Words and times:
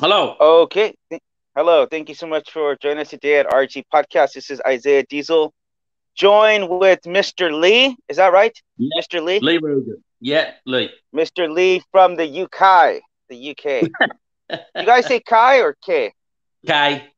Hello. 0.00 0.36
Okay. 0.40 0.94
Hello. 1.54 1.86
Thank 1.86 2.08
you 2.08 2.14
so 2.14 2.26
much 2.26 2.50
for 2.50 2.76
joining 2.76 2.98
us 3.00 3.10
today 3.10 3.38
at 3.38 3.46
RG 3.46 3.84
Podcast. 3.92 4.34
This 4.34 4.50
is 4.50 4.60
Isaiah 4.66 5.04
Diesel, 5.08 5.52
joined 6.14 6.68
with 6.68 7.00
Mr. 7.06 7.50
Lee. 7.50 7.96
Is 8.08 8.16
that 8.18 8.32
right? 8.32 8.52
Yeah. 8.76 8.88
Mr. 9.00 9.22
Lee? 9.22 9.38
Lee 9.40 9.58
Rogan. 9.58 10.02
Yeah, 10.20 10.52
Lee. 10.66 10.90
Mr. 11.14 11.50
Lee 11.50 11.82
from 11.92 12.16
the 12.16 12.26
UK. 12.26 13.00
The 13.28 13.50
UK. 13.50 13.90
you 14.76 14.86
guys 14.86 15.06
say 15.06 15.20
Kai 15.20 15.60
or 15.60 15.76
K? 15.84 16.12
K. 16.66 17.08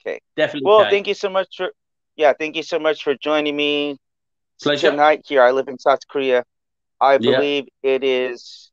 Okay. 0.00 0.20
Definitely. 0.36 0.66
Well, 0.66 0.84
K. 0.84 0.90
thank 0.90 1.06
you 1.08 1.14
so 1.14 1.28
much 1.28 1.48
for 1.56 1.70
yeah, 2.16 2.32
thank 2.38 2.56
you 2.56 2.62
so 2.62 2.78
much 2.78 3.02
for 3.02 3.14
joining 3.14 3.56
me 3.56 3.98
Pleasure. 4.62 4.90
tonight 4.90 5.22
here. 5.26 5.42
I 5.42 5.50
live 5.50 5.68
in 5.68 5.78
South 5.78 6.00
Korea. 6.08 6.44
I 7.00 7.14
Yeah. 7.14 7.18
believe 7.38 7.68
it 7.82 8.02
is 8.04 8.70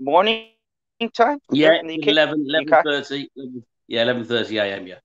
morning 0.00 0.48
time. 1.14 1.38
Yeah, 1.50 1.78
in 1.80 1.86
the 1.86 1.98
UK? 1.98 2.08
11, 2.08 2.46
UK? 2.60 2.84
11.30. 2.84 3.28
Yeah, 3.88 4.04
11.30 4.04 4.62
a.m., 4.62 4.86
yeah. 4.86 4.96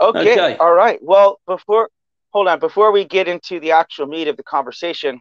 Okay. 0.00 0.32
Okay. 0.32 0.56
All 0.56 0.72
right. 0.74 0.98
Well, 1.02 1.40
before 1.46 1.88
hold 2.30 2.48
on, 2.48 2.58
before 2.58 2.92
we 2.92 3.04
get 3.04 3.28
into 3.28 3.60
the 3.60 3.72
actual 3.72 4.06
meat 4.06 4.28
of 4.28 4.36
the 4.36 4.42
conversation, 4.42 5.20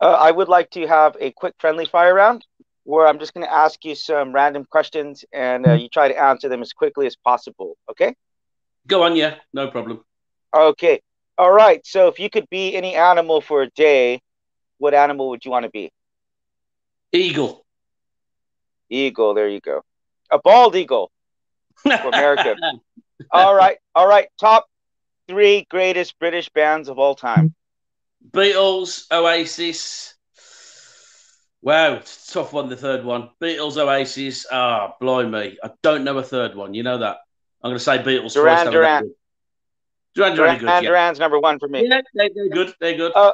uh, 0.00 0.12
I 0.12 0.30
would 0.30 0.48
like 0.48 0.70
to 0.70 0.86
have 0.86 1.16
a 1.20 1.30
quick 1.32 1.54
friendly 1.58 1.86
fire 1.86 2.14
round 2.14 2.44
where 2.84 3.06
I'm 3.06 3.18
just 3.18 3.34
going 3.34 3.46
to 3.46 3.52
ask 3.52 3.84
you 3.84 3.94
some 3.94 4.32
random 4.32 4.64
questions 4.70 5.24
and 5.32 5.66
uh, 5.66 5.72
you 5.72 5.88
try 5.88 6.08
to 6.08 6.20
answer 6.20 6.48
them 6.48 6.62
as 6.62 6.72
quickly 6.72 7.06
as 7.06 7.16
possible. 7.16 7.76
Okay. 7.90 8.14
Go 8.86 9.02
on, 9.02 9.16
yeah, 9.16 9.36
no 9.52 9.68
problem. 9.68 10.04
Okay. 10.54 11.00
All 11.36 11.52
right. 11.52 11.84
So 11.84 12.08
if 12.08 12.18
you 12.18 12.30
could 12.30 12.48
be 12.48 12.74
any 12.74 12.94
animal 12.94 13.40
for 13.40 13.62
a 13.62 13.70
day, 13.70 14.22
what 14.78 14.94
animal 14.94 15.30
would 15.30 15.44
you 15.44 15.50
want 15.50 15.64
to 15.64 15.70
be? 15.70 15.90
Eagle. 17.12 17.64
Eagle. 18.88 19.34
There 19.34 19.48
you 19.48 19.60
go. 19.60 19.82
A 20.30 20.38
bald 20.38 20.76
eagle. 20.76 21.10
For 21.82 22.08
America. 22.08 22.56
All 23.30 23.54
right. 23.54 23.78
All 23.94 24.06
right. 24.06 24.28
Top 24.40 24.66
three 25.28 25.66
greatest 25.70 26.18
British 26.18 26.48
bands 26.50 26.88
of 26.88 26.98
all 26.98 27.14
time. 27.14 27.54
Beatles, 28.30 29.10
Oasis. 29.10 30.14
Wow, 31.62 32.00
tough 32.28 32.52
one, 32.52 32.68
the 32.68 32.76
third 32.76 33.04
one. 33.04 33.30
Beatles, 33.40 33.76
Oasis. 33.76 34.46
Ah, 34.50 34.94
blimey. 35.00 35.56
I 35.62 35.70
don't 35.82 36.04
know 36.04 36.16
a 36.18 36.22
third 36.22 36.54
one. 36.54 36.74
You 36.74 36.82
know 36.82 36.98
that. 36.98 37.18
I'm 37.62 37.70
going 37.70 37.78
to 37.78 37.84
say 37.84 37.98
Beatles 37.98 38.34
Duran 38.34 38.66
twice. 38.66 38.72
Duran. 38.72 39.14
Duran 40.14 40.36
Duran, 40.36 40.58
Duran. 40.58 40.84
Duran's 40.84 41.18
number 41.18 41.40
one 41.40 41.58
for 41.58 41.68
me. 41.68 41.86
Yeah, 41.88 42.02
they, 42.14 42.30
they're 42.34 42.48
good. 42.48 42.74
They're 42.80 42.96
good. 42.96 43.12
Uh, 43.14 43.32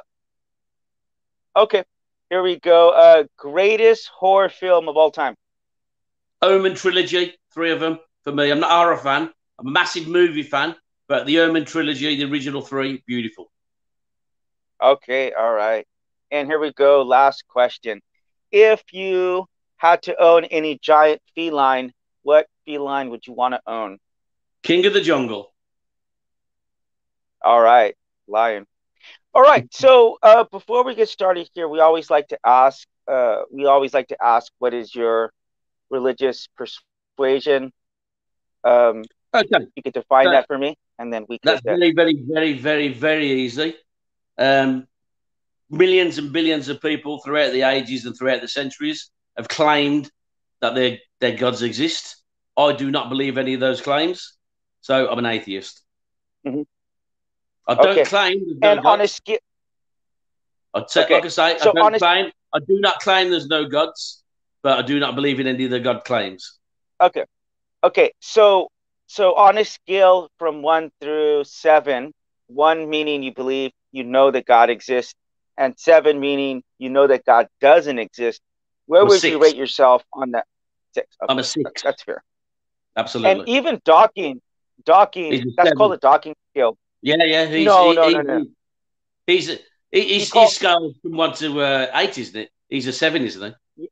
Okay, 1.55 1.85
here 2.33 2.43
we 2.43 2.59
go. 2.59 2.89
Uh, 2.89 3.25
greatest 3.37 4.09
horror 4.09 4.49
film 4.49 4.89
of 4.89 4.97
all 4.97 5.11
time. 5.11 5.35
Omen 6.41 6.75
trilogy, 6.75 7.35
three 7.53 7.71
of 7.71 7.79
them 7.79 7.99
for 8.25 8.33
me. 8.33 8.51
I'm 8.51 8.59
not 8.59 8.71
a 8.71 8.75
horror 8.75 8.97
fan. 8.97 9.31
I'm 9.59 9.67
a 9.67 9.71
massive 9.71 10.09
movie 10.09 10.43
fan, 10.43 10.75
but 11.09 11.27
the 11.27 11.41
Omen 11.41 11.67
trilogy, 11.67 12.17
the 12.17 12.25
original 12.25 12.63
three, 12.63 13.03
beautiful. 13.07 13.53
Okay, 14.83 15.33
all 15.33 15.53
right. 15.53 15.87
And 16.31 16.49
here 16.49 16.59
we 16.59 16.73
go. 16.73 17.03
Last 17.03 17.47
question. 17.49 18.01
If 18.51 18.83
you 18.93 19.45
had 19.77 20.01
to 20.05 20.19
own 20.19 20.47
any 20.47 20.79
giant 20.79 21.21
feline, 21.35 21.93
what 22.23 22.47
feline 22.65 23.11
would 23.11 23.27
you 23.27 23.35
want 23.35 23.53
to 23.53 23.61
own? 23.67 23.99
King 24.63 24.87
of 24.87 24.95
the 24.95 25.03
Jungle. 25.03 25.53
All 27.45 27.61
right, 27.61 27.95
lion. 28.27 28.67
All 29.35 29.43
right. 29.43 29.67
So 29.73 30.19
uh, 30.23 30.45
before 30.51 30.85
we 30.85 30.95
get 30.95 31.09
started 31.09 31.49
here, 31.55 31.69
we 31.69 31.81
always 31.81 32.11
like 32.11 32.29
to 32.29 32.39
ask. 32.45 32.87
Uh, 33.09 33.43
we 33.51 33.67
always 33.67 33.93
like 33.95 34.09
to 34.09 34.17
ask, 34.23 34.53
what 34.59 34.75
is 34.75 34.95
your 34.95 35.33
religious 35.91 36.49
persuasion? 36.57 37.73
Um, 38.65 39.05
Okay, 39.35 39.67
you 39.75 39.83
could 39.83 39.95
define 39.95 40.27
That- 40.27 40.33
that 40.33 40.47
for 40.47 40.59
me, 40.59 40.77
and 40.99 41.11
then 41.11 41.25
we 41.27 41.39
could. 41.39 41.49
that's 41.49 41.63
very, 41.63 41.93
very, 41.95 42.23
very, 42.29 42.53
very, 42.53 42.89
very 42.89 43.31
easy. 43.31 43.75
Um, 44.37 44.87
millions 45.71 46.19
and 46.19 46.31
billions 46.35 46.69
of 46.69 46.83
people 46.83 47.19
throughout 47.23 47.53
the 47.53 47.63
ages 47.63 48.05
and 48.05 48.15
throughout 48.15 48.43
the 48.43 48.49
centuries 48.49 49.11
have 49.39 49.49
claimed 49.49 50.11
that 50.61 50.75
their 50.75 50.99
their 51.21 51.35
gods 51.35 51.63
exist. 51.63 52.23
I 52.59 52.75
do 52.75 52.91
not 52.91 53.09
believe 53.09 53.39
any 53.39 53.55
of 53.55 53.61
those 53.61 53.81
claims, 53.81 54.37
so 54.83 55.09
I'm 55.11 55.19
an 55.19 55.25
atheist. 55.27 55.83
Mhm. 56.47 56.67
I 57.69 57.75
don't 57.75 57.85
Okay. 57.87 58.05
claim 58.05 58.45
there's 58.47 58.61
no 58.61 58.71
and 58.71 58.81
on 58.81 59.01
a 59.01 59.05
gods. 59.05 59.13
scale, 59.13 59.39
I'd 60.75 60.91
say, 60.91 61.03
Okay, 61.05 61.15
like 61.15 61.25
I 61.25 61.29
say, 61.29 61.59
so 61.59 61.71
I 61.71 61.73
don't 61.75 61.99
claim. 61.99 62.33
I 62.55 62.59
do 62.61 62.81
not 62.81 63.01
claim 63.01 63.31
there's 63.31 63.47
no 63.47 63.67
gods, 63.67 64.23
but 64.63 64.79
I 64.79 64.83
do 64.83 64.99
not 64.99 65.15
believe 65.15 65.41
in 65.41 65.47
any 65.47 65.65
of 65.65 65.71
the 65.71 65.81
god 65.81 66.05
claims. 66.05 66.59
Okay. 67.01 67.25
Okay. 67.85 68.13
So 68.21 68.69
so 69.07 69.35
on 69.35 69.59
a 69.59 69.65
scale 69.65 70.29
from 70.39 70.63
one 70.63 70.91
through 71.01 71.45
seven, 71.45 72.13
one 72.47 72.89
meaning 72.89 73.23
you 73.23 73.33
believe 73.35 73.73
you 73.93 74.05
know 74.05 74.31
that 74.31 74.47
God 74.47 74.71
exists, 74.71 75.15
and 75.57 75.79
seven 75.79 76.21
meaning 76.21 76.63
you 76.79 76.91
know 76.91 77.07
that 77.07 77.25
God 77.25 77.49
doesn't 77.61 77.99
exist, 77.99 78.41
where 78.87 79.03
I'm 79.03 79.09
would 79.09 79.23
you 79.25 79.39
rate 79.43 79.57
yourself 79.57 80.03
on 80.13 80.33
that? 80.33 80.47
Six. 80.95 81.07
Okay. 81.23 81.33
I'm 81.33 81.39
a 81.39 81.45
six. 81.45 81.83
That's 81.83 82.03
fair. 82.03 82.23
Absolutely. 82.97 83.41
And 83.41 83.49
even 83.49 83.81
Dawkins, 83.85 84.41
Dawkins, 84.85 85.55
that's 85.57 85.69
seven. 85.69 85.79
called 85.79 85.95
a 85.95 85.97
Dawkins 85.99 86.37
scale. 86.53 86.77
Yeah, 87.03 87.17
yeah. 87.25 87.47
He's, 87.47 87.67
No, 87.67 87.91
he, 87.91 87.97
no, 87.97 88.09
he- 88.09 88.15
no, 88.15 88.21
no. 88.23 88.47
He's 89.27 89.49
he, 89.49 90.01
he's, 90.01 90.31
call- 90.31 90.45
his 90.45 90.55
scale 90.57 90.93
from 91.03 91.17
one 91.17 91.35
to 91.35 91.61
uh, 91.61 91.91
eight, 91.95 92.17
isn't 92.19 92.41
it? 92.41 92.51
He's 92.69 92.87
a 92.87 92.93
seven, 92.93 93.23
isn't 93.23 93.55
he? 93.77 93.89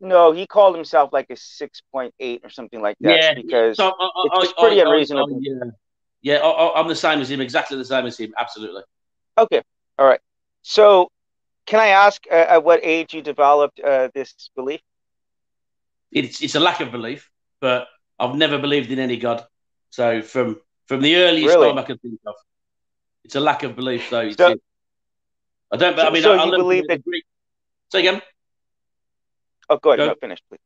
No, 0.00 0.32
he 0.32 0.46
called 0.46 0.74
himself 0.74 1.10
like 1.12 1.30
a 1.30 1.36
six 1.36 1.80
point 1.92 2.14
eight 2.20 2.40
or 2.44 2.50
something 2.50 2.80
like 2.82 2.96
that 3.00 3.18
yeah. 3.18 3.34
because 3.34 3.76
So 3.76 3.86
I, 3.88 3.90
I, 3.90 4.22
it's 4.42 4.52
I- 4.56 4.60
pretty 4.62 4.80
unreasonable. 4.80 5.38
Yeah, 5.40 5.70
yeah. 6.22 6.36
I, 6.38 6.80
I'm 6.80 6.88
the 6.88 6.94
same 6.94 7.20
as 7.20 7.30
him. 7.30 7.40
Exactly 7.40 7.76
the 7.78 7.84
same 7.84 8.06
as 8.06 8.18
him. 8.18 8.34
Absolutely. 8.38 8.82
Okay. 9.38 9.62
All 9.98 10.06
right. 10.06 10.20
So, 10.62 11.08
can 11.66 11.80
I 11.80 11.88
ask 11.88 12.22
uh, 12.30 12.34
at 12.34 12.64
what 12.64 12.80
age 12.82 13.14
you 13.14 13.22
developed 13.22 13.80
uh, 13.80 14.08
this 14.14 14.50
belief? 14.56 14.80
It's 16.12 16.42
it's 16.42 16.54
a 16.54 16.60
lack 16.60 16.80
of 16.80 16.90
belief, 16.92 17.30
but 17.60 17.88
I've 18.18 18.34
never 18.34 18.58
believed 18.58 18.90
in 18.90 18.98
any 18.98 19.16
god. 19.16 19.44
So 19.90 20.20
from 20.22 20.60
from 20.86 21.00
the 21.02 21.16
earliest 21.16 21.54
Really? 21.54 21.68
time 21.68 21.78
I 21.78 21.82
can 21.82 21.98
think 21.98 22.20
of, 22.26 22.34
it's 23.24 23.34
a 23.34 23.40
lack 23.40 23.62
of 23.62 23.76
belief. 23.76 24.08
So, 24.08 24.20
it's, 24.20 24.36
So- 24.36 24.56
I 25.72 25.76
don't. 25.76 25.98
I 25.98 26.10
mean, 26.10 26.22
so 26.22 26.32
I, 26.32 26.44
I 26.44 26.50
believe 26.50 26.86
the 26.86 26.98
Greek. 26.98 27.24
Say 27.90 28.00
again. 28.00 28.22
Oh, 29.68 29.78
go 29.78 29.90
ahead. 29.90 29.98
Go. 29.98 30.06
No, 30.06 30.14
finish, 30.20 30.38
please. 30.48 30.60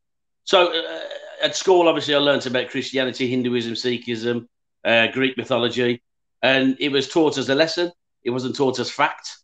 So 0.45 0.73
uh, 0.73 1.01
at 1.43 1.57
school, 1.57 1.89
obviously, 1.89 2.15
I 2.15 2.19
learned 2.19 2.47
about 2.47 2.69
Christianity, 2.69 3.29
Hinduism, 3.29 3.73
Sikhism, 3.75 4.47
uh, 4.85 5.07
Greek 5.09 5.37
mythology, 5.39 6.03
and 6.43 6.77
it 6.81 6.91
was 6.91 7.09
taught 7.09 7.39
as 7.39 7.49
a 7.49 7.55
lesson. 7.55 7.93
It 8.23 8.31
wasn't 8.31 8.57
taught 8.57 8.79
as 8.79 8.91
fact. 8.91 9.39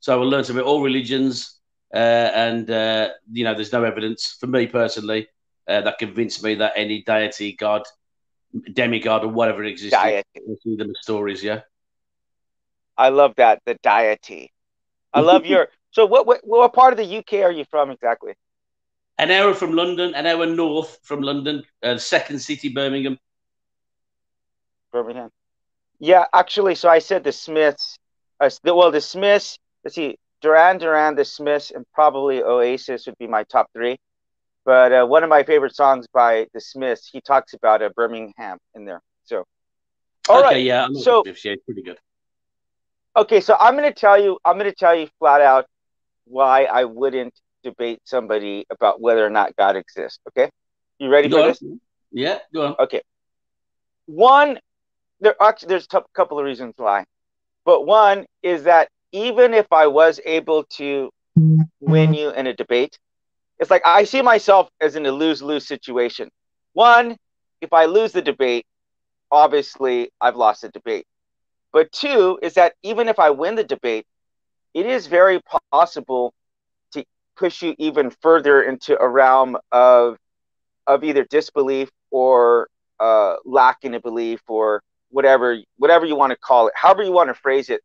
So 0.00 0.20
I 0.20 0.24
learned 0.24 0.50
about 0.50 0.64
all 0.64 0.82
religions, 0.82 1.58
uh, 1.94 1.96
and 1.96 2.70
uh, 2.70 3.10
you 3.32 3.44
know, 3.44 3.54
there's 3.54 3.72
no 3.72 3.84
evidence 3.84 4.36
for 4.38 4.46
me 4.46 4.66
personally 4.66 5.28
uh, 5.66 5.80
that 5.80 5.98
convinced 5.98 6.42
me 6.42 6.54
that 6.56 6.72
any 6.76 7.02
deity, 7.02 7.52
god, 7.52 7.82
demigod, 8.72 9.24
or 9.24 9.28
whatever 9.28 9.64
existed. 9.64 9.98
Deity. 9.98 10.24
I 10.36 10.54
see 10.62 10.76
them 10.76 10.92
stories. 11.00 11.42
Yeah. 11.42 11.60
I 12.96 13.10
love 13.10 13.34
that. 13.36 13.62
The 13.64 13.74
deity. 13.82 14.52
I 15.12 15.20
love 15.20 15.46
your. 15.46 15.68
So, 15.90 16.04
what, 16.04 16.26
what 16.26 16.40
what 16.42 16.74
part 16.74 16.92
of 16.92 16.98
the 16.98 17.16
UK 17.16 17.42
are 17.44 17.50
you 17.50 17.64
from 17.64 17.90
exactly? 17.90 18.34
An 19.16 19.30
hour 19.30 19.54
from 19.54 19.72
London, 19.72 20.14
an 20.14 20.26
hour 20.26 20.44
north 20.44 20.98
from 21.02 21.22
London, 21.22 21.64
uh, 21.82 21.96
second 21.96 22.40
city, 22.40 22.68
Birmingham. 22.68 23.18
Birmingham. 24.92 25.30
Yeah, 25.98 26.26
actually, 26.32 26.74
so 26.74 26.90
I 26.90 26.98
said 26.98 27.24
the 27.24 27.32
Smiths. 27.32 27.98
Uh, 28.38 28.50
well, 28.64 28.90
the 28.90 29.00
Smiths. 29.00 29.58
Let's 29.82 29.96
see, 29.96 30.18
Duran 30.40 30.78
Duran, 30.78 31.14
the 31.14 31.24
Smiths, 31.24 31.70
and 31.70 31.84
probably 31.92 32.42
Oasis 32.42 33.06
would 33.06 33.18
be 33.18 33.26
my 33.26 33.44
top 33.44 33.70
three. 33.72 33.98
But 34.68 34.92
uh, 34.92 35.06
one 35.06 35.24
of 35.24 35.30
my 35.30 35.44
favorite 35.44 35.74
songs 35.74 36.06
by 36.12 36.46
the 36.52 36.60
Smiths, 36.60 37.08
he 37.10 37.22
talks 37.22 37.54
about 37.54 37.80
uh, 37.80 37.88
Birmingham 37.96 38.58
in 38.74 38.84
there. 38.84 39.00
So, 39.24 39.46
all 40.28 40.42
right. 40.42 40.56
okay, 40.56 40.60
yeah, 40.60 40.84
I'm 40.84 40.94
So- 40.94 41.22
yeah, 41.24 41.54
pretty 41.64 41.80
good. 41.80 41.96
Okay, 43.16 43.40
so 43.40 43.56
I'm 43.58 43.76
going 43.78 43.90
to 43.90 43.98
tell 43.98 44.22
you, 44.22 44.38
I'm 44.44 44.58
going 44.58 44.70
to 44.70 44.76
tell 44.76 44.94
you 44.94 45.08
flat 45.18 45.40
out 45.40 45.64
why 46.26 46.64
I 46.64 46.84
wouldn't 46.84 47.32
debate 47.64 48.00
somebody 48.04 48.66
about 48.68 49.00
whether 49.00 49.24
or 49.24 49.30
not 49.30 49.56
God 49.56 49.74
exists. 49.74 50.18
Okay, 50.28 50.50
you 50.98 51.08
ready 51.08 51.30
Go 51.30 51.36
for 51.38 51.42
on. 51.44 51.48
this? 51.48 51.64
Yeah, 52.12 52.38
go 52.52 52.66
on. 52.66 52.76
Okay. 52.78 53.00
One, 54.04 54.58
there 55.20 55.34
actually 55.40 55.68
there's 55.68 55.88
a 55.94 56.02
couple 56.12 56.38
of 56.38 56.44
reasons 56.44 56.74
why, 56.76 57.06
but 57.64 57.86
one 57.86 58.26
is 58.42 58.64
that 58.64 58.90
even 59.12 59.54
if 59.54 59.72
I 59.72 59.86
was 59.86 60.20
able 60.26 60.64
to 60.76 61.10
win 61.80 62.12
you 62.12 62.32
in 62.32 62.46
a 62.46 62.52
debate, 62.52 62.98
it's 63.58 63.70
like 63.70 63.82
I 63.84 64.04
see 64.04 64.22
myself 64.22 64.68
as 64.80 64.96
in 64.96 65.06
a 65.06 65.12
lose 65.12 65.42
lose 65.42 65.66
situation. 65.66 66.30
One, 66.72 67.16
if 67.60 67.72
I 67.72 67.86
lose 67.86 68.12
the 68.12 68.22
debate, 68.22 68.66
obviously 69.30 70.10
I've 70.20 70.36
lost 70.36 70.62
the 70.62 70.68
debate. 70.68 71.06
But 71.72 71.92
two 71.92 72.38
is 72.42 72.54
that 72.54 72.74
even 72.82 73.08
if 73.08 73.18
I 73.18 73.30
win 73.30 73.56
the 73.56 73.64
debate, 73.64 74.06
it 74.74 74.86
is 74.86 75.06
very 75.06 75.40
possible 75.72 76.32
to 76.92 77.04
push 77.36 77.62
you 77.62 77.74
even 77.78 78.10
further 78.22 78.62
into 78.62 78.98
a 78.98 79.08
realm 79.08 79.56
of 79.72 80.18
of 80.86 81.04
either 81.04 81.24
disbelief 81.24 81.90
or 82.10 82.68
uh, 82.98 83.36
lacking 83.44 83.94
a 83.94 84.00
belief 84.00 84.40
or 84.48 84.82
whatever 85.10 85.58
whatever 85.76 86.06
you 86.06 86.16
want 86.16 86.30
to 86.30 86.38
call 86.38 86.68
it, 86.68 86.74
however 86.76 87.02
you 87.02 87.12
want 87.12 87.28
to 87.28 87.34
phrase 87.34 87.70
it. 87.70 87.80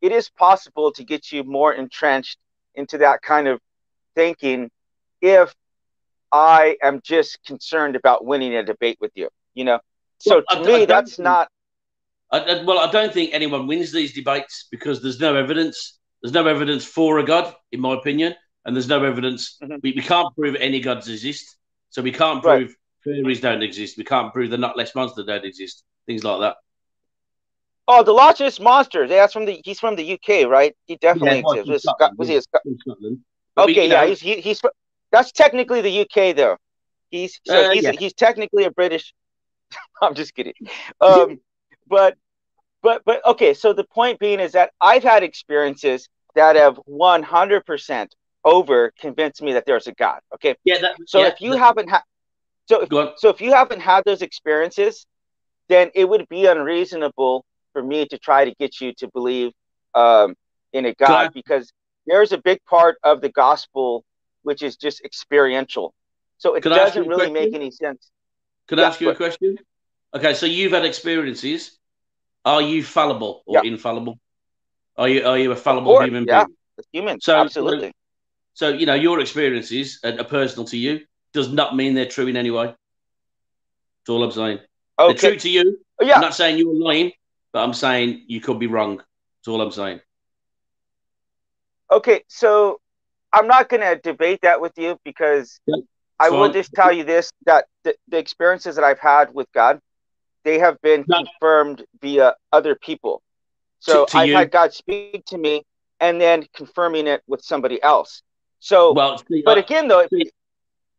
It 0.00 0.12
is 0.12 0.30
possible 0.30 0.92
to 0.92 1.04
get 1.04 1.30
you 1.30 1.44
more 1.44 1.74
entrenched 1.74 2.38
into 2.74 2.98
that 2.98 3.20
kind 3.20 3.48
of 3.48 3.60
thinking 4.14 4.70
if 5.20 5.54
I 6.32 6.76
am 6.82 7.00
just 7.02 7.44
concerned 7.44 7.96
about 7.96 8.24
winning 8.24 8.54
a 8.54 8.62
debate 8.62 8.98
with 9.00 9.12
you. 9.14 9.28
You 9.54 9.64
know, 9.64 9.80
so 10.18 10.42
well, 10.52 10.64
to 10.64 10.70
I, 10.70 10.76
me, 10.76 10.82
I 10.82 10.86
that's 10.86 11.16
think, 11.16 11.24
not. 11.24 11.48
I, 12.32 12.62
well, 12.64 12.78
I 12.78 12.90
don't 12.90 13.12
think 13.12 13.30
anyone 13.32 13.66
wins 13.66 13.92
these 13.92 14.12
debates 14.12 14.68
because 14.70 15.02
there's 15.02 15.20
no 15.20 15.34
evidence. 15.34 15.98
There's 16.22 16.32
no 16.32 16.46
evidence 16.46 16.84
for 16.84 17.18
a 17.18 17.24
god, 17.24 17.54
in 17.72 17.80
my 17.80 17.94
opinion, 17.94 18.34
and 18.64 18.76
there's 18.76 18.88
no 18.88 19.02
evidence. 19.04 19.58
Mm-hmm. 19.62 19.76
We, 19.82 19.92
we 19.96 20.02
can't 20.02 20.34
prove 20.36 20.54
any 20.56 20.80
gods 20.80 21.08
exist, 21.08 21.56
so 21.88 22.02
we 22.02 22.12
can't 22.12 22.42
prove 22.42 22.68
right. 23.06 23.16
fairies 23.16 23.40
don't 23.40 23.62
exist. 23.62 23.98
We 23.98 24.04
can't 24.04 24.32
prove 24.32 24.50
the 24.50 24.58
Ness 24.58 24.94
monster 24.94 25.24
don't 25.24 25.44
exist. 25.44 25.82
Things 26.06 26.22
like 26.22 26.40
that. 26.40 26.56
Oh, 27.88 28.04
the 28.04 28.14
Ness 28.14 28.60
monster. 28.60 29.08
That's 29.08 29.32
from 29.32 29.46
the. 29.46 29.60
He's 29.64 29.80
from 29.80 29.96
the 29.96 30.12
UK, 30.12 30.48
right? 30.48 30.76
He 30.86 30.96
definitely 30.96 31.42
yeah, 31.52 31.60
exists. 31.60 31.86
Was, 31.86 32.12
was 32.16 32.28
he 32.28 32.36
a 32.36 32.42
Scotland? 32.42 33.18
Okay, 33.58 33.88
yeah, 33.88 34.06
he's 34.06 34.20
he, 34.20 34.40
he's 34.40 34.62
that's 35.10 35.32
technically 35.32 35.80
the 35.80 36.00
UK 36.00 36.36
though. 36.36 36.56
He's 37.10 37.40
so 37.46 37.70
uh, 37.70 37.70
he's 37.70 37.84
yeah. 37.84 37.92
he's 37.92 38.14
technically 38.14 38.64
a 38.64 38.70
British. 38.70 39.12
I'm 40.02 40.14
just 40.14 40.34
kidding. 40.34 40.54
Um, 41.00 41.40
but 41.88 42.16
but 42.82 43.02
but 43.04 43.24
okay. 43.26 43.54
So 43.54 43.72
the 43.72 43.84
point 43.84 44.18
being 44.18 44.40
is 44.40 44.52
that 44.52 44.72
I've 44.80 45.02
had 45.02 45.22
experiences 45.22 46.08
that 46.34 46.56
have 46.56 46.76
100 46.86 47.66
percent 47.66 48.14
over 48.44 48.92
convinced 48.98 49.42
me 49.42 49.52
that 49.54 49.66
there's 49.66 49.86
a 49.86 49.92
God. 49.92 50.20
Okay. 50.34 50.54
Yeah. 50.64 50.78
That, 50.78 50.96
so 51.06 51.20
yeah, 51.20 51.28
if 51.28 51.40
you 51.40 51.52
haven't 51.52 51.88
had 51.88 52.02
so 52.66 52.82
if, 52.82 53.18
so 53.18 53.28
if 53.28 53.40
you 53.40 53.52
haven't 53.52 53.80
had 53.80 54.04
those 54.04 54.22
experiences, 54.22 55.04
then 55.68 55.90
it 55.94 56.08
would 56.08 56.28
be 56.28 56.46
unreasonable 56.46 57.44
for 57.72 57.82
me 57.82 58.06
to 58.06 58.18
try 58.18 58.44
to 58.44 58.54
get 58.60 58.80
you 58.80 58.92
to 58.94 59.08
believe 59.08 59.52
um, 59.94 60.34
in 60.72 60.86
a 60.86 60.94
God 60.94 61.32
because 61.34 61.72
there's 62.06 62.32
a 62.32 62.38
big 62.38 62.64
part 62.64 62.96
of 63.02 63.20
the 63.20 63.28
gospel 63.28 64.04
which 64.42 64.62
is 64.62 64.76
just 64.76 65.04
experiential. 65.04 65.94
So 66.38 66.54
it 66.54 66.62
Could 66.62 66.70
doesn't 66.70 67.06
really 67.06 67.30
make 67.30 67.54
any 67.54 67.70
sense. 67.70 68.10
Could 68.66 68.80
I 68.80 68.84
ask 68.84 69.00
you 69.00 69.08
but, 69.08 69.14
a 69.14 69.16
question? 69.16 69.58
Okay, 70.14 70.34
so 70.34 70.46
you've 70.46 70.72
had 70.72 70.84
experiences. 70.84 71.78
Are 72.44 72.62
you 72.62 72.82
fallible 72.82 73.42
or 73.46 73.60
yeah. 73.62 73.70
infallible? 73.70 74.18
Are 74.96 75.08
you 75.08 75.26
are 75.26 75.38
you 75.38 75.52
a 75.52 75.56
fallible 75.56 75.92
course, 75.92 76.06
human 76.06 76.24
yeah. 76.26 76.44
being? 76.44 76.56
Human, 76.92 77.20
so, 77.20 77.36
absolutely. 77.36 77.92
So 78.54 78.68
you 78.68 78.86
know 78.86 78.94
your 78.94 79.20
experiences 79.20 80.00
are 80.02 80.24
personal 80.24 80.64
to 80.66 80.76
you. 80.76 81.00
Does 81.32 81.52
not 81.52 81.76
mean 81.76 81.94
they're 81.94 82.06
true 82.06 82.26
in 82.26 82.36
any 82.36 82.50
way. 82.50 82.66
That's 82.66 84.08
all 84.08 84.24
I'm 84.24 84.32
saying. 84.32 84.60
Okay. 84.98 85.12
They're 85.12 85.30
true 85.30 85.38
to 85.38 85.50
you. 85.50 85.78
Oh, 86.00 86.04
yeah. 86.04 86.14
I'm 86.14 86.20
not 86.22 86.34
saying 86.34 86.58
you 86.58 86.70
are 86.70 86.74
lying, 86.74 87.12
but 87.52 87.62
I'm 87.62 87.74
saying 87.74 88.24
you 88.26 88.40
could 88.40 88.58
be 88.58 88.66
wrong. 88.66 88.96
That's 88.96 89.48
all 89.48 89.60
I'm 89.60 89.70
saying. 89.70 90.00
Okay, 91.92 92.22
so 92.28 92.79
I'm 93.32 93.46
not 93.46 93.68
going 93.68 93.82
to 93.82 94.00
debate 94.00 94.40
that 94.42 94.60
with 94.60 94.72
you 94.76 94.98
because 95.04 95.60
yeah. 95.66 95.76
I 96.18 96.30
will 96.30 96.52
just 96.52 96.72
tell 96.74 96.92
you 96.92 97.04
this: 97.04 97.30
that 97.46 97.66
the, 97.84 97.94
the, 98.08 98.18
experiences 98.18 98.76
that 98.76 98.84
I've 98.84 98.98
had 98.98 99.32
with 99.32 99.46
God, 99.52 99.80
they 100.44 100.58
have 100.58 100.80
been 100.82 101.04
confirmed 101.04 101.84
via 102.00 102.34
other 102.52 102.74
people. 102.74 103.22
So 103.78 104.04
to, 104.04 104.12
to 104.12 104.18
I've 104.18 104.28
you. 104.28 104.36
had 104.36 104.50
God 104.50 104.74
speak 104.74 105.24
to 105.26 105.38
me 105.38 105.62
and 106.00 106.20
then 106.20 106.46
confirming 106.54 107.06
it 107.06 107.22
with 107.26 107.42
somebody 107.42 107.82
else. 107.82 108.22
So, 108.58 108.92
well, 108.92 109.18
see, 109.18 109.42
but 109.44 109.56
uh, 109.56 109.62
again, 109.62 109.88
though, 109.88 110.06
see, 110.12 110.30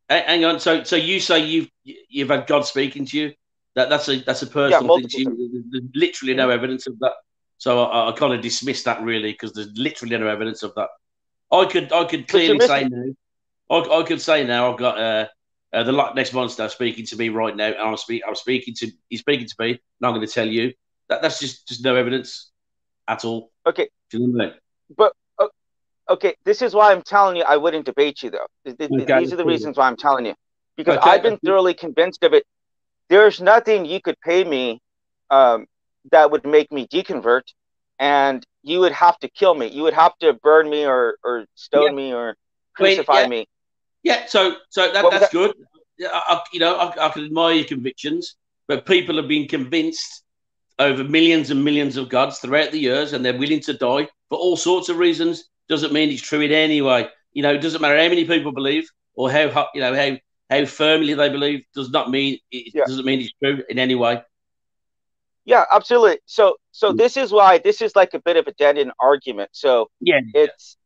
hang 0.10 0.44
on. 0.45 0.60
So, 0.60 0.84
so 0.84 0.95
you 0.95 1.19
say 1.19 1.39
you've 1.45 1.69
you've 1.84 2.30
had 2.30 2.48
God 2.48 2.66
speaking 2.66 3.06
to 3.06 3.18
you? 3.18 3.34
That 3.75 3.89
that's 3.89 4.10
a 4.10 4.19
that's 4.22 4.42
a 4.42 4.48
personal 4.48 5.00
yeah, 5.00 5.07
thing. 5.07 5.10
To 5.10 5.19
you. 5.19 5.63
There's 5.69 5.84
literally 5.94 6.34
no 6.34 6.50
evidence 6.50 6.88
of 6.88 6.98
that. 7.00 7.13
So 7.57 7.84
I, 7.84 8.10
I 8.10 8.12
kind 8.13 8.34
of 8.34 8.42
dismiss 8.42 8.84
that 8.84 9.01
really 9.01 9.31
because 9.31 9.54
there's 9.54 9.72
literally 9.75 10.18
no 10.18 10.27
evidence 10.27 10.63
of 10.63 10.74
that. 10.75 10.89
I 11.51 11.65
could 11.65 11.92
I 11.92 12.06
could 12.06 12.27
clearly 12.27 12.59
say 12.59 12.88
now. 12.88 13.13
I, 13.69 14.00
I 14.00 14.03
could 14.03 14.21
say 14.21 14.45
now 14.45 14.71
I've 14.71 14.80
got 14.80 14.98
uh, 14.98 15.27
uh, 15.74 15.83
the 15.83 15.92
Loch 15.92 16.15
Ness 16.15 16.33
monster 16.33 16.68
speaking 16.69 17.06
to 17.07 17.15
me 17.15 17.30
right 17.30 17.56
now, 17.56 17.68
and 17.68 17.77
I'm 17.77 17.98
speak 17.98 18.24
I'm 18.27 18.36
speaking 18.36 18.74
to 18.75 18.92
he's 19.09 19.19
speaking 19.19 19.48
to 19.48 19.56
me, 19.59 19.69
and 19.71 19.80
I'm 20.01 20.13
going 20.13 20.25
to 20.25 20.33
tell 20.33 20.48
you 20.48 20.74
that 21.09 21.21
that's 21.21 21.39
just 21.39 21.68
just 21.68 21.83
no 21.83 21.95
evidence 21.95 22.51
at 23.07 23.25
all. 23.25 23.51
Okay. 23.65 23.89
You 24.13 24.27
know 24.27 24.51
But 24.95 25.13
uh, 25.39 25.48
okay, 26.09 26.36
this 26.45 26.62
is 26.62 26.74
why 26.74 26.92
I'm 26.92 27.01
telling 27.01 27.38
you 27.38 27.44
I 27.44 27.57
wouldn't 27.57 27.86
debate 27.86 28.24
you 28.24 28.31
though. 28.31 28.48
okay. 28.68 29.19
These 29.19 29.33
are 29.33 29.38
the 29.38 29.45
reasons 29.45 29.77
why 29.77 29.88
I'm 29.88 29.98
telling 29.98 30.25
you 30.25 30.36
because 30.75 30.98
okay. 30.98 31.12
I've 31.12 31.24
been 31.24 31.38
thoroughly 31.38 31.74
convinced 31.74 32.24
of 32.24 32.33
it. 32.33 32.45
There's 33.09 33.42
nothing 33.42 33.86
you 33.86 34.01
could 34.01 34.19
pay 34.21 34.44
me 34.44 34.81
um, 35.30 35.65
that 36.12 36.31
would 36.31 36.45
make 36.45 36.71
me 36.71 36.88
deconvert, 36.88 37.44
and 38.01 38.44
you 38.63 38.80
would 38.80 38.92
have 38.92 39.18
to 39.19 39.30
kill 39.30 39.53
me. 39.53 39.68
You 39.68 39.83
would 39.83 39.94
have 39.94 40.18
to 40.18 40.33
burn 40.33 40.69
me 40.69 40.86
or, 40.86 41.18
or 41.24 41.45
stone 41.56 41.92
yeah. 41.92 41.92
me 41.92 42.13
or 42.13 42.36
crucify 42.75 43.21
I 43.21 43.27
mean, 43.27 43.45
yeah. 44.03 44.15
me. 44.15 44.21
Yeah, 44.21 44.25
so 44.25 44.56
so 44.69 44.92
that, 44.92 45.06
that's 45.09 45.25
that? 45.25 45.31
good. 45.31 45.53
I, 46.03 46.42
you 46.51 46.59
know, 46.59 46.75
I, 46.75 47.06
I 47.06 47.09
can 47.09 47.25
admire 47.25 47.53
your 47.53 47.65
convictions, 47.65 48.36
but 48.68 48.88
people 48.88 49.15
have 49.18 49.27
been 49.27 49.48
convinced 49.48 50.24
over 50.80 51.03
millions 51.03 51.51
and 51.51 51.63
millions 51.63 51.95
of 51.95 52.09
gods 52.09 52.39
throughout 52.39 52.71
the 52.71 52.80
years, 52.80 53.13
and 53.13 53.24
they're 53.24 53.38
willing 53.38 53.59
to 53.62 53.74
die 53.74 54.07
for 54.30 54.39
all 54.39 54.57
sorts 54.57 54.89
of 54.89 54.98
reasons. 54.98 55.48
Doesn't 55.69 55.94
mean 55.94 56.09
it's 56.09 56.24
true 56.24 56.42
in 56.42 56.51
any 56.51 56.81
way. 56.81 57.07
You 57.33 57.44
know, 57.44 57.53
it 57.53 57.62
doesn't 57.62 57.81
matter 57.81 58.01
how 58.01 58.09
many 58.09 58.25
people 58.25 58.51
believe 58.51 58.89
or 59.13 59.31
how 59.31 59.68
you 59.75 59.81
know 59.81 59.94
how 59.95 60.18
how 60.50 60.65
firmly 60.65 61.13
they 61.13 61.30
believe. 61.30 61.63
Does 61.75 61.92
not 61.92 62.09
mean 62.09 62.39
it 62.51 62.74
yeah. 62.74 62.86
doesn't 62.86 63.06
mean 63.06 63.21
it's 63.21 63.33
true 63.44 63.63
in 63.69 63.77
any 63.77 63.94
way. 63.94 64.24
Yeah, 65.45 65.65
absolutely. 65.71 66.19
So 66.25 66.57
so 66.71 66.93
mm. 66.93 66.97
this 66.97 67.17
is 67.17 67.31
why 67.31 67.57
this 67.57 67.81
is 67.81 67.95
like 67.95 68.13
a 68.13 68.19
bit 68.19 68.38
of 68.38 68.47
a 68.47 68.53
dead 68.53 68.77
end 68.77 68.91
argument. 69.00 69.50
So 69.53 69.89
yeah, 70.00 70.21
it's. 70.33 70.77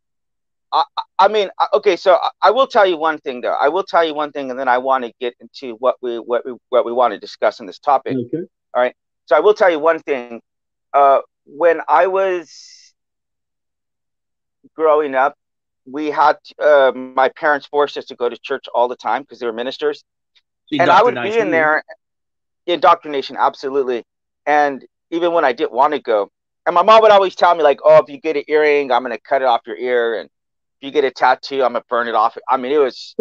I, 0.72 0.84
I 1.20 1.28
mean, 1.28 1.50
okay. 1.74 1.96
So 1.96 2.18
I 2.42 2.52
will 2.52 2.68
tell 2.68 2.86
you 2.86 2.98
one 2.98 3.20
thing, 3.20 3.42
though. 3.42 3.54
I 3.54 3.70
will 3.70 3.84
tell 3.84 4.04
you 4.04 4.14
one 4.14 4.32
thing, 4.32 4.50
and 4.50 4.60
then 4.60 4.68
I 4.68 4.78
want 4.78 5.06
to 5.06 5.14
get 5.20 5.36
into 5.40 5.76
what 5.76 5.96
we 6.02 6.18
what 6.18 6.46
we 6.46 6.56
what 6.70 6.86
we 6.86 6.92
want 6.92 7.14
to 7.14 7.20
discuss 7.20 7.60
in 7.60 7.66
this 7.66 7.80
topic. 7.80 8.16
Okay. 8.18 8.44
All 8.74 8.82
right. 8.82 8.96
So 9.26 9.36
I 9.36 9.40
will 9.40 9.54
tell 9.54 9.70
you 9.70 9.80
one 9.80 10.00
thing. 10.00 10.42
Uh, 10.94 11.20
when 11.46 11.82
I 11.88 12.08
was 12.08 12.94
growing 14.76 15.16
up, 15.16 15.36
we 15.86 16.10
had 16.10 16.38
uh, 16.60 16.92
my 16.96 17.30
parents 17.30 17.68
forced 17.68 17.98
us 17.98 18.06
to 18.06 18.16
go 18.16 18.30
to 18.30 18.38
church 18.38 18.66
all 18.74 18.88
the 18.88 18.96
time 18.96 19.22
because 19.22 19.40
they 19.40 19.46
were 19.46 19.54
ministers, 19.54 20.04
and 20.72 20.90
I 20.90 21.04
would 21.04 21.16
be 21.16 21.38
in 21.38 21.52
there. 21.52 21.84
Indoctrination, 22.68 23.38
absolutely. 23.38 24.04
And 24.46 24.86
even 25.12 25.34
when 25.34 25.46
I 25.46 25.54
didn't 25.54 25.74
want 25.74 25.94
to 25.94 26.00
go, 26.00 26.32
and 26.66 26.74
my 26.74 26.84
mom 26.84 27.02
would 27.02 27.12
always 27.12 27.36
tell 27.36 27.54
me 27.56 27.64
like, 27.64 27.80
"Oh, 27.84 27.98
if 27.98 28.10
you 28.10 28.20
get 28.20 28.36
an 28.36 28.44
earring, 28.48 28.92
I'm 28.92 29.04
gonna 29.04 29.20
cut 29.20 29.42
it 29.42 29.46
off 29.46 29.62
your 29.66 29.78
ear, 29.78 30.20
and 30.20 30.30
if 30.80 30.86
you 30.86 30.92
get 30.92 31.04
a 31.04 31.12
tattoo, 31.12 31.64
I'm 31.64 31.74
gonna 31.74 31.84
burn 31.90 32.08
it 32.08 32.16
off." 32.16 32.38
I 32.50 32.58
mean, 32.58 32.72
it 32.72 32.78
was. 32.78 33.16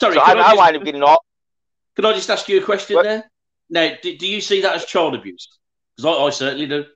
Sorry, 0.00 0.14
so 0.14 0.20
I, 0.20 0.32
I, 0.32 0.52
I 0.52 0.54
wound 0.54 0.76
up 0.76 0.84
getting 0.84 1.02
all. 1.02 1.24
Can 1.96 2.04
I 2.04 2.12
just 2.12 2.30
ask 2.30 2.48
you 2.48 2.60
a 2.60 2.64
question 2.64 2.96
what? 2.96 3.04
there? 3.04 3.30
Now, 3.70 3.90
do, 4.00 4.16
do, 4.16 4.26
you 4.26 4.40
see 4.40 4.62
that 4.62 4.74
as 4.74 4.84
child 4.84 5.14
abuse? 5.14 5.48
Because 5.96 6.16
I, 6.16 6.22
I, 6.22 6.30
certainly 6.30 6.66
do. 6.66 6.86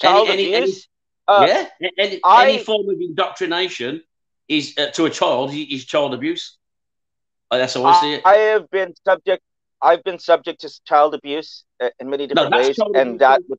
Child 0.00 0.28
any, 0.28 0.54
abuse? 0.54 0.88
Any, 1.28 1.36
uh, 1.36 1.46
yeah, 1.48 1.90
any, 1.98 2.20
I, 2.24 2.48
any, 2.48 2.58
form 2.62 2.88
of 2.88 3.00
indoctrination 3.00 4.02
is 4.48 4.74
uh, 4.78 4.90
to 4.92 5.06
a 5.06 5.10
child 5.10 5.52
is 5.52 5.84
child 5.84 6.14
abuse. 6.14 6.56
That's 7.50 7.74
how 7.74 7.84
I 7.84 8.00
see 8.00 8.14
it. 8.14 8.22
I 8.24 8.34
have 8.34 8.70
been 8.70 8.94
subject 9.04 9.42
I've 9.80 10.02
been 10.04 10.18
subject 10.18 10.60
to 10.62 10.84
child 10.84 11.14
abuse 11.14 11.64
uh, 11.80 11.90
in 12.00 12.10
many 12.10 12.26
different 12.26 12.50
no, 12.50 12.58
ways, 12.58 12.76
and 12.94 13.18
that. 13.20 13.42
Would, 13.48 13.58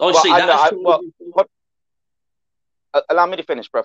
oh, 0.00 0.12
well, 0.12 0.22
see, 0.22 0.30
that 0.30 0.48
I, 0.48 0.70
well, 0.74 1.00
what, 1.18 1.48
uh, 2.94 3.00
allow 3.10 3.26
me 3.26 3.36
to 3.36 3.42
finish, 3.42 3.68
bro. 3.68 3.84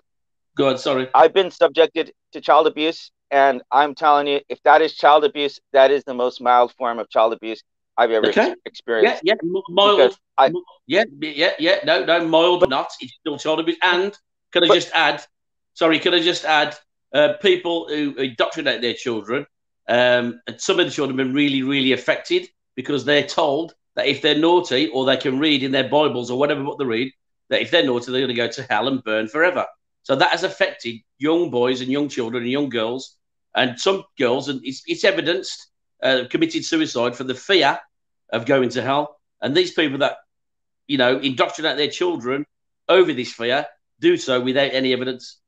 Go 0.55 0.67
ahead. 0.67 0.79
Sorry. 0.79 1.09
I've 1.13 1.33
been 1.33 1.51
subjected 1.51 2.13
to 2.31 2.41
child 2.41 2.67
abuse, 2.67 3.11
and 3.31 3.61
I'm 3.71 3.95
telling 3.95 4.27
you, 4.27 4.41
if 4.47 4.61
that 4.63 4.81
is 4.81 4.95
child 4.95 5.25
abuse, 5.25 5.59
that 5.73 5.91
is 5.91 6.03
the 6.05 6.13
most 6.13 6.41
mild 6.41 6.73
form 6.73 6.99
of 6.99 7.09
child 7.09 7.33
abuse 7.33 7.61
I've 7.97 8.11
ever 8.11 8.27
okay. 8.27 8.55
experienced. 8.65 9.21
Yeah, 9.23 9.33
yeah, 9.43 9.61
mild. 9.69 10.17
I, 10.37 10.51
yeah, 10.87 11.03
yeah, 11.19 11.51
yeah. 11.59 11.79
No, 11.85 12.05
no, 12.05 12.25
mild, 12.25 12.61
but 12.61 12.69
not. 12.69 12.91
It's 13.01 13.13
still 13.19 13.37
child 13.37 13.59
abuse. 13.59 13.77
And 13.81 14.17
can 14.51 14.63
I 14.63 14.67
but, 14.67 14.75
just 14.75 14.91
add? 14.93 15.25
Sorry, 15.73 15.99
can 15.99 16.13
I 16.13 16.21
just 16.21 16.45
add? 16.45 16.77
Uh, 17.13 17.33
people 17.41 17.87
who 17.87 18.13
indoctrinate 18.15 18.81
their 18.81 18.93
children 18.93 19.45
um, 19.87 20.41
and 20.47 20.59
some 20.59 20.79
of 20.79 20.85
the 20.85 20.91
children 20.91 21.17
have 21.17 21.27
been 21.27 21.35
really, 21.35 21.63
really 21.63 21.91
affected 21.91 22.47
because 22.75 23.05
they're 23.05 23.25
told 23.25 23.73
that 23.95 24.07
if 24.07 24.21
they're 24.21 24.37
naughty 24.37 24.87
or 24.87 25.05
they 25.05 25.17
can 25.17 25.39
read 25.39 25.63
in 25.63 25.71
their 25.71 25.87
Bibles 25.87 26.29
or 26.29 26.37
whatever 26.37 26.63
what 26.63 26.77
they 26.77 26.85
read, 26.85 27.11
that 27.49 27.61
if 27.61 27.71
they're 27.71 27.85
naughty, 27.85 28.11
they're 28.11 28.21
going 28.21 28.27
to 28.29 28.33
go 28.33 28.47
to 28.47 28.63
hell 28.63 28.87
and 28.87 29.03
burn 29.03 29.27
forever. 29.27 29.65
So 30.03 30.15
that 30.15 30.31
has 30.31 30.43
affected 30.43 30.97
young 31.17 31.49
boys 31.49 31.81
and 31.81 31.91
young 31.91 32.09
children 32.09 32.43
and 32.43 32.51
young 32.51 32.69
girls. 32.69 33.15
And 33.55 33.79
some 33.79 34.03
girls, 34.19 34.49
and 34.49 34.59
it's, 34.63 34.83
it's 34.85 35.03
evidenced, 35.03 35.67
uh, 36.03 36.23
committed 36.29 36.65
suicide 36.65 37.15
for 37.15 37.23
the 37.23 37.35
fear 37.35 37.79
of 38.31 38.45
going 38.45 38.69
to 38.69 38.81
hell. 38.81 39.17
And 39.41 39.55
these 39.55 39.71
people 39.71 39.99
that, 39.99 40.17
you 40.87 40.97
know, 40.97 41.19
indoctrinate 41.19 41.77
their 41.77 41.89
children 41.89 42.45
over 42.89 43.13
this 43.13 43.31
fear 43.31 43.65
do 44.01 44.17
so 44.17 44.41
without 44.41 44.73
any 44.73 44.91
evidence. 44.91 45.39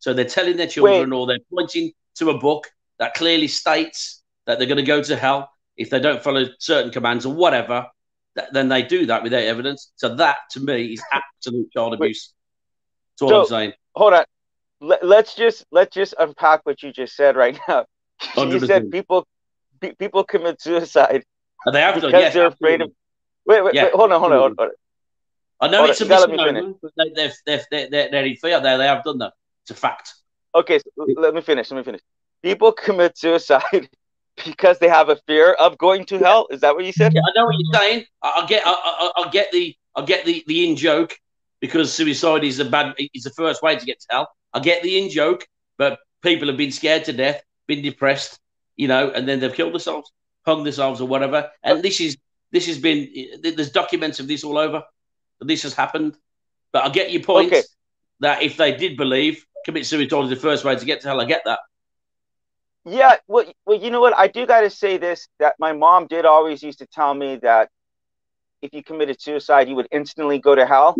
So 0.00 0.12
they're 0.12 0.26
telling 0.26 0.58
their 0.58 0.66
children 0.66 1.10
Wait. 1.10 1.16
or 1.16 1.26
they're 1.26 1.38
pointing 1.50 1.92
to 2.16 2.30
a 2.30 2.38
book 2.38 2.70
that 2.98 3.14
clearly 3.14 3.48
states 3.48 4.22
that 4.46 4.58
they're 4.58 4.68
going 4.68 4.76
to 4.78 4.82
go 4.84 5.02
to 5.02 5.16
hell 5.16 5.50
if 5.76 5.90
they 5.90 6.00
don't 6.00 6.22
follow 6.22 6.44
certain 6.58 6.90
commands 6.92 7.26
or 7.26 7.34
whatever. 7.34 7.86
Th- 8.36 8.48
then 8.52 8.68
they 8.68 8.82
do 8.82 9.06
that 9.06 9.22
without 9.22 9.42
evidence. 9.42 9.92
So 9.96 10.14
that 10.16 10.36
to 10.52 10.60
me 10.60 10.92
is 10.94 11.02
absolute 11.12 11.72
child 11.72 11.94
abuse. 11.94 12.32
That's 13.12 13.22
all 13.22 13.28
So- 13.28 13.40
I'm 13.40 13.46
saying. 13.46 13.72
hold 13.94 14.14
on. 14.14 14.24
Let, 14.80 15.06
let's 15.06 15.34
just 15.34 15.64
let's 15.70 15.94
just 15.94 16.14
unpack 16.18 16.60
what 16.64 16.82
you 16.82 16.92
just 16.92 17.16
said 17.16 17.36
right 17.36 17.58
now. 17.68 17.86
You 18.36 18.42
100%. 18.42 18.66
said 18.66 18.90
people 18.90 19.26
pe- 19.80 19.94
people 19.94 20.24
commit 20.24 20.60
suicide 20.60 21.24
And 21.64 21.74
they 21.74 21.80
have 21.80 21.94
done, 22.00 22.10
because 22.10 22.20
yes, 22.22 22.34
they're 22.34 22.46
afraid 22.46 22.80
of. 22.82 22.90
Wait, 23.46 23.62
wait, 23.64 23.74
Yeah, 23.74 23.84
wait 23.84 23.92
hold 23.94 24.12
on, 24.12 24.20
hold 24.20 24.32
on, 24.32 24.38
hold 24.38 24.58
on. 24.58 24.70
I 25.60 25.68
know 25.68 25.78
Hold 25.78 25.90
it's 25.90 26.00
on, 26.00 26.06
a 26.06 26.08
you 26.08 26.16
gotta 26.16 26.32
let 26.32 26.46
me 26.46 26.52
misnomer, 26.52 26.74
but 26.82 26.92
they, 26.96 27.10
they're, 27.14 27.32
they're, 27.46 27.88
they're, 27.90 28.10
they're, 28.10 28.24
in 28.26 28.36
fear 28.36 28.60
there. 28.60 28.78
They 28.78 28.86
have 28.86 29.04
done 29.04 29.18
that. 29.18 29.32
It's 29.62 29.70
a 29.70 29.74
fact. 29.74 30.12
Okay, 30.54 30.78
so 30.78 31.06
let 31.16 31.34
me 31.34 31.40
finish. 31.40 31.70
Let 31.70 31.78
me 31.78 31.82
finish. 31.84 32.00
People 32.44 32.72
commit 32.72 33.16
suicide 33.16 33.88
because 34.44 34.78
they 34.78 34.88
have 34.88 35.08
a 35.08 35.16
fear 35.26 35.54
of 35.54 35.78
going 35.78 36.04
to 36.04 36.18
hell. 36.18 36.46
Is 36.50 36.60
that 36.60 36.76
what 36.76 36.84
you 36.84 36.92
said? 36.92 37.14
Yeah, 37.14 37.22
I 37.22 37.32
know 37.34 37.46
what 37.46 37.56
you're 37.58 37.80
saying. 37.80 38.04
I'll 38.22 38.46
get, 38.46 38.62
I, 38.66 38.70
I, 39.16 39.22
I 39.22 39.30
get 39.30 39.50
the, 39.50 39.74
I'll 39.96 40.04
get 40.04 40.26
the, 40.26 40.44
the 40.46 40.68
in 40.68 40.76
joke 40.76 41.18
because 41.60 41.90
suicide 41.90 42.44
is 42.44 42.60
a 42.60 42.66
bad, 42.66 42.94
is 43.14 43.22
the 43.22 43.30
first 43.30 43.62
way 43.62 43.76
to 43.76 43.86
get 43.86 43.98
to 44.00 44.06
hell. 44.10 44.28
I 44.52 44.60
get 44.60 44.82
the 44.82 45.02
in 45.02 45.08
joke, 45.08 45.46
but 45.78 46.00
people 46.22 46.46
have 46.48 46.58
been 46.58 46.70
scared 46.70 47.04
to 47.06 47.14
death, 47.14 47.42
been 47.66 47.80
depressed, 47.80 48.38
you 48.76 48.88
know, 48.88 49.10
and 49.10 49.26
then 49.26 49.40
they've 49.40 49.54
killed 49.54 49.72
themselves, 49.72 50.12
hung 50.44 50.64
themselves, 50.64 51.00
or 51.00 51.08
whatever. 51.08 51.50
And 51.62 51.82
this 51.82 51.98
is, 51.98 52.18
this 52.52 52.66
has 52.66 52.78
been, 52.78 53.08
there's 53.42 53.70
documents 53.70 54.20
of 54.20 54.28
this 54.28 54.44
all 54.44 54.58
over. 54.58 54.82
This 55.40 55.62
has 55.62 55.72
happened. 55.72 56.18
But 56.72 56.84
I 56.84 56.90
get 56.90 57.10
your 57.10 57.22
point 57.22 57.46
Okay. 57.54 57.62
that 58.20 58.42
if 58.42 58.58
they 58.58 58.76
did 58.76 58.98
believe 58.98 59.46
commit 59.64 59.86
suicide 59.86 60.24
is 60.24 60.28
the 60.28 60.36
first 60.36 60.62
way 60.62 60.76
to 60.76 60.84
get 60.84 61.00
to 61.00 61.08
hell, 61.08 61.22
I 61.22 61.24
get 61.24 61.40
that. 61.46 61.60
Yeah. 62.84 63.16
Well, 63.26 63.44
well, 63.66 63.78
you 63.78 63.90
know 63.90 64.00
what? 64.00 64.16
I 64.16 64.28
do 64.28 64.46
got 64.46 64.60
to 64.60 64.70
say 64.70 64.96
this: 64.98 65.28
that 65.38 65.54
my 65.58 65.72
mom 65.72 66.06
did 66.06 66.24
always 66.24 66.62
used 66.62 66.78
to 66.80 66.86
tell 66.86 67.14
me 67.14 67.36
that 67.36 67.70
if 68.62 68.72
you 68.72 68.82
committed 68.82 69.20
suicide, 69.20 69.68
you 69.68 69.74
would 69.76 69.88
instantly 69.90 70.38
go 70.38 70.54
to 70.54 70.66
hell. 70.66 70.96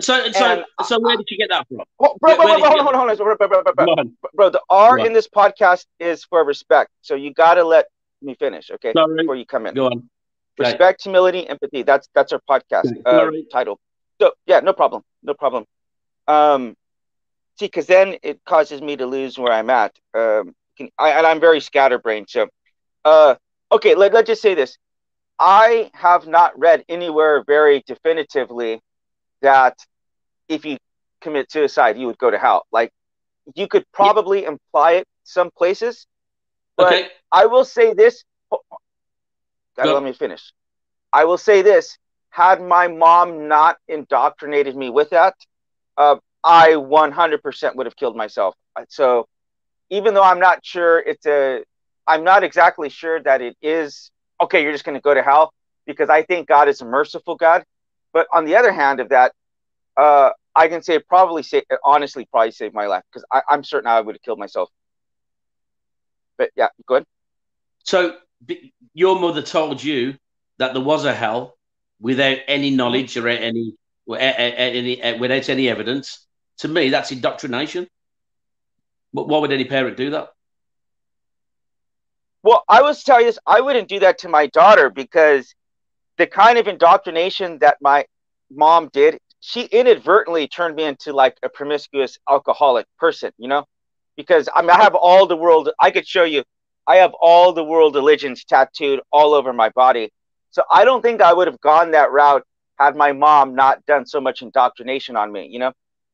So, 0.00 0.30
so, 0.32 0.44
And- 0.44 0.64
so 0.84 0.98
where 1.00 1.16
did 1.16 1.26
you 1.30 1.38
get 1.38 1.48
that 1.48 1.66
from? 1.68 1.78
Bro, 1.78 1.86
Where- 1.96 2.14
bro, 2.20 2.36
where 2.36 2.36
bro, 2.36 2.46
did 2.46 2.48
hold 2.48 2.60
you 2.60 2.66
on, 2.66 2.84
hold 2.84 2.94
on, 2.94 2.94
hold 2.94 3.10
on, 3.10 3.16
bro, 3.16 3.36
bro, 3.36 3.48
bro, 3.48 3.62
bro, 3.62 3.72
bro. 3.74 3.86
Go 3.86 3.92
on. 3.92 4.16
Bro, 4.34 4.50
the 4.50 4.62
R 4.68 4.98
in 4.98 5.12
this 5.14 5.28
podcast 5.28 5.86
is 5.98 6.24
for 6.24 6.44
respect. 6.44 6.90
So 7.00 7.14
you 7.14 7.32
got 7.32 7.54
to 7.54 7.64
let 7.64 7.86
me 8.20 8.34
finish, 8.34 8.70
okay? 8.70 8.92
Sorry. 8.92 9.16
Before 9.16 9.36
you 9.36 9.46
come 9.46 9.66
in. 9.66 9.74
Go 9.74 9.86
on. 9.86 10.10
Respect, 10.58 11.02
humility, 11.02 11.46
empathy. 11.48 11.82
That's 11.82 12.08
that's 12.14 12.32
our 12.32 12.40
podcast 12.48 12.90
uh, 13.04 13.30
title. 13.52 13.78
So 14.20 14.32
yeah, 14.46 14.60
no 14.60 14.72
problem, 14.72 15.02
no 15.22 15.34
problem. 15.34 15.66
Um, 16.26 16.76
see, 17.58 17.66
because 17.66 17.86
then 17.86 18.16
it 18.22 18.40
causes 18.44 18.80
me 18.80 18.96
to 18.96 19.06
lose 19.06 19.38
where 19.38 19.52
I'm 19.52 19.68
at. 19.70 19.94
Um, 20.14 20.54
can, 20.76 20.88
I, 20.98 21.10
and 21.10 21.26
I'm 21.26 21.40
very 21.40 21.60
scatterbrained. 21.60 22.28
So, 22.30 22.48
uh, 23.04 23.36
okay, 23.72 23.94
let 23.94 24.12
let's 24.12 24.26
just 24.28 24.42
say 24.42 24.54
this. 24.54 24.76
I 25.38 25.90
have 25.94 26.26
not 26.26 26.58
read 26.58 26.84
anywhere 26.88 27.42
very 27.46 27.82
definitively 27.86 28.80
that 29.42 29.74
if 30.48 30.64
you 30.64 30.78
commit 31.20 31.50
suicide, 31.50 31.96
you 31.98 32.06
would 32.06 32.18
go 32.18 32.30
to 32.30 32.38
hell. 32.38 32.66
Like 32.72 32.90
you 33.54 33.68
could 33.68 33.84
probably 33.92 34.44
imply 34.44 34.92
it 34.92 35.06
some 35.24 35.50
places, 35.56 36.06
but 36.76 36.86
Okay. 36.86 37.08
I 37.32 37.46
will 37.46 37.64
say 37.64 37.94
this. 37.94 38.24
Gotta 39.76 39.92
let 39.92 40.02
me 40.02 40.12
finish. 40.12 40.52
I 41.12 41.24
will 41.24 41.38
say 41.38 41.62
this. 41.62 41.98
Had 42.30 42.60
my 42.62 42.88
mom 42.88 43.48
not 43.48 43.76
indoctrinated 43.88 44.76
me 44.76 44.90
with 44.90 45.10
that, 45.10 45.34
uh, 45.96 46.16
I 46.44 46.76
100% 46.76 47.76
would 47.76 47.86
have 47.86 47.96
killed 47.96 48.16
myself. 48.16 48.54
So 48.88 49.26
even 49.90 50.14
though 50.14 50.22
I'm 50.22 50.40
not 50.40 50.64
sure 50.64 50.98
it's 50.98 51.26
a, 51.26 51.62
I'm 52.06 52.24
not 52.24 52.44
exactly 52.44 52.88
sure 52.88 53.22
that 53.22 53.40
it 53.42 53.56
is, 53.62 54.10
okay, 54.40 54.62
you're 54.62 54.72
just 54.72 54.84
going 54.84 54.96
to 54.96 55.00
go 55.00 55.14
to 55.14 55.22
hell 55.22 55.52
because 55.86 56.08
I 56.10 56.22
think 56.22 56.48
God 56.48 56.68
is 56.68 56.80
a 56.80 56.84
merciful 56.84 57.36
God. 57.36 57.64
But 58.12 58.26
on 58.32 58.44
the 58.44 58.56
other 58.56 58.72
hand 58.72 59.00
of 59.00 59.10
that, 59.10 59.32
uh, 59.96 60.30
I 60.54 60.68
can 60.68 60.82
say 60.82 60.98
probably 60.98 61.42
say 61.42 61.62
honestly 61.84 62.26
probably 62.30 62.50
saved 62.50 62.74
my 62.74 62.86
life 62.86 63.02
because 63.12 63.24
I'm 63.48 63.62
certain 63.62 63.88
I 63.88 64.00
would 64.00 64.14
have 64.14 64.22
killed 64.22 64.38
myself. 64.38 64.70
But 66.38 66.50
yeah, 66.56 66.68
go 66.86 66.96
ahead. 66.96 67.06
So 67.84 68.16
your 68.94 69.18
mother 69.18 69.42
told 69.42 69.82
you 69.82 70.16
that 70.58 70.72
there 70.74 70.82
was 70.82 71.04
a 71.04 71.14
hell 71.14 71.56
without 72.00 72.38
any 72.48 72.70
knowledge 72.70 73.16
or 73.16 73.28
any, 73.28 73.74
any 74.08 75.00
without 75.18 75.48
any 75.48 75.68
evidence. 75.68 76.26
To 76.58 76.68
me, 76.68 76.88
that's 76.88 77.12
indoctrination. 77.12 77.86
Why 79.12 79.38
would 79.38 79.52
any 79.52 79.64
parent 79.64 79.96
do 79.96 80.10
that? 80.10 80.28
Well, 82.42 82.64
I 82.68 82.82
was 82.82 83.02
tell 83.02 83.20
you 83.20 83.26
this, 83.26 83.38
I 83.46 83.60
wouldn't 83.60 83.88
do 83.88 84.00
that 84.00 84.18
to 84.18 84.28
my 84.28 84.46
daughter 84.46 84.88
because 84.88 85.54
the 86.16 86.26
kind 86.26 86.58
of 86.58 86.68
indoctrination 86.68 87.58
that 87.58 87.78
my 87.80 88.06
mom 88.50 88.88
did, 88.92 89.18
she 89.40 89.62
inadvertently 89.64 90.48
turned 90.48 90.76
me 90.76 90.84
into 90.84 91.12
like 91.12 91.36
a 91.42 91.48
promiscuous 91.48 92.18
alcoholic 92.28 92.86
person, 92.98 93.32
you 93.38 93.48
know? 93.48 93.64
Because 94.16 94.48
I 94.54 94.62
mean, 94.62 94.70
I 94.70 94.82
have 94.82 94.94
all 94.94 95.26
the 95.26 95.36
world, 95.36 95.70
I 95.80 95.90
could 95.90 96.06
show 96.06 96.24
you, 96.24 96.44
I 96.86 96.96
have 96.96 97.14
all 97.20 97.52
the 97.52 97.64
world 97.64 97.96
religions 97.96 98.44
tattooed 98.44 99.00
all 99.10 99.34
over 99.34 99.52
my 99.52 99.70
body. 99.70 100.12
So 100.50 100.62
I 100.70 100.84
don't 100.84 101.02
think 101.02 101.20
I 101.20 101.32
would 101.32 101.48
have 101.48 101.60
gone 101.60 101.90
that 101.90 102.12
route 102.12 102.44
had 102.78 102.94
my 102.94 103.12
mom 103.12 103.54
not 103.54 103.84
done 103.86 104.06
so 104.06 104.20
much 104.20 104.42
indoctrination 104.42 105.16
on 105.16 105.32
me, 105.32 105.48
you 105.50 105.58
know? 105.58 105.72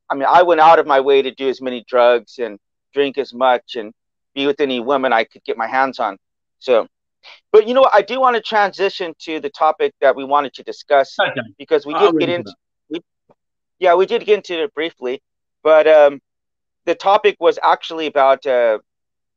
I 0.09 0.15
mean, 0.15 0.27
I 0.29 0.43
went 0.43 0.61
out 0.61 0.79
of 0.79 0.87
my 0.87 1.01
way 1.01 1.23
to 1.23 1.31
do 1.31 1.49
as 1.49 1.61
many 1.61 1.85
drugs 1.87 2.39
and 2.39 2.59
drink 2.93 3.19
as 3.19 3.33
much 3.35 3.77
and 3.77 3.93
be 4.35 4.47
with 4.47 4.61
any 4.61 4.81
women 4.81 5.13
I 5.13 5.25
could 5.25 5.45
get 5.45 5.57
my 5.57 5.67
hands 5.67 5.99
on. 5.99 6.17
So, 6.59 6.87
but 7.53 7.67
you 7.67 7.75
know 7.75 7.83
what? 7.83 7.95
I 7.95 8.03
do 8.03 8.21
want 8.21 8.37
to 8.37 8.43
transition 8.43 9.15
to 9.21 9.41
the 9.41 9.51
topic 9.51 9.95
that 10.01 10.17
we 10.17 10.25
wanted 10.25 10.55
to 10.55 10.63
discuss 10.63 11.17
Okay. 11.21 11.41
because 11.59 11.87
we 11.87 11.95
I'll 11.95 12.13
did 12.13 12.21
get 12.21 12.29
into, 12.29 12.55
we, 12.89 13.01
yeah, 13.79 13.95
we 13.95 14.07
did 14.07 14.25
get 14.25 14.37
into 14.37 14.63
it 14.63 14.75
briefly, 14.75 15.23
but 15.63 15.87
um, 15.87 16.21
the 16.85 16.95
topic 16.95 17.37
was 17.41 17.59
actually 17.63 18.07
about 18.07 18.47
uh, 18.47 18.79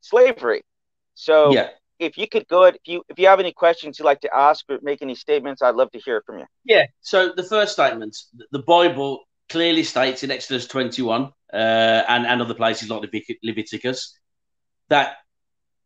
slavery. 0.00 0.62
So, 1.14 1.52
Yeah. 1.52 1.70
if 1.98 2.18
you 2.18 2.28
could 2.28 2.46
go 2.48 2.64
ahead, 2.64 2.74
if 2.76 2.82
you 2.86 3.02
if 3.08 3.18
you 3.18 3.26
have 3.26 3.40
any 3.40 3.52
questions 3.52 3.98
you'd 3.98 4.04
like 4.04 4.20
to 4.20 4.34
ask 4.36 4.64
or 4.68 4.78
make 4.82 5.00
any 5.00 5.14
statements, 5.14 5.62
I'd 5.62 5.74
love 5.76 5.90
to 5.92 5.98
hear 5.98 6.22
from 6.26 6.38
you. 6.40 6.46
Yeah. 6.64 6.86
So 7.00 7.32
the 7.32 7.42
first 7.42 7.72
statement, 7.72 8.16
the 8.50 8.58
Bible 8.60 9.20
clearly 9.48 9.82
states 9.82 10.22
in 10.22 10.30
Exodus 10.30 10.66
21 10.66 11.30
uh, 11.52 11.56
and, 11.56 12.26
and 12.26 12.42
other 12.42 12.54
places 12.54 12.90
like 12.90 13.02
Levit- 13.02 13.38
Leviticus 13.42 14.18
that 14.88 15.16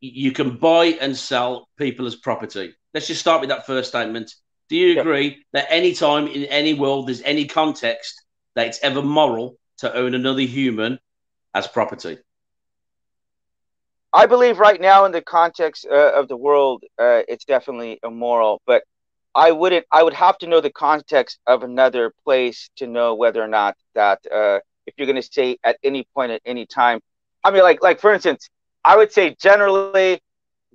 you 0.01 0.33
can 0.33 0.57
buy 0.57 0.87
and 1.01 1.17
sell 1.17 1.69
people 1.77 2.07
as 2.07 2.17
property. 2.17 2.73
Let's 2.95 3.07
just 3.07 3.21
start 3.21 3.41
with 3.41 3.51
that 3.51 3.67
first 3.67 3.91
statement. 3.91 4.35
Do 4.69 4.77
you 4.77 4.93
Yep. 4.95 5.01
agree 5.01 5.45
that 5.53 5.67
any 5.71 5.93
time 5.93 6.27
in 6.29 6.45
any 6.45 6.75
world 6.75 7.09
there's 7.09 7.23
any 7.23 7.47
context 7.47 8.23
that 8.55 8.67
it's 8.67 8.81
ever 8.83 9.03
moral 9.03 9.57
to 9.79 9.95
own 9.95 10.15
another 10.15 10.43
human 10.43 10.99
as 11.55 11.67
property? 11.67 12.19
I 14.13 14.27
believe 14.27 14.59
right 14.59 14.81
now 14.81 15.05
in 15.05 15.13
the 15.13 15.23
context 15.23 15.87
uh, 15.91 16.13
of 16.15 16.29
the 16.29 16.37
world, 16.37 16.83
uh, 16.99 17.23
it's 17.29 17.45
definitely 17.45 17.99
immoral. 18.03 18.61
But 18.67 18.83
I 19.35 19.53
wouldn't. 19.53 19.87
I 19.93 20.03
would 20.03 20.15
have 20.15 20.39
to 20.39 20.47
know 20.47 20.61
the 20.61 20.71
context 20.71 21.39
of 21.47 21.63
another 21.63 22.13
place 22.25 22.71
to 22.77 22.87
know 22.87 23.15
whether 23.15 23.43
or 23.43 23.49
not 23.49 23.77
that. 23.95 24.21
Uh, 24.27 24.61
if 24.87 24.95
you're 24.97 25.07
going 25.07 25.23
to 25.23 25.29
say 25.31 25.57
at 25.63 25.77
any 25.85 26.07
point 26.15 26.33
at 26.33 26.43
any 26.45 26.67
time, 26.67 27.01
I 27.45 27.51
mean, 27.51 27.63
like 27.63 27.83
like 27.83 28.01
for 28.01 28.13
instance, 28.13 28.49
I 28.85 28.97
would 28.97 29.13
say 29.13 29.37
generally 29.41 30.21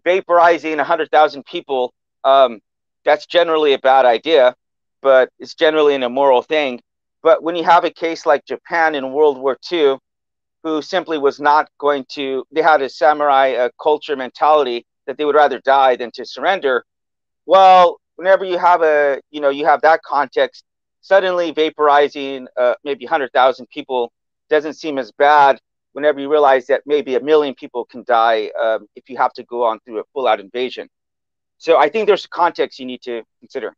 vaporizing 0.06 0.82
hundred 0.82 1.12
thousand 1.12 1.46
people. 1.46 1.94
Um, 2.24 2.62
that's 3.04 3.26
generally 3.26 3.74
a 3.74 3.80
bad 3.80 4.06
idea, 4.06 4.56
but 5.02 5.30
it's 5.38 5.54
generally 5.54 5.94
an 5.96 6.04
immoral 6.04 6.42
thing. 6.42 6.82
But 7.22 7.44
when 7.44 7.56
you 7.56 7.64
have 7.64 7.84
a 7.84 7.92
case 7.92 8.26
like 8.26 8.46
Japan 8.46 8.96
in 8.96 9.12
World 9.12 9.38
War 9.38 9.58
II, 9.72 9.98
who 10.64 10.82
simply 10.82 11.18
was 11.20 11.40
not 11.40 11.70
going 11.78 12.06
to 12.10 12.44
they 12.52 12.62
had 12.62 12.82
a 12.82 12.90
samurai 12.90 13.54
uh, 13.54 13.70
culture 13.82 14.16
mentality 14.16 14.86
that 15.06 15.18
they 15.18 15.26
would 15.26 15.36
rather 15.36 15.60
die 15.60 15.96
than 15.96 16.10
to 16.12 16.26
surrender 16.26 16.84
well 17.46 18.00
whenever 18.16 18.46
you 18.46 18.58
have 18.58 18.82
a 18.82 19.22
you 19.32 19.42
know 19.42 19.50
you 19.50 19.66
have 19.66 19.82
that 19.82 20.02
context 20.04 20.64
suddenly 21.02 21.54
vaporizing 21.54 22.46
uh, 22.58 22.74
maybe 22.84 23.06
100000 23.06 23.70
people 23.70 24.12
doesn't 24.50 24.74
seem 24.74 24.98
as 24.98 25.12
bad 25.12 25.60
whenever 25.94 26.20
you 26.20 26.30
realize 26.30 26.66
that 26.68 26.82
maybe 26.86 27.16
a 27.16 27.20
million 27.22 27.54
people 27.56 27.86
can 27.86 28.04
die 28.08 28.50
um, 28.62 28.88
if 28.96 29.10
you 29.10 29.18
have 29.18 29.34
to 29.34 29.44
go 29.44 29.64
on 29.64 29.80
through 29.82 30.00
a 30.00 30.04
full 30.14 30.28
out 30.28 30.40
invasion 30.40 30.88
so 31.58 31.78
i 31.78 31.90
think 31.90 32.08
there's 32.08 32.26
a 32.26 32.30
context 32.30 32.80
you 32.80 32.86
need 32.86 33.02
to 33.02 33.24
consider 33.40 33.74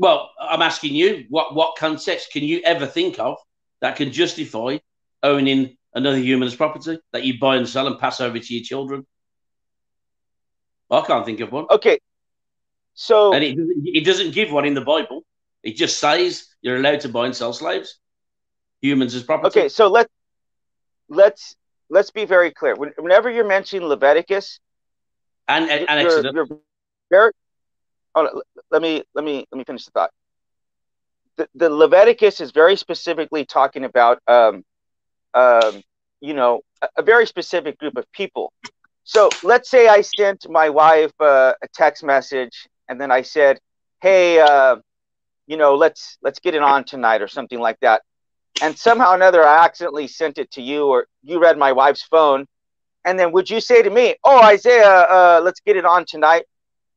Well, 0.00 0.30
I'm 0.38 0.62
asking 0.62 0.94
you, 0.94 1.26
what 1.28 1.54
what 1.54 1.76
context 1.76 2.30
can 2.32 2.44
you 2.44 2.60
ever 2.64 2.86
think 2.86 3.18
of 3.18 3.36
that 3.80 3.96
can 3.96 4.12
justify 4.12 4.78
owning 5.22 5.76
another 5.92 6.18
human's 6.18 6.54
property 6.54 6.98
that 7.12 7.24
you 7.24 7.38
buy 7.40 7.56
and 7.56 7.68
sell 7.68 7.86
and 7.88 7.98
pass 7.98 8.20
over 8.20 8.38
to 8.38 8.54
your 8.54 8.64
children? 8.64 9.04
I 10.90 11.00
can't 11.02 11.26
think 11.26 11.40
of 11.40 11.50
one. 11.50 11.66
okay 11.70 11.98
so 12.98 13.32
And 13.32 13.44
it, 13.44 13.56
doesn't- 13.56 13.82
it 13.84 14.04
doesn't 14.04 14.32
give 14.32 14.50
one 14.50 14.66
in 14.66 14.74
the 14.74 14.80
Bible. 14.80 15.24
It 15.62 15.76
just 15.76 15.98
says 15.98 16.48
you're 16.62 16.76
allowed 16.76 17.00
to 17.00 17.08
buy 17.08 17.26
and 17.26 17.34
sell 17.34 17.52
slaves. 17.52 17.98
humans 18.80 19.14
as 19.14 19.22
property. 19.22 19.60
Okay, 19.60 19.68
so 19.68 19.88
let 19.88 20.06
let's 21.08 21.56
let's 21.90 22.10
be 22.10 22.24
very 22.24 22.50
clear. 22.52 22.74
Whenever 22.76 23.30
you're 23.30 23.46
mentioning 23.46 23.86
Leviticus 23.88 24.60
and 25.48 25.70
and, 25.70 25.88
and 25.88 26.00
Exodus, 26.00 26.32
you're 26.34 26.46
very, 27.10 27.32
oh, 28.14 28.42
let 28.70 28.82
me 28.82 29.02
let 29.14 29.24
me 29.24 29.46
let 29.50 29.58
me 29.58 29.64
finish 29.64 29.84
the 29.84 29.90
thought. 29.92 30.10
The, 31.36 31.48
the 31.54 31.70
Leviticus 31.70 32.40
is 32.40 32.50
very 32.52 32.76
specifically 32.76 33.44
talking 33.44 33.84
about 33.84 34.18
um, 34.26 34.64
um, 35.34 35.82
you 36.20 36.34
know 36.34 36.60
a, 36.82 36.88
a 36.98 37.02
very 37.02 37.26
specific 37.26 37.78
group 37.78 37.96
of 37.96 38.04
people. 38.12 38.52
So 39.04 39.36
let's 39.42 39.68
say 39.70 39.88
I 39.88 40.02
sent 40.02 40.46
my 40.48 40.68
wife 40.68 41.12
uh, 41.20 41.52
a 41.62 41.68
text 41.74 42.02
message 42.04 42.68
and 42.88 43.00
then 43.00 43.10
I 43.10 43.22
said, 43.22 43.60
"Hey, 44.00 44.40
uh, 44.40 44.76
you 45.46 45.56
know, 45.56 45.74
let's 45.76 46.18
let's 46.22 46.40
get 46.40 46.54
it 46.54 46.62
on 46.62 46.84
tonight" 46.84 47.22
or 47.22 47.28
something 47.28 47.60
like 47.60 47.78
that. 47.80 48.02
And 48.62 48.76
somehow 48.76 49.12
or 49.12 49.14
another, 49.14 49.44
I 49.44 49.64
accidentally 49.64 50.08
sent 50.08 50.38
it 50.38 50.50
to 50.52 50.62
you, 50.62 50.86
or 50.86 51.06
you 51.22 51.40
read 51.40 51.58
my 51.58 51.72
wife's 51.72 52.02
phone, 52.02 52.46
and 53.04 53.18
then 53.18 53.32
would 53.32 53.48
you 53.48 53.60
say 53.60 53.82
to 53.82 53.90
me, 53.90 54.16
"Oh, 54.24 54.42
Isaiah, 54.42 55.06
uh, 55.08 55.40
let's 55.42 55.60
get 55.60 55.76
it 55.76 55.84
on 55.84 56.04
tonight"? 56.06 56.44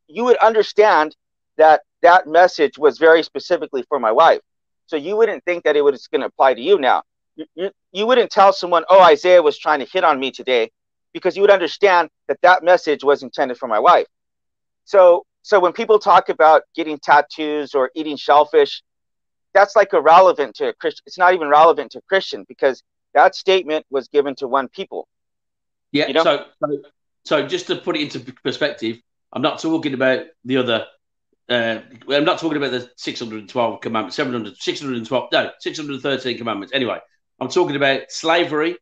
You 0.08 0.24
would 0.26 0.38
understand 0.38 1.16
that 1.58 1.82
that 2.02 2.28
message 2.28 2.78
was 2.78 2.98
very 2.98 3.24
specifically 3.24 3.84
for 3.84 4.00
my 4.00 4.12
wife, 4.12 4.42
so 4.88 4.96
you 4.96 5.16
wouldn't 5.18 5.44
think 5.46 5.64
that 5.64 5.76
it 5.76 5.82
was 5.82 6.08
going 6.08 6.22
to 6.22 6.28
apply 6.28 6.54
to 6.54 6.62
you 6.62 6.80
now. 6.80 7.04
You, 7.36 7.46
you, 7.56 7.72
you 7.92 8.08
wouldn't 8.08 8.32
tell 8.32 8.54
someone, 8.54 8.84
"Oh, 8.90 9.02
Isaiah 9.02 9.42
was 9.42 9.58
trying 9.58 9.80
to 9.80 9.86
hit 9.86 10.04
on 10.04 10.20
me 10.20 10.32
today," 10.32 10.72
because 11.14 11.36
you 11.36 11.42
would 11.42 11.52
understand 11.52 12.10
that 12.28 12.40
that 12.42 12.64
message 12.64 13.04
was 13.04 13.24
intended 13.24 13.58
for 13.58 13.68
my 13.68 13.80
wife. 13.80 14.08
So 14.86 15.26
so 15.42 15.60
when 15.60 15.74
people 15.74 16.00
talk 16.00 16.30
about 16.30 16.64
getting 16.76 17.00
tattoos 17.00 17.74
or 17.74 17.92
eating 17.96 18.18
shellfish, 18.18 18.84
that's 19.54 19.76
like 19.76 19.94
irrelevant 19.94 20.56
to 20.56 20.70
a 20.70 20.74
Christian. 20.74 21.04
It's 21.06 21.18
not 21.18 21.34
even 21.34 21.50
relevant 21.50 21.92
to 21.92 22.00
a 22.00 22.02
Christian 22.04 22.46
because 22.48 22.84
that 23.14 23.36
statement 23.36 23.86
was 23.90 24.08
given 24.08 24.36
to 24.36 24.48
one 24.48 24.68
people. 24.70 25.08
Yeah. 25.92 26.08
You 26.08 26.14
know? 26.14 26.24
so, 26.24 26.46
so, 26.64 26.82
so 27.26 27.48
just 27.48 27.68
to 27.68 27.76
put 27.76 27.98
it 27.98 28.02
into 28.02 28.34
perspective, 28.44 29.00
I'm 29.34 29.42
not 29.42 29.60
talking 29.60 29.94
about 29.94 30.26
the 30.46 30.58
other. 30.58 30.86
Uh, 31.50 31.82
I'm 32.10 32.24
not 32.24 32.40
talking 32.40 32.58
about 32.58 32.72
the 32.72 32.90
612 32.96 33.82
commandments, 33.82 34.16
700, 34.16 34.56
612, 34.58 35.30
no, 35.34 35.52
613 35.60 36.38
commandments. 36.38 36.74
Anyway, 36.74 36.98
I'm 37.42 37.50
talking 37.50 37.76
about 37.76 38.04
slavery 38.10 38.78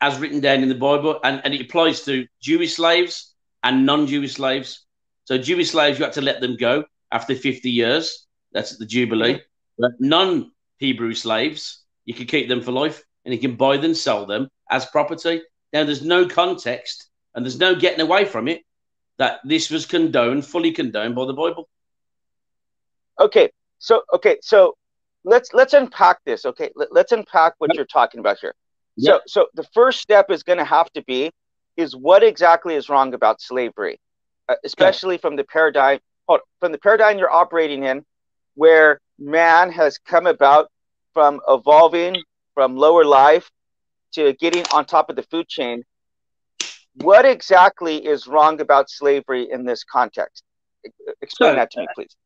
as 0.00 0.18
written 0.18 0.40
down 0.40 0.62
in 0.62 0.70
the 0.70 0.74
Bible, 0.74 1.20
and, 1.22 1.42
and 1.44 1.52
it 1.52 1.60
applies 1.60 2.02
to 2.06 2.26
Jewish 2.40 2.76
slaves 2.76 3.34
and 3.62 3.84
non-Jewish 3.84 4.34
slaves. 4.34 4.86
So 5.30 5.38
Jewish 5.38 5.70
slaves, 5.70 5.96
you 5.96 6.04
had 6.04 6.14
to 6.14 6.22
let 6.22 6.40
them 6.40 6.56
go 6.56 6.82
after 7.12 7.36
50 7.36 7.70
years. 7.70 8.26
That's 8.50 8.76
the 8.76 8.84
Jubilee. 8.84 9.40
But 9.78 9.92
non-Hebrew 10.00 11.14
slaves, 11.14 11.84
you 12.04 12.14
can 12.14 12.26
keep 12.26 12.48
them 12.48 12.60
for 12.60 12.72
life 12.72 13.04
and 13.24 13.32
you 13.32 13.38
can 13.38 13.54
buy 13.54 13.76
them, 13.76 13.94
sell 13.94 14.26
them 14.26 14.48
as 14.68 14.86
property. 14.86 15.42
Now, 15.72 15.84
there's 15.84 16.02
no 16.02 16.26
context 16.26 17.10
and 17.32 17.46
there's 17.46 17.60
no 17.60 17.76
getting 17.76 18.00
away 18.00 18.24
from 18.24 18.48
it 18.48 18.62
that 19.18 19.38
this 19.44 19.70
was 19.70 19.86
condoned, 19.86 20.46
fully 20.46 20.72
condoned 20.72 21.14
by 21.14 21.26
the 21.26 21.32
Bible. 21.32 21.68
Okay, 23.20 23.50
so 23.78 24.02
okay, 24.12 24.38
so 24.42 24.76
let's 25.22 25.54
let's 25.54 25.74
unpack 25.74 26.24
this. 26.24 26.44
Okay, 26.44 26.70
Let, 26.74 26.90
us 27.06 27.12
unpack 27.12 27.54
what 27.58 27.72
you're 27.76 27.84
talking 27.84 28.18
about 28.18 28.40
here. 28.40 28.54
So, 28.98 29.20
so 29.28 29.46
the 29.54 29.62
first 29.74 30.00
step 30.00 30.28
is 30.30 30.42
going 30.42 30.58
to 30.58 30.64
have 30.64 30.90
to 30.94 31.04
be 31.04 31.30
is 31.76 31.94
what 31.94 32.24
exactly 32.24 32.74
is 32.74 32.88
wrong 32.88 33.14
about 33.14 33.40
slavery? 33.40 34.00
Uh, 34.50 34.56
especially 34.64 35.16
from 35.16 35.36
the 35.36 35.44
paradigm 35.44 36.00
from 36.58 36.72
the 36.72 36.78
paradigm 36.78 37.18
you're 37.18 37.30
operating 37.30 37.84
in, 37.84 38.04
where 38.54 39.00
man 39.16 39.70
has 39.70 39.96
come 39.98 40.26
about 40.26 40.68
from 41.14 41.40
evolving 41.46 42.16
from 42.54 42.76
lower 42.76 43.04
life 43.04 43.48
to 44.12 44.32
getting 44.34 44.64
on 44.72 44.84
top 44.84 45.08
of 45.08 45.14
the 45.14 45.22
food 45.22 45.46
chain. 45.48 45.84
What 46.96 47.24
exactly 47.24 48.04
is 48.04 48.26
wrong 48.26 48.60
about 48.60 48.90
slavery 48.90 49.48
in 49.48 49.64
this 49.64 49.84
context? 49.84 50.42
Explain 51.22 51.52
so, 51.52 51.54
that 51.54 51.70
to 51.72 51.80
me, 51.80 51.86
please. 51.94 52.16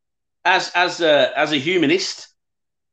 As 0.47 0.73
as 0.75 1.03
a 1.03 1.39
as 1.39 1.53
a 1.53 1.59
humanist, 1.59 2.29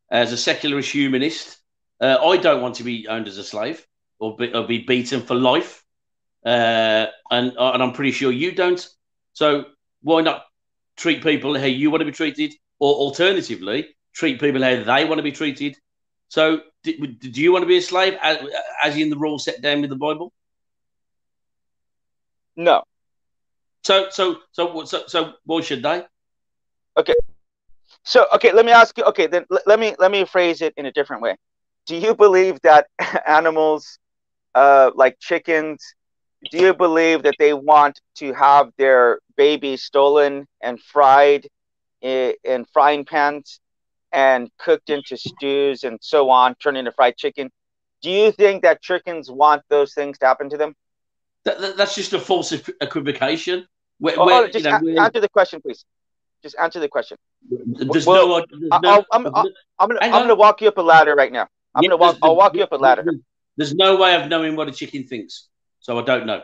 as 0.10 0.34
a 0.34 0.38
secularist 0.38 0.92
humanist, 0.92 1.58
uh, 2.02 2.18
I 2.22 2.36
don't 2.36 2.62
want 2.62 2.76
to 2.76 2.84
be 2.84 3.08
owned 3.08 3.30
as 3.30 3.38
a 3.38 3.46
slave 3.46 3.88
or 4.20 4.36
be, 4.36 4.54
or 4.54 4.68
be 4.68 4.80
beaten 4.80 5.22
for 5.22 5.36
life, 5.36 5.86
uh, 6.46 7.06
and 7.32 7.54
and 7.58 7.84
I'm 7.84 7.94
pretty 7.94 8.12
sure 8.12 8.34
you 8.34 8.52
don't. 8.52 8.86
So 9.34 9.66
why 10.02 10.22
not 10.22 10.46
treat 10.98 11.24
people 11.24 11.58
how 11.58 11.66
you 11.66 11.90
want 11.92 12.02
to 12.02 12.06
be 12.06 12.12
treated, 12.12 12.54
or 12.80 12.94
alternatively, 12.94 13.88
treat 14.14 14.40
people 14.40 14.62
how 14.62 14.84
they 14.84 15.06
want 15.06 15.20
to 15.20 15.24
be 15.24 15.32
treated? 15.32 15.78
So, 16.30 16.62
do, 16.84 17.08
do 17.08 17.42
you 17.42 17.52
want 17.52 17.64
to 17.64 17.68
be 17.68 17.78
a 17.78 17.82
slave, 17.82 18.18
as, 18.22 18.38
as 18.84 18.98
in 18.98 19.10
the 19.10 19.18
rule 19.18 19.38
set 19.38 19.62
down 19.62 19.82
with 19.82 19.90
the 19.90 19.96
Bible? 19.96 20.32
No. 22.56 22.84
So, 23.84 24.10
so, 24.10 24.38
so, 24.52 24.86
so, 24.86 25.04
so, 25.08 25.34
why 25.46 25.62
should 25.62 25.84
they? 25.84 26.04
Okay. 26.98 27.16
So, 28.04 28.28
okay, 28.36 28.54
let 28.54 28.66
me 28.66 28.72
ask 28.72 28.98
you. 28.98 29.04
Okay, 29.06 29.28
then 29.28 29.46
let 29.66 29.80
me 29.80 29.96
let 30.00 30.12
me 30.12 30.26
phrase 30.26 30.62
it 30.62 30.74
in 30.78 30.86
a 30.86 30.92
different 30.92 31.22
way. 31.22 31.36
Do 31.86 31.96
you 31.96 32.16
believe 32.16 32.62
that 32.62 32.88
animals, 33.28 34.00
uh, 34.56 34.92
like 34.96 35.20
chickens, 35.20 35.96
do 36.50 36.58
you 36.58 36.74
believe 36.74 37.24
that 37.24 37.36
they 37.38 37.54
want 37.54 38.00
to 38.16 38.34
have 38.34 38.72
their 38.78 39.20
baby 39.38 39.78
stolen 39.78 40.48
and 40.62 40.80
fried 40.82 41.48
in, 42.02 42.34
in 42.44 42.66
frying 42.74 43.06
pans 43.06 43.60
and 44.12 44.50
cooked 44.58 44.90
into 44.90 45.18
stews 45.18 45.84
and 45.84 46.00
so 46.02 46.30
on, 46.30 46.56
turned 46.56 46.78
into 46.78 46.92
fried 46.92 47.18
chicken? 47.18 47.52
Do 48.02 48.10
you 48.10 48.32
think 48.32 48.64
that 48.64 48.82
chickens 48.82 49.30
want 49.30 49.62
those 49.70 49.94
things 49.94 50.18
to 50.20 50.26
happen 50.26 50.50
to 50.50 50.58
them? 50.58 50.74
That, 51.44 51.60
that, 51.62 51.78
that's 51.78 51.96
just 51.96 52.14
a 52.14 52.20
false 52.20 52.52
equivocation. 52.52 53.68
Where, 54.00 54.16
oh, 54.18 54.24
oh, 54.24 54.26
where, 54.26 54.48
just 54.50 54.66
you 54.66 54.72
know, 54.72 55.00
a- 55.00 55.04
answer 55.06 55.20
the 55.20 55.30
question, 55.30 55.62
please. 55.62 55.86
Just 56.42 56.56
answer 56.60 56.80
the 56.80 56.88
question. 56.88 57.18
There's 57.50 58.08
well, 58.08 58.28
no. 58.28 58.46
There's 58.50 58.82
no 58.82 59.06
I'm, 59.12 59.26
I'm, 59.26 59.36
I'm, 59.36 59.46
I'm, 59.80 59.88
gonna, 59.90 60.00
I'm 60.02 60.12
gonna 60.12 60.36
walk 60.36 60.62
you 60.62 60.68
up 60.70 60.78
a 60.78 60.82
ladder 60.82 61.14
right 61.14 61.32
now. 61.32 61.48
I'm 61.76 61.84
yeah, 61.84 61.90
gonna 61.90 61.98
walk. 61.98 62.18
I'll 62.24 62.36
walk 62.36 62.56
you 62.56 62.64
up 62.64 62.72
a 62.72 62.78
ladder. 62.78 63.06
There's 63.58 63.76
no 63.76 63.98
way 63.98 64.16
of 64.16 64.28
knowing 64.28 64.56
what 64.56 64.68
a 64.68 64.72
chicken 64.72 65.06
thinks. 65.06 65.50
So 65.82 65.98
I 65.98 66.04
don't 66.04 66.26
know. 66.26 66.42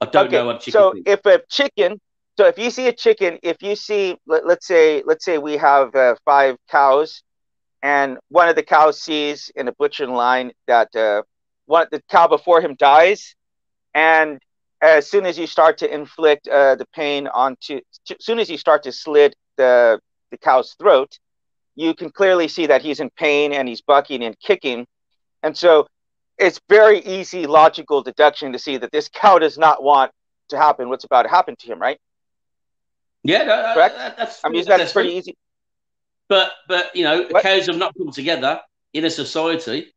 I 0.00 0.06
don't 0.06 0.26
okay, 0.28 0.36
know 0.36 0.46
what 0.46 0.60
chicken. 0.60 0.72
So 0.72 0.94
if 1.04 1.26
a 1.26 1.42
chicken, 1.48 2.00
so 2.36 2.46
if 2.46 2.58
you 2.58 2.70
see 2.70 2.86
a 2.86 2.92
chicken, 2.92 3.38
if 3.42 3.60
you 3.60 3.76
see, 3.76 4.16
let, 4.26 4.44
us 4.44 4.58
say, 4.62 5.02
let's 5.04 5.24
say 5.24 5.36
we 5.36 5.56
have 5.56 5.94
uh, 5.94 6.14
five 6.24 6.56
cows, 6.70 7.22
and 7.82 8.18
one 8.28 8.48
of 8.48 8.56
the 8.56 8.62
cows 8.62 9.02
sees 9.02 9.50
in 9.56 9.68
a 9.68 9.72
butchering 9.72 10.14
line 10.14 10.52
that 10.66 10.94
uh, 10.94 11.22
one 11.66 11.86
the 11.90 12.00
cow 12.08 12.28
before 12.28 12.60
him 12.60 12.76
dies, 12.76 13.34
and 13.94 14.38
as 14.80 15.10
soon 15.10 15.26
as 15.26 15.36
you 15.36 15.46
start 15.46 15.76
to 15.78 15.92
inflict 15.92 16.48
uh, 16.48 16.76
the 16.76 16.86
pain 16.94 17.26
onto, 17.26 17.80
as 18.10 18.24
soon 18.24 18.38
as 18.38 18.48
you 18.48 18.56
start 18.56 18.84
to 18.84 18.92
slit 18.92 19.34
the 19.56 19.98
the 20.30 20.38
cow's 20.38 20.74
throat, 20.74 21.18
you 21.74 21.94
can 21.94 22.10
clearly 22.10 22.46
see 22.46 22.66
that 22.66 22.80
he's 22.80 23.00
in 23.00 23.10
pain 23.10 23.52
and 23.52 23.68
he's 23.68 23.82
bucking 23.82 24.22
and 24.22 24.38
kicking, 24.38 24.86
and 25.42 25.58
so 25.58 25.88
it's 26.40 26.60
very 26.68 27.00
easy 27.00 27.46
logical 27.46 28.02
deduction 28.02 28.52
to 28.52 28.58
see 28.58 28.76
that 28.78 28.90
this 28.90 29.08
cow 29.08 29.38
does 29.38 29.58
not 29.58 29.82
want 29.82 30.10
to 30.48 30.56
happen 30.56 30.88
what's 30.88 31.04
about 31.04 31.22
to 31.22 31.28
happen 31.28 31.54
to 31.56 31.66
him, 31.66 31.80
right? 31.80 31.98
Yeah, 33.22 33.44
no, 33.44 33.74
correct. 33.74 33.96
that's, 34.16 34.44
I 34.44 34.48
mean, 34.48 34.64
that's 34.64 34.92
pretty 34.92 35.10
easy. 35.10 35.36
But 36.28 36.52
but 36.68 36.96
you 36.96 37.04
know, 37.04 37.26
what? 37.28 37.42
cows 37.42 37.66
have 37.66 37.76
not 37.76 37.94
come 37.96 38.10
together 38.10 38.60
in 38.92 39.04
a 39.04 39.10
society 39.10 39.92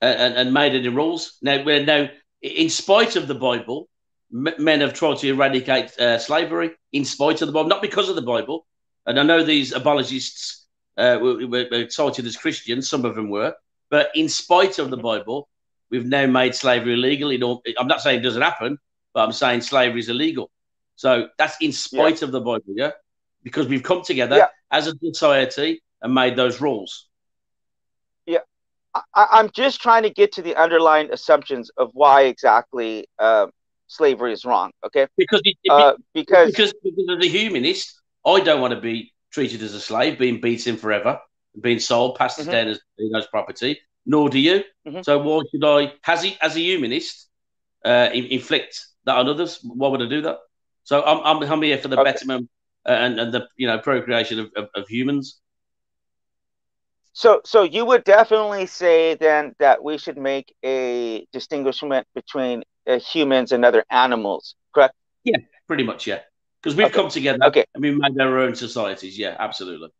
and, 0.00 0.34
and 0.34 0.54
made 0.54 0.74
any 0.74 0.88
rules. 0.88 1.36
Now, 1.42 1.62
now, 1.62 2.08
in 2.40 2.70
spite 2.70 3.16
of 3.16 3.28
the 3.28 3.34
Bible, 3.34 3.88
men 4.30 4.80
have 4.80 4.94
tried 4.94 5.18
to 5.18 5.28
eradicate 5.28 5.98
uh, 5.98 6.18
slavery. 6.18 6.70
In 6.92 7.04
spite 7.04 7.42
of 7.42 7.48
the 7.48 7.52
Bible, 7.52 7.68
not 7.68 7.82
because 7.82 8.08
of 8.08 8.16
the 8.16 8.22
Bible. 8.22 8.66
And 9.06 9.18
I 9.18 9.22
know 9.22 9.42
these 9.42 9.72
aboligists 9.72 10.66
uh, 10.96 11.18
were, 11.20 11.46
were 11.46 11.86
cited 11.90 12.26
as 12.26 12.36
Christians. 12.36 12.88
Some 12.88 13.04
of 13.04 13.14
them 13.14 13.28
were, 13.30 13.54
but 13.90 14.10
in 14.14 14.28
spite 14.28 14.78
of 14.78 14.90
the 14.90 14.96
Bible, 14.96 15.48
we've 15.90 16.06
now 16.06 16.26
made 16.26 16.54
slavery 16.54 16.94
illegal. 16.94 17.60
I'm 17.78 17.88
not 17.88 18.00
saying 18.00 18.20
it 18.20 18.22
doesn't 18.22 18.40
happen, 18.40 18.78
but 19.12 19.24
I'm 19.24 19.32
saying 19.32 19.62
slavery 19.62 20.00
is 20.00 20.08
illegal. 20.08 20.50
So 20.96 21.28
that's 21.38 21.56
in 21.60 21.72
spite 21.72 22.20
yeah. 22.20 22.26
of 22.26 22.32
the 22.32 22.40
Bible, 22.40 22.62
yeah? 22.68 22.92
Because 23.42 23.66
we've 23.66 23.82
come 23.82 24.02
together 24.02 24.36
yeah. 24.36 24.46
as 24.70 24.86
a 24.86 24.94
society 25.02 25.82
and 26.00 26.14
made 26.14 26.36
those 26.36 26.60
rules. 26.60 27.08
Yeah. 28.26 28.40
I, 28.94 29.40
am 29.40 29.50
just 29.50 29.80
trying 29.80 30.04
to 30.04 30.10
get 30.10 30.32
to 30.32 30.42
the 30.42 30.54
underlying 30.56 31.12
assumptions 31.12 31.70
of 31.76 31.90
why 31.94 32.24
exactly 32.24 33.08
uh, 33.18 33.48
slavery 33.88 34.32
is 34.32 34.44
wrong, 34.44 34.72
okay? 34.84 35.06
Because, 35.16 35.40
it, 35.44 35.56
uh, 35.68 35.94
because, 36.14 36.50
because, 36.50 36.74
because 36.84 37.16
as 37.18 37.24
a 37.24 37.28
humanist, 37.28 38.00
I 38.24 38.40
don't 38.40 38.60
want 38.60 38.74
to 38.74 38.80
be 38.80 39.12
treated 39.32 39.62
as 39.62 39.74
a 39.74 39.80
slave, 39.80 40.18
being 40.18 40.40
beaten 40.40 40.76
forever, 40.76 41.18
being 41.58 41.80
sold, 41.80 42.16
passed 42.16 42.40
mm-hmm. 42.40 42.50
down 42.50 43.14
as 43.16 43.26
property 43.26 43.80
nor 44.06 44.28
do 44.28 44.38
you. 44.38 44.64
Mm-hmm. 44.86 45.02
So 45.02 45.18
why 45.18 45.42
should 45.50 45.64
I, 45.64 45.92
as 46.06 46.24
a, 46.24 46.36
as 46.40 46.56
a 46.56 46.60
humanist, 46.60 47.28
uh, 47.84 48.10
inflict 48.12 48.86
that 49.04 49.16
on 49.16 49.28
others? 49.28 49.60
Why 49.62 49.88
would 49.88 50.02
I 50.02 50.08
do 50.08 50.22
that? 50.22 50.38
So 50.84 51.02
I'm, 51.02 51.42
I'm, 51.42 51.50
I'm 51.50 51.62
here 51.62 51.78
for 51.78 51.88
the 51.88 52.00
okay. 52.00 52.12
betterment 52.12 52.50
uh, 52.86 52.92
and, 52.92 53.20
and 53.20 53.32
the 53.32 53.46
you 53.56 53.66
know 53.66 53.78
procreation 53.78 54.40
of, 54.40 54.50
of, 54.56 54.68
of 54.74 54.88
humans. 54.88 55.40
So, 57.12 57.40
so 57.44 57.64
you 57.64 57.84
would 57.84 58.04
definitely 58.04 58.66
say 58.66 59.14
then 59.16 59.54
that 59.58 59.82
we 59.82 59.98
should 59.98 60.16
make 60.16 60.54
a 60.64 61.26
distinguishment 61.32 62.06
between 62.14 62.62
uh, 62.86 62.98
humans 62.98 63.52
and 63.52 63.64
other 63.64 63.84
animals, 63.90 64.54
correct? 64.72 64.94
Yeah, 65.24 65.38
pretty 65.66 65.82
much. 65.82 66.06
Yeah, 66.06 66.20
because 66.62 66.76
we've 66.76 66.86
Okay. 66.86 66.94
come 66.94 67.10
together 67.10 67.44
Okay. 67.44 67.64
and 67.74 67.82
we've 67.82 67.96
made 67.96 68.18
our 68.20 68.38
own 68.38 68.54
societies. 68.54 69.18
Yeah, 69.18 69.36
absolutely. 69.38 69.90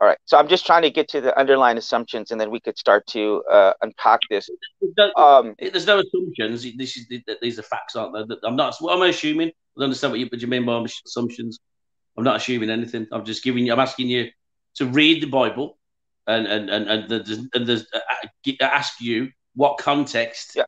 All 0.00 0.08
right. 0.08 0.18
So 0.26 0.36
I'm 0.36 0.48
just 0.48 0.66
trying 0.66 0.82
to 0.82 0.90
get 0.90 1.08
to 1.10 1.20
the 1.20 1.38
underlying 1.38 1.78
assumptions, 1.78 2.30
and 2.30 2.38
then 2.40 2.50
we 2.50 2.60
could 2.60 2.76
start 2.76 3.06
to 3.08 3.42
uh, 3.50 3.72
unpack 3.80 4.20
this. 4.28 4.50
Don't- 4.96 5.16
Um, 5.16 5.54
There's 5.58 5.86
no 5.86 6.00
assumptions. 6.00 6.62
This 6.76 6.96
is 6.96 7.06
these 7.40 7.58
are 7.58 7.62
facts, 7.62 7.96
aren't 7.96 8.28
they? 8.28 8.36
I'm 8.44 8.56
not. 8.56 8.74
What 8.80 8.94
am 8.96 9.02
I 9.02 9.08
assuming? 9.08 9.48
I 9.48 9.52
don't 9.76 9.84
understand 9.84 10.12
what 10.12 10.20
you, 10.20 10.26
what 10.26 10.40
you 10.40 10.46
mean 10.48 10.66
by 10.66 10.84
assumptions. 11.06 11.58
I'm 12.18 12.24
not 12.24 12.36
assuming 12.36 12.70
anything. 12.70 13.06
I'm 13.12 13.24
just 13.24 13.42
giving 13.42 13.64
you. 13.66 13.72
I'm 13.72 13.80
asking 13.80 14.08
you 14.08 14.30
to 14.74 14.86
read 14.86 15.22
the 15.22 15.26
Bible 15.28 15.78
and 16.26 16.46
and 16.46 16.68
and 16.68 16.90
and, 16.90 17.08
the, 17.08 17.48
and 17.54 17.66
the, 17.66 17.86
uh, 17.94 18.64
ask 18.64 19.00
you 19.00 19.30
what 19.54 19.78
context 19.78 20.52
Yeah. 20.56 20.64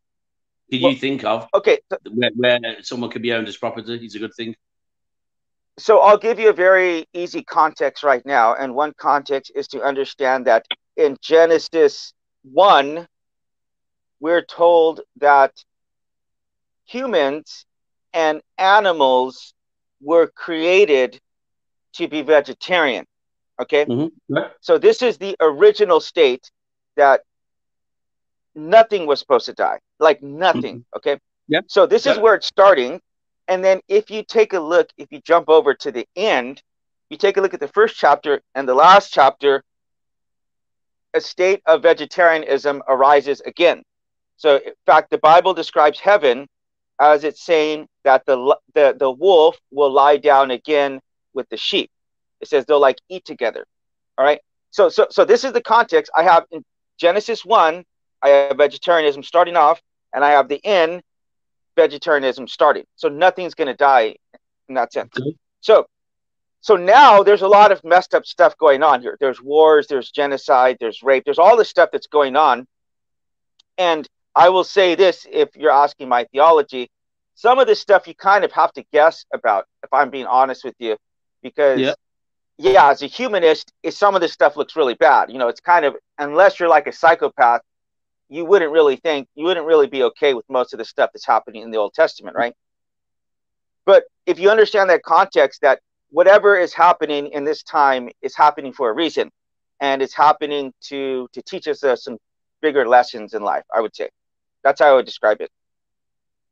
did 0.71 0.83
Well- 0.83 0.93
you 0.93 0.99
think 0.99 1.25
of 1.25 1.47
okay. 1.53 1.81
Where, 2.11 2.31
where 2.37 2.61
someone 2.83 3.11
could 3.11 3.23
be 3.23 3.33
owned 3.35 3.49
as 3.49 3.57
property 3.57 3.97
is 4.07 4.15
a 4.15 4.19
good 4.21 4.35
thing. 4.35 4.55
So 5.79 6.01
I'll 6.01 6.19
give 6.19 6.39
you 6.39 6.49
a 6.51 6.55
very 6.55 7.07
easy 7.13 7.43
context 7.43 8.03
right 8.03 8.25
now, 8.25 8.55
and 8.55 8.75
one 8.75 8.93
context 8.97 9.53
is 9.55 9.69
to 9.69 9.83
understand 9.83 10.47
that 10.47 10.67
in 10.97 11.17
Genesis 11.21 12.15
one, 12.43 13.07
we're 14.21 14.43
told 14.45 15.03
that 15.17 15.53
humans 16.87 17.67
and 18.15 18.41
animals 18.57 19.55
were 20.01 20.29
created 20.29 21.21
to 21.95 22.09
be 22.09 22.23
vegetarian. 22.23 23.07
Okay. 23.61 23.85
Mhm. 23.87 24.13
Right. 24.29 24.53
So 24.61 24.79
this 24.79 25.03
is 25.03 25.19
the 25.19 25.37
original 25.41 26.01
state 26.01 26.51
that 26.97 27.23
nothing 28.55 29.07
was 29.07 29.19
supposed 29.21 29.47
to 29.47 29.53
die, 29.53 29.81
like 29.99 30.23
nothing. 30.23 30.85
Okay. 30.97 31.19
Yeah. 31.49 31.61
So 31.67 31.87
this 31.87 32.07
is 32.07 32.19
where 32.19 32.35
it's 32.35 32.47
starting. 32.47 33.01
And 33.49 33.65
then 33.65 33.81
if 33.89 34.11
you 34.11 34.23
take 34.23 34.53
a 34.53 34.61
look, 34.61 34.91
if 34.97 35.13
you 35.13 35.21
jump 35.21 35.49
over 35.49 35.75
to 35.75 35.93
the 35.93 36.07
end, 36.17 36.63
you 37.11 37.17
take 37.17 37.37
a 37.37 37.41
look 37.41 37.55
at 37.55 37.61
the 37.61 37.69
first 37.69 37.97
chapter 37.97 38.41
and 38.55 38.69
the 38.69 38.75
last 38.75 39.13
chapter, 39.13 39.63
a 41.15 41.21
state 41.21 41.63
of 41.67 41.83
vegetarianism 41.83 42.83
arises 42.89 43.41
again. 43.43 43.83
So 44.37 44.57
in 44.57 44.73
fact, 44.85 45.11
the 45.11 45.19
Bible 45.19 45.55
describes 45.55 46.01
heaven 46.01 46.47
as 47.01 47.25
it's 47.25 47.45
saying 47.45 47.87
that 48.05 48.25
the 48.27 48.57
the 48.75 48.97
the 48.99 49.11
wolf 49.11 49.57
will 49.71 49.91
lie 49.91 50.17
down 50.17 50.51
again 50.51 51.01
with 51.35 51.49
the 51.49 51.57
sheep. 51.57 51.91
It 52.41 52.49
says 52.49 52.67
they'll 52.67 52.81
like 52.81 52.99
eat 53.09 53.25
together. 53.25 53.67
All 54.19 54.25
right. 54.25 54.41
So 54.71 54.89
so 54.89 55.07
so 55.11 55.25
this 55.25 55.45
is 55.45 55.53
the 55.53 55.63
context 55.63 56.11
I 56.17 56.23
have 56.25 56.45
in 56.51 56.65
Genesis 56.99 57.45
one. 57.45 57.85
I 58.23 58.29
have 58.29 58.57
vegetarianism 58.57 59.23
starting 59.23 59.57
off, 59.57 59.81
and 60.15 60.25
I 60.25 60.31
have 60.31 60.49
the 60.49 60.65
end 60.65 61.03
vegetarianism 61.77 62.49
started. 62.49 62.87
So 62.97 63.09
nothing's 63.09 63.55
going 63.55 63.69
to 63.69 63.75
die 63.75 64.17
in 64.69 64.75
that 64.75 64.93
sense. 64.93 65.13
Okay. 65.19 65.37
So 65.61 65.87
so 66.61 66.75
now 66.75 67.23
there's 67.23 67.43
a 67.43 67.49
lot 67.49 67.71
of 67.71 67.85
messed 67.85 68.13
up 68.13 68.27
stuff 68.27 68.59
going 68.59 68.83
on 68.83 69.01
here. 69.01 69.17
There's 69.21 69.41
wars, 69.41 69.87
there's 69.87 70.11
genocide, 70.11 70.79
there's 70.81 71.01
rape, 71.03 71.23
there's 71.25 71.39
all 71.39 71.57
this 71.57 71.69
stuff 71.69 71.91
that's 71.93 72.09
going 72.09 72.35
on. 72.35 72.67
And 73.79 74.09
I 74.35 74.49
will 74.49 74.65
say 74.65 74.97
this 74.97 75.27
if 75.31 75.55
you're 75.55 75.71
asking 75.71 76.09
my 76.09 76.25
theology, 76.25 76.91
some 77.37 77.59
of 77.59 77.67
this 77.69 77.79
stuff 77.79 78.09
you 78.09 78.15
kind 78.15 78.45
of 78.45 78.51
have 78.53 78.73
to 78.73 78.85
guess 78.93 79.25
about, 79.33 79.67
if 79.85 79.93
I'm 79.93 80.11
being 80.11 80.27
honest 80.27 80.65
with 80.65 80.75
you, 80.79 80.97
because 81.43 81.81
Yeah. 81.81 81.95
yeah, 82.59 82.91
as 82.91 83.03
a 83.03 83.07
humanist, 83.07 83.73
some 83.91 84.15
of 84.15 84.21
this 84.21 84.33
stuff 84.33 84.57
looks 84.57 84.75
really 84.75 84.95
bad. 84.95 85.31
You 85.31 85.39
know, 85.39 85.49
it's 85.49 85.61
kind 85.61 85.85
of 85.85 85.95
unless 86.19 86.59
you're 86.59 86.69
like 86.69 86.87
a 86.87 86.93
psychopath, 86.93 87.61
you 88.29 88.45
wouldn't 88.45 88.73
really 88.73 88.97
think 88.97 89.29
you 89.35 89.45
wouldn't 89.45 89.67
really 89.67 89.87
be 89.87 90.03
okay 90.05 90.35
with 90.35 90.45
most 90.49 90.73
of 90.73 90.79
the 90.79 90.85
stuff 90.85 91.11
that's 91.13 91.27
happening 91.27 91.63
in 91.63 91.71
the 91.71 91.79
Old 91.79 91.95
Testament, 91.95 92.37
right? 92.37 92.55
But 93.85 94.05
if 94.27 94.39
you 94.39 94.51
understand 94.51 94.91
that 94.91 95.03
context, 95.03 95.61
that 95.63 95.81
whatever 96.11 96.57
is 96.57 96.75
happening 96.75 97.29
in 97.29 97.45
this 97.45 97.63
time 97.63 98.09
is 98.23 98.37
happening 98.37 98.73
for 98.73 98.91
a 98.91 98.93
reason, 98.95 99.31
and 99.81 100.03
it's 100.03 100.15
happening 100.15 100.73
to 100.89 101.29
to 101.33 101.43
teach 101.43 101.69
us 101.69 101.85
uh, 101.85 101.97
some 101.97 102.19
bigger 102.61 102.89
lessons 102.89 103.35
in 103.35 103.43
life. 103.43 103.65
I 103.75 103.81
would 103.81 103.95
say 103.95 104.11
that's 104.65 104.81
how 104.81 104.93
I 104.93 104.95
would 104.95 105.07
describe 105.07 105.41
it. 105.41 105.51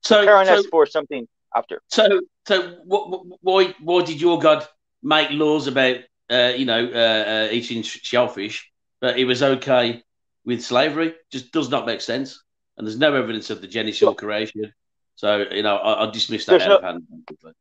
So, 0.03 0.21
Preparing 0.21 0.49
so 0.49 0.55
us 0.55 0.67
for 0.67 0.87
something 0.87 1.27
after. 1.57 1.81
So, 1.89 2.21
so 2.47 2.63
wh- 2.91 3.09
wh- 3.11 3.45
why 3.45 3.75
why 3.81 4.03
did 4.05 4.21
your 4.21 4.39
God 4.39 4.67
make 5.03 5.31
laws 5.31 5.67
about 5.67 5.97
uh, 6.31 6.53
you 6.57 6.67
know 6.67 6.87
uh, 6.87 7.25
uh, 7.33 7.49
eating 7.51 7.83
sh- 7.83 8.01
shellfish, 8.03 8.71
but 9.01 9.19
it 9.19 9.25
was 9.25 9.43
okay 9.43 10.04
with 10.45 10.63
slavery? 10.63 11.15
Just 11.31 11.53
does 11.53 11.69
not 11.71 11.87
make 11.87 12.01
sense, 12.01 12.43
and 12.77 12.87
there's 12.87 12.99
no 12.99 13.15
evidence 13.15 13.51
of 13.51 13.61
the 13.61 13.67
Genesis 13.67 14.03
or 14.03 14.15
creation. 14.15 14.73
So 15.17 15.45
you 15.51 15.63
know, 15.63 15.79
I, 15.79 16.11
dismiss 16.11 16.45
that 16.47 16.59
There's 16.59 16.63
out 16.63 16.69
no- 16.69 16.77
of 16.77 16.83
hand. 16.83 17.55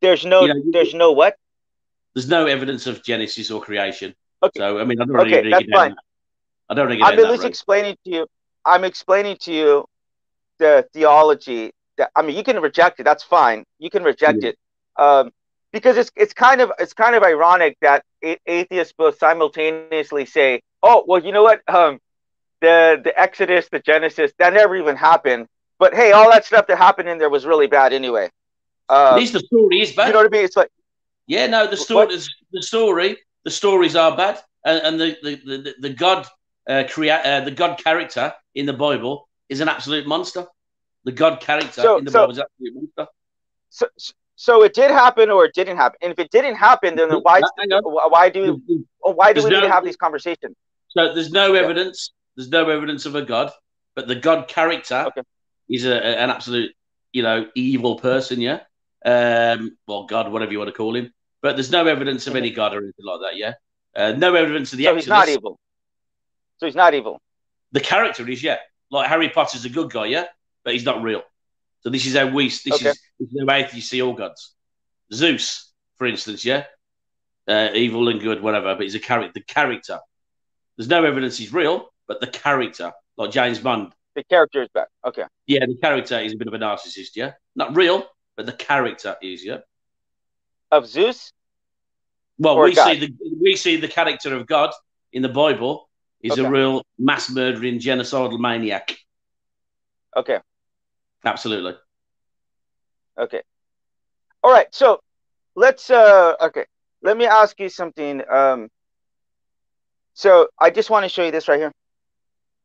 There's 0.00 0.24
no 0.24 0.42
You 0.42 0.54
know, 0.54 0.62
there's 0.70 0.94
no 0.94 1.12
what? 1.12 1.36
There's 2.14 2.28
no 2.28 2.46
evidence 2.46 2.86
of 2.86 3.02
Genesis 3.04 3.50
or 3.50 3.60
creation. 3.60 4.14
Okay. 4.42 4.58
So 4.60 4.78
I 4.78 4.84
mean, 4.84 5.00
I 5.00 5.04
don't 5.04 5.14
really 5.14 5.34
Okay, 5.38 5.50
that's 5.50 5.64
it 5.64 5.70
down 5.70 5.78
fine. 5.78 5.90
that- 5.90 6.04
I 6.70 6.74
don't 6.74 6.86
really 6.86 6.98
get 6.98 7.06
I'm 7.08 7.18
at 7.18 7.30
least 7.30 7.42
road. 7.42 7.48
explaining 7.48 7.96
to 8.04 8.10
you. 8.10 8.26
I'm 8.64 8.84
explaining 8.84 9.36
to 9.42 9.52
you 9.52 9.86
the 10.58 10.86
theology 10.92 11.72
that 11.96 12.10
I 12.14 12.22
mean, 12.22 12.36
you 12.36 12.44
can 12.44 12.60
reject 12.60 13.00
it. 13.00 13.04
That's 13.04 13.24
fine. 13.24 13.64
You 13.78 13.90
can 13.90 14.02
reject 14.04 14.42
Yeah. 14.42 14.50
it 14.50 14.58
um, 14.96 15.32
because 15.72 15.96
it's 15.96 16.10
it's 16.16 16.32
kind 16.34 16.60
of 16.60 16.72
it's 16.78 16.94
kind 16.94 17.14
of 17.14 17.22
ironic 17.22 17.76
that 17.80 18.04
a- 18.24 18.38
atheists 18.46 18.92
both 18.96 19.18
simultaneously 19.18 20.26
say, 20.26 20.60
"Oh, 20.82 21.04
well, 21.06 21.24
you 21.24 21.32
know 21.32 21.42
what? 21.42 21.60
Um, 21.68 22.00
the 22.60 23.00
the 23.02 23.12
Exodus, 23.18 23.68
the 23.70 23.80
Genesis, 23.80 24.32
that 24.38 24.52
never 24.52 24.76
even 24.76 24.96
happened." 24.96 25.46
But 25.78 25.94
hey, 25.94 26.12
all 26.12 26.30
that 26.30 26.44
stuff 26.44 26.66
that 26.66 26.78
happened 26.78 27.08
in 27.08 27.18
there 27.18 27.30
was 27.30 27.46
really 27.46 27.66
bad 27.68 27.92
anyway. 27.92 28.30
At 28.90 29.12
Uh, 29.12 29.16
least 29.16 29.32
the 29.34 29.40
story 29.40 29.80
is 29.82 29.92
bad. 29.92 30.06
you 30.08 30.12
know 30.14 30.20
what 30.20 30.32
I 30.32 30.36
mean? 30.36 30.44
It's 30.44 30.56
like 30.56 30.70
Yeah, 31.26 31.46
no, 31.46 31.66
the 31.66 31.76
story, 31.76 32.16
the 32.52 32.62
story, 32.62 33.18
the 33.44 33.50
stories 33.50 33.94
are 33.96 34.16
bad, 34.16 34.36
and, 34.64 34.78
and 34.86 34.94
the, 35.00 35.08
the, 35.22 35.34
the, 35.66 35.74
the 35.86 35.90
God 36.04 36.26
uh, 36.68 36.84
create 36.94 37.20
uh, 37.30 37.40
the 37.48 37.50
God 37.62 37.72
character 37.86 38.32
in 38.54 38.64
the 38.66 38.72
Bible 38.72 39.28
is 39.48 39.60
an 39.60 39.68
absolute 39.68 40.06
monster. 40.06 40.46
The 41.04 41.12
God 41.12 41.40
character 41.40 41.82
So- 41.82 41.98
in 41.98 42.04
the 42.06 42.10
so- 42.10 42.20
Bible 42.20 42.32
is 42.32 42.38
an 42.38 42.44
absolute 42.50 42.74
monster. 42.74 43.06
so. 43.70 43.86
So 44.40 44.62
it 44.62 44.72
did 44.72 44.92
happen, 44.92 45.30
or 45.34 45.44
it 45.46 45.52
didn't 45.52 45.78
happen. 45.78 45.98
And 46.00 46.12
if 46.12 46.18
it 46.24 46.30
didn't 46.30 46.54
happen, 46.54 46.94
then 46.94 47.08
why 47.26 47.40
why 48.14 48.28
do 48.30 48.62
why 49.00 49.32
do 49.32 49.40
There's 49.40 49.44
we 49.46 49.50
need 49.50 49.62
to 49.62 49.68
no- 49.68 49.74
have 49.74 49.84
these 49.88 49.96
conversations? 49.96 50.54
So 50.94 51.12
there's 51.12 51.32
no 51.32 51.54
evidence. 51.54 52.12
There's 52.38 52.50
no 52.50 52.70
evidence 52.70 53.04
of 53.04 53.16
a 53.16 53.22
God, 53.22 53.50
but 53.96 54.06
the 54.06 54.14
God 54.14 54.46
character 54.46 55.04
Okay. 55.08 55.22
is 55.68 55.84
a, 55.84 55.92
an 56.02 56.30
absolute, 56.30 56.72
you 57.12 57.24
know, 57.24 57.48
evil 57.56 57.96
person. 57.98 58.40
Yeah. 58.40 58.60
Um. 59.04 59.76
Well, 59.88 60.04
God, 60.06 60.30
whatever 60.30 60.52
you 60.52 60.58
want 60.58 60.68
to 60.68 60.74
call 60.76 60.94
him, 60.94 61.12
but 61.42 61.56
there's 61.56 61.72
no 61.72 61.84
evidence 61.86 62.28
of 62.28 62.36
any 62.36 62.50
God 62.52 62.74
or 62.74 62.78
anything 62.78 63.04
like 63.04 63.20
that. 63.22 63.36
Yeah. 63.36 63.54
Uh, 63.96 64.12
no 64.12 64.36
evidence 64.36 64.72
of 64.72 64.78
the 64.78 64.84
So 64.84 64.90
Exodus. 64.90 65.04
he's 65.04 65.10
not 65.10 65.28
evil. 65.28 65.58
So 66.58 66.66
he's 66.66 66.76
not 66.76 66.94
evil. 66.94 67.20
the 67.72 67.80
character 67.80 68.28
is 68.28 68.40
yeah, 68.40 68.58
like 68.90 69.08
Harry 69.08 69.28
Potter's 69.30 69.64
a 69.64 69.68
good 69.68 69.90
guy, 69.90 70.06
yeah, 70.06 70.26
but 70.64 70.74
he's 70.74 70.84
not 70.84 71.02
real. 71.02 71.22
So 71.80 71.90
this 71.90 72.06
is 72.06 72.14
how 72.16 72.28
we 72.28 72.48
this 72.48 72.68
Okay. 72.68 72.90
is 72.90 73.00
this 73.18 73.28
is 73.32 73.40
how 73.48 73.52
atheists 73.54 73.90
see 73.90 74.00
all 74.02 74.12
gods. 74.14 74.54
Zeus, 75.12 75.72
for 75.96 76.06
instance, 76.06 76.44
yeah, 76.44 76.64
uh, 77.48 77.70
evil 77.74 78.08
and 78.08 78.20
good, 78.20 78.42
whatever, 78.42 78.74
but 78.76 78.82
he's 78.84 78.94
a 78.94 79.00
character. 79.00 79.32
The 79.34 79.42
character. 79.42 79.98
There's 80.76 80.88
no 80.88 81.02
evidence 81.04 81.36
he's 81.36 81.52
real, 81.52 81.88
but 82.08 82.20
the 82.20 82.26
character, 82.26 82.92
like 83.16 83.30
James 83.30 83.58
Bond, 83.60 83.92
The 84.16 84.24
character 84.24 84.62
is 84.62 84.68
bad. 84.74 84.88
Okay. 85.04 85.24
yeah, 85.46 85.64
the 85.66 85.76
character 85.76 86.18
is 86.18 86.32
a 86.32 86.36
bit 86.36 86.48
of 86.48 86.54
a 86.54 86.58
narcissist, 86.58 87.14
yeah, 87.14 87.32
not 87.54 87.76
real, 87.76 88.04
but 88.36 88.46
the 88.46 88.52
character 88.52 89.16
is, 89.22 89.44
yeah. 89.44 89.58
Of 90.70 90.86
Zeus? 90.86 91.32
Well, 92.38 92.56
Or 92.56 92.64
we 92.64 92.74
God. 92.74 92.84
see 92.86 92.98
the 93.06 93.14
we 93.40 93.56
see 93.56 93.76
the 93.76 93.88
character 93.88 94.34
of 94.34 94.46
God 94.46 94.70
in 95.12 95.22
the 95.22 95.28
Bible 95.28 95.88
is 96.22 96.32
Okay. 96.32 96.44
a 96.44 96.50
real 96.50 96.82
mass 96.98 97.30
murdering 97.30 97.78
genocidal 97.78 98.38
maniac. 98.38 98.96
Okay. 100.16 100.38
Absolutely. 101.24 101.74
Okay. 103.18 103.42
All 104.42 104.52
right. 104.52 104.72
So 104.74 105.00
let's 105.54 105.90
uh 105.90 106.34
okay. 106.40 106.64
Let 107.02 107.16
me 107.16 107.26
ask 107.26 107.58
you 107.60 107.68
something. 107.68 108.22
Um 108.30 108.68
so 110.14 110.48
I 110.60 110.70
just 110.70 110.90
want 110.90 111.04
to 111.04 111.08
show 111.08 111.24
you 111.24 111.30
this 111.32 111.48
right 111.48 111.58
here. 111.58 111.72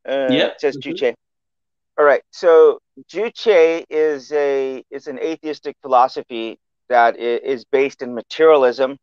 Uh, 0.07 0.27
Yeah, 0.31 0.47
it 0.47 0.61
says 0.61 0.77
mhm. 0.77 0.83
Juche. 0.83 1.13
All 1.97 2.05
right. 2.05 2.23
So 2.31 2.79
Juche 3.11 3.85
is 3.89 4.31
a 4.31 4.83
is 4.89 5.07
an 5.07 5.19
atheistic 5.19 5.75
philosophy 5.81 6.59
that 6.89 7.17
is 7.17 7.65
based 7.65 8.01
in 8.01 8.13
materialism. 8.13 8.97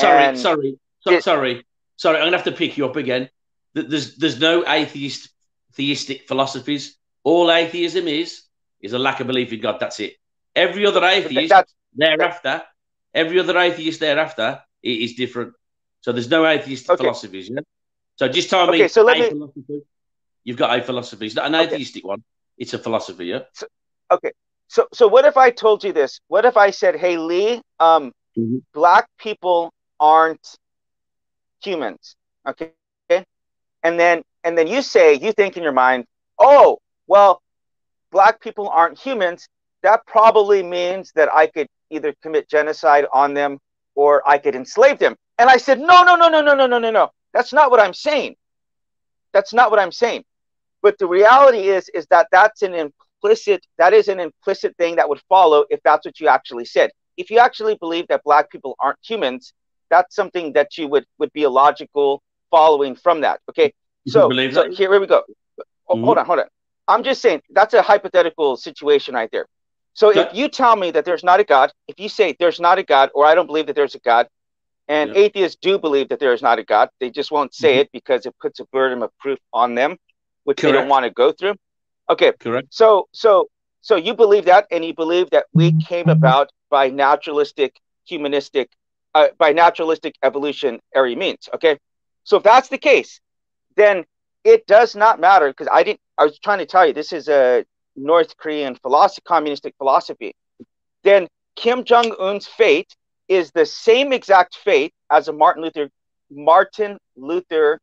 Sorry, 0.00 0.36
sorry, 0.36 0.78
so, 1.00 1.10
it- 1.12 1.24
sorry, 1.24 1.66
sorry. 1.96 2.16
I'm 2.18 2.26
gonna 2.26 2.36
have 2.36 2.44
to 2.46 2.52
pick 2.52 2.78
you 2.78 2.86
up 2.86 2.96
again. 2.96 3.28
There's 3.74 4.16
there's 4.16 4.40
no 4.40 4.64
atheist 4.66 5.28
theistic 5.74 6.26
philosophies. 6.28 6.96
All 7.24 7.50
atheism 7.50 8.08
is 8.08 8.42
is 8.80 8.92
a 8.92 8.98
lack 8.98 9.20
of 9.20 9.26
belief 9.26 9.52
in 9.52 9.60
God. 9.60 9.78
That's 9.80 10.00
it. 10.00 10.16
Every 10.54 10.86
other 10.86 11.00
Th- 11.00 11.24
atheist 11.26 11.54
thereafter, 11.94 12.62
every 13.14 13.38
other 13.38 13.58
atheist 13.58 14.00
thereafter 14.00 14.62
is 14.82 15.14
different. 15.14 15.54
So 16.00 16.12
there's 16.12 16.30
no 16.30 16.46
atheistic 16.46 16.90
Okay. 16.92 17.02
philosophies, 17.04 17.50
yeah? 17.50 17.60
So 18.16 18.28
just 18.28 18.48
tell 18.50 18.66
me 18.66 18.78
Okay, 18.78 18.88
so 18.88 19.02
let 19.02 19.18
me- 19.18 19.28
philosophy. 19.28 19.82
You've 20.50 20.58
got 20.58 20.76
a 20.76 20.82
philosophy. 20.82 21.26
It's 21.26 21.36
not 21.36 21.46
an 21.46 21.54
Okay. 21.54 21.74
atheistic 21.74 22.04
one. 22.04 22.24
It's 22.58 22.74
a 22.74 22.78
philosophy, 22.80 23.26
yeah? 23.26 23.42
Okay. 24.10 24.32
So 24.66 24.88
so 24.92 25.06
what 25.06 25.24
if 25.24 25.36
I 25.36 25.52
told 25.52 25.84
you 25.84 25.92
this? 25.92 26.20
What 26.26 26.44
if 26.44 26.56
I 26.56 26.72
said, 26.72 26.96
"Hey 26.96 27.16
Lee, 27.16 27.62
um, 27.78 28.12
Mhm. 28.36 28.62
black 28.74 29.06
people 29.16 29.72
aren't 30.00 30.56
humans." 31.62 32.16
Okay? 32.44 32.72
Okay? 33.08 33.24
And 33.84 33.94
then 34.00 34.24
and 34.42 34.58
then 34.58 34.66
you 34.66 34.82
say, 34.82 35.14
you 35.14 35.30
think 35.30 35.56
in 35.56 35.62
your 35.62 35.70
mind, 35.86 36.04
"Oh, 36.36 36.80
well, 37.06 37.40
black 38.10 38.40
people 38.40 38.68
aren't 38.68 38.98
humans. 38.98 39.46
That 39.82 40.04
probably 40.04 40.64
means 40.64 41.12
that 41.12 41.32
I 41.32 41.46
could 41.46 41.68
either 41.90 42.12
commit 42.24 42.48
genocide 42.48 43.06
on 43.12 43.34
them 43.34 43.60
or 43.94 44.28
I 44.28 44.38
could 44.38 44.56
enslave 44.56 44.98
them." 44.98 45.14
And 45.38 45.48
I 45.48 45.58
said, 45.58 45.78
"No, 45.78 46.02
no, 46.02 46.16
no, 46.16 46.28
no, 46.28 46.40
no, 46.42 46.54
no, 46.56 46.66
no, 46.66 46.78
no, 46.80 46.90
no. 46.90 47.12
That's 47.34 47.52
not 47.52 47.70
what 47.70 47.78
I'm 47.78 47.94
saying. 47.94 48.34
That's 49.30 49.52
not 49.52 49.70
what 49.70 49.78
I'm 49.78 49.92
saying." 49.92 50.24
But 50.82 50.98
the 50.98 51.06
reality 51.06 51.68
is 51.68 51.88
is 51.94 52.06
that 52.10 52.28
that's 52.32 52.62
an 52.62 52.74
implicit 52.74 53.64
that 53.78 53.92
is 53.92 54.08
an 54.08 54.20
implicit 54.20 54.76
thing 54.76 54.96
that 54.96 55.08
would 55.08 55.20
follow 55.28 55.64
if 55.70 55.80
that's 55.84 56.06
what 56.06 56.20
you 56.20 56.28
actually 56.28 56.64
said. 56.64 56.90
If 57.16 57.30
you 57.30 57.38
actually 57.38 57.76
believe 57.76 58.06
that 58.08 58.22
black 58.24 58.50
people 58.50 58.76
aren't 58.80 58.98
humans, 59.02 59.52
that's 59.90 60.14
something 60.14 60.52
that 60.54 60.78
you 60.78 60.88
would 60.88 61.04
would 61.18 61.32
be 61.32 61.44
a 61.44 61.50
logical 61.50 62.22
following 62.50 62.94
from 62.96 63.20
that. 63.22 63.40
Okay. 63.50 63.72
You 64.04 64.12
So, 64.12 64.28
believe 64.28 64.54
so 64.54 64.62
that? 64.62 64.72
here 64.72 64.98
we 64.98 65.06
go. 65.06 65.22
Ho- 65.86 65.96
Mhm. 65.96 66.04
Hold 66.04 66.18
on, 66.18 66.26
hold 66.26 66.38
on. 66.40 66.48
I'm 66.88 67.02
just 67.04 67.20
saying 67.20 67.42
that's 67.50 67.74
a 67.74 67.82
hypothetical 67.82 68.56
situation 68.56 69.14
right 69.14 69.30
there. 69.30 69.46
So 69.94 70.08
Okay. 70.10 70.20
if 70.20 70.34
you 70.34 70.48
tell 70.48 70.76
me 70.76 70.90
that 70.92 71.04
there's 71.04 71.24
not 71.24 71.40
a 71.40 71.44
God, 71.44 71.72
if 71.88 71.98
you 72.00 72.08
say 72.08 72.34
there's 72.38 72.60
not 72.60 72.78
a 72.78 72.82
God, 72.82 73.10
or 73.14 73.26
I 73.26 73.34
don't 73.34 73.46
believe 73.46 73.66
that 73.66 73.76
there's 73.76 73.94
a 73.94 74.00
God, 74.00 74.28
and 74.88 75.10
Yeah. 75.10 75.22
atheists 75.24 75.58
do 75.60 75.78
believe 75.78 76.08
that 76.08 76.20
there 76.20 76.32
is 76.32 76.42
not 76.42 76.58
a 76.58 76.64
God, 76.64 76.88
they 77.00 77.10
just 77.10 77.30
won't 77.30 77.54
say 77.54 77.76
Mhm. 77.76 77.80
it 77.80 77.92
because 77.92 78.26
it 78.26 78.34
puts 78.40 78.60
a 78.60 78.64
burden 78.66 79.02
of 79.02 79.10
proof 79.18 79.38
on 79.52 79.74
them, 79.74 79.98
which 80.50 80.62
they 80.62 80.72
don't 80.72 80.88
want 80.88 81.04
to 81.04 81.10
go 81.10 81.30
through. 81.30 81.54
Okay, 82.08 82.32
Correct. 82.40 82.66
so 82.70 83.08
so 83.12 83.48
so 83.82 83.94
you 83.94 84.14
believe 84.14 84.46
that, 84.46 84.66
and 84.72 84.84
you 84.84 84.92
believe 84.92 85.30
that 85.30 85.46
we 85.54 85.72
came 85.80 86.08
about 86.08 86.50
by 86.70 86.90
naturalistic, 86.90 87.78
humanistic, 88.04 88.68
uh, 89.14 89.28
by 89.38 89.52
naturalistic 89.52 90.16
evolutionary 90.24 91.14
means. 91.14 91.48
Okay, 91.54 91.78
so 92.24 92.38
if 92.38 92.42
that's 92.42 92.68
the 92.68 92.78
case, 92.78 93.20
then 93.76 94.04
it 94.42 94.66
does 94.66 94.96
not 94.96 95.20
matter 95.20 95.46
because 95.50 95.68
I 95.70 95.84
didn't. 95.84 96.00
I 96.18 96.24
was 96.24 96.36
trying 96.40 96.58
to 96.58 96.66
tell 96.66 96.84
you 96.84 96.92
this 96.92 97.12
is 97.12 97.28
a 97.28 97.64
North 97.94 98.36
Korean 98.36 98.74
philosophy, 98.74 99.22
communistic 99.24 99.74
philosophy. 99.78 100.34
Then 101.04 101.28
Kim 101.54 101.84
Jong 101.84 102.12
Un's 102.18 102.48
fate 102.48 102.92
is 103.28 103.52
the 103.52 103.66
same 103.66 104.12
exact 104.12 104.56
fate 104.56 104.92
as 105.12 105.28
a 105.28 105.32
Martin 105.32 105.62
Luther 105.62 105.90
Martin 106.28 106.98
Luther 107.16 107.78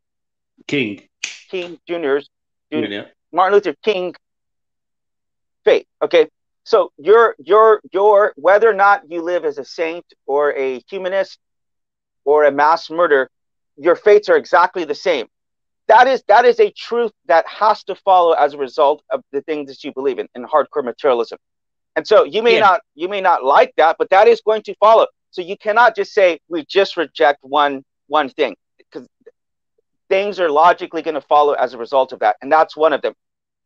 King. 0.68 1.08
King 1.50 1.80
Jr.'s 1.88 2.28
Dude. 2.72 2.92
Yeah. 2.92 3.06
Martin 3.32 3.56
Luther 3.56 3.76
King 3.84 4.14
fate. 5.64 5.88
Okay. 6.02 6.28
So 6.64 6.92
your 6.98 7.36
your 7.40 7.82
your 7.94 8.34
whether 8.36 8.70
or 8.70 8.74
not 8.74 9.10
you 9.10 9.22
live 9.22 9.46
as 9.46 9.58
a 9.58 9.66
saint 9.66 10.06
or 10.26 10.54
a 10.54 10.82
humanist 10.90 11.40
or 12.26 12.44
a 12.46 12.52
mass 12.52 12.90
murder, 12.90 13.30
your 13.78 13.96
fates 13.96 14.28
are 14.30 14.36
exactly 14.38 14.84
the 14.84 14.96
same. 14.96 15.28
That 15.88 16.08
is 16.08 16.24
that 16.28 16.44
is 16.46 16.60
a 16.60 16.72
truth 16.72 17.14
that 17.28 17.48
has 17.48 17.84
to 17.86 17.96
follow 17.96 18.34
as 18.34 18.54
a 18.54 18.58
result 18.58 19.02
of 19.12 19.22
the 19.32 19.42
things 19.44 19.70
that 19.70 19.84
you 19.84 19.94
believe 19.94 20.20
in 20.20 20.28
in 20.36 20.44
hardcore 20.46 20.84
materialism. 20.84 21.38
And 21.96 22.06
so 22.06 22.24
you 22.26 22.44
may 22.44 22.56
Yeah. 22.56 22.60
not 22.60 22.82
you 22.96 23.08
may 23.08 23.22
not 23.22 23.44
like 23.46 23.74
that, 23.78 23.96
but 23.98 24.10
that 24.10 24.28
is 24.28 24.42
going 24.42 24.64
to 24.64 24.76
follow. 24.76 25.08
So 25.32 25.42
you 25.42 25.58
cannot 25.58 25.96
just 25.96 26.14
say 26.14 26.40
we 26.50 26.66
just 26.66 26.98
reject 26.98 27.40
one 27.44 27.84
one 28.08 28.30
thing 28.30 28.56
because 28.78 29.08
things 30.10 30.40
are 30.40 30.50
logically 30.50 31.02
going 31.02 31.16
to 31.16 31.22
follow 31.22 31.54
as 31.54 31.74
a 31.74 31.78
result 31.78 32.12
of 32.14 32.20
that, 32.20 32.38
and 32.42 32.52
that's 32.52 32.76
one 32.76 32.94
of 32.94 33.02
them. 33.02 33.14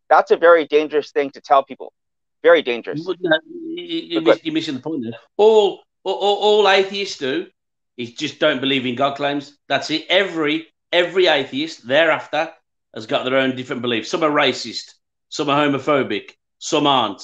That's 0.09 0.31
a 0.31 0.37
very 0.37 0.65
dangerous 0.65 1.11
thing 1.11 1.31
to 1.31 1.41
tell 1.41 1.63
people. 1.63 1.93
Very 2.43 2.61
dangerous. 2.61 3.05
You, 3.05 3.15
you, 3.75 4.21
miss, 4.21 4.43
you're 4.43 4.53
missing 4.53 4.75
the 4.75 4.81
point 4.81 5.03
there. 5.03 5.13
All, 5.37 5.81
all, 6.03 6.15
all 6.15 6.37
all 6.37 6.69
atheists 6.69 7.17
do 7.17 7.47
is 7.97 8.13
just 8.13 8.39
don't 8.39 8.59
believe 8.59 8.85
in 8.85 8.95
God 8.95 9.15
claims. 9.15 9.57
That's 9.67 9.91
it. 9.91 10.05
Every 10.09 10.67
every 10.91 11.27
atheist 11.27 11.87
thereafter 11.87 12.51
has 12.93 13.05
got 13.05 13.23
their 13.23 13.37
own 13.37 13.55
different 13.55 13.81
beliefs. 13.81 14.09
Some 14.09 14.23
are 14.23 14.29
racist, 14.29 14.95
some 15.29 15.49
are 15.49 15.67
homophobic, 15.67 16.31
some 16.57 16.87
aren't. 16.87 17.21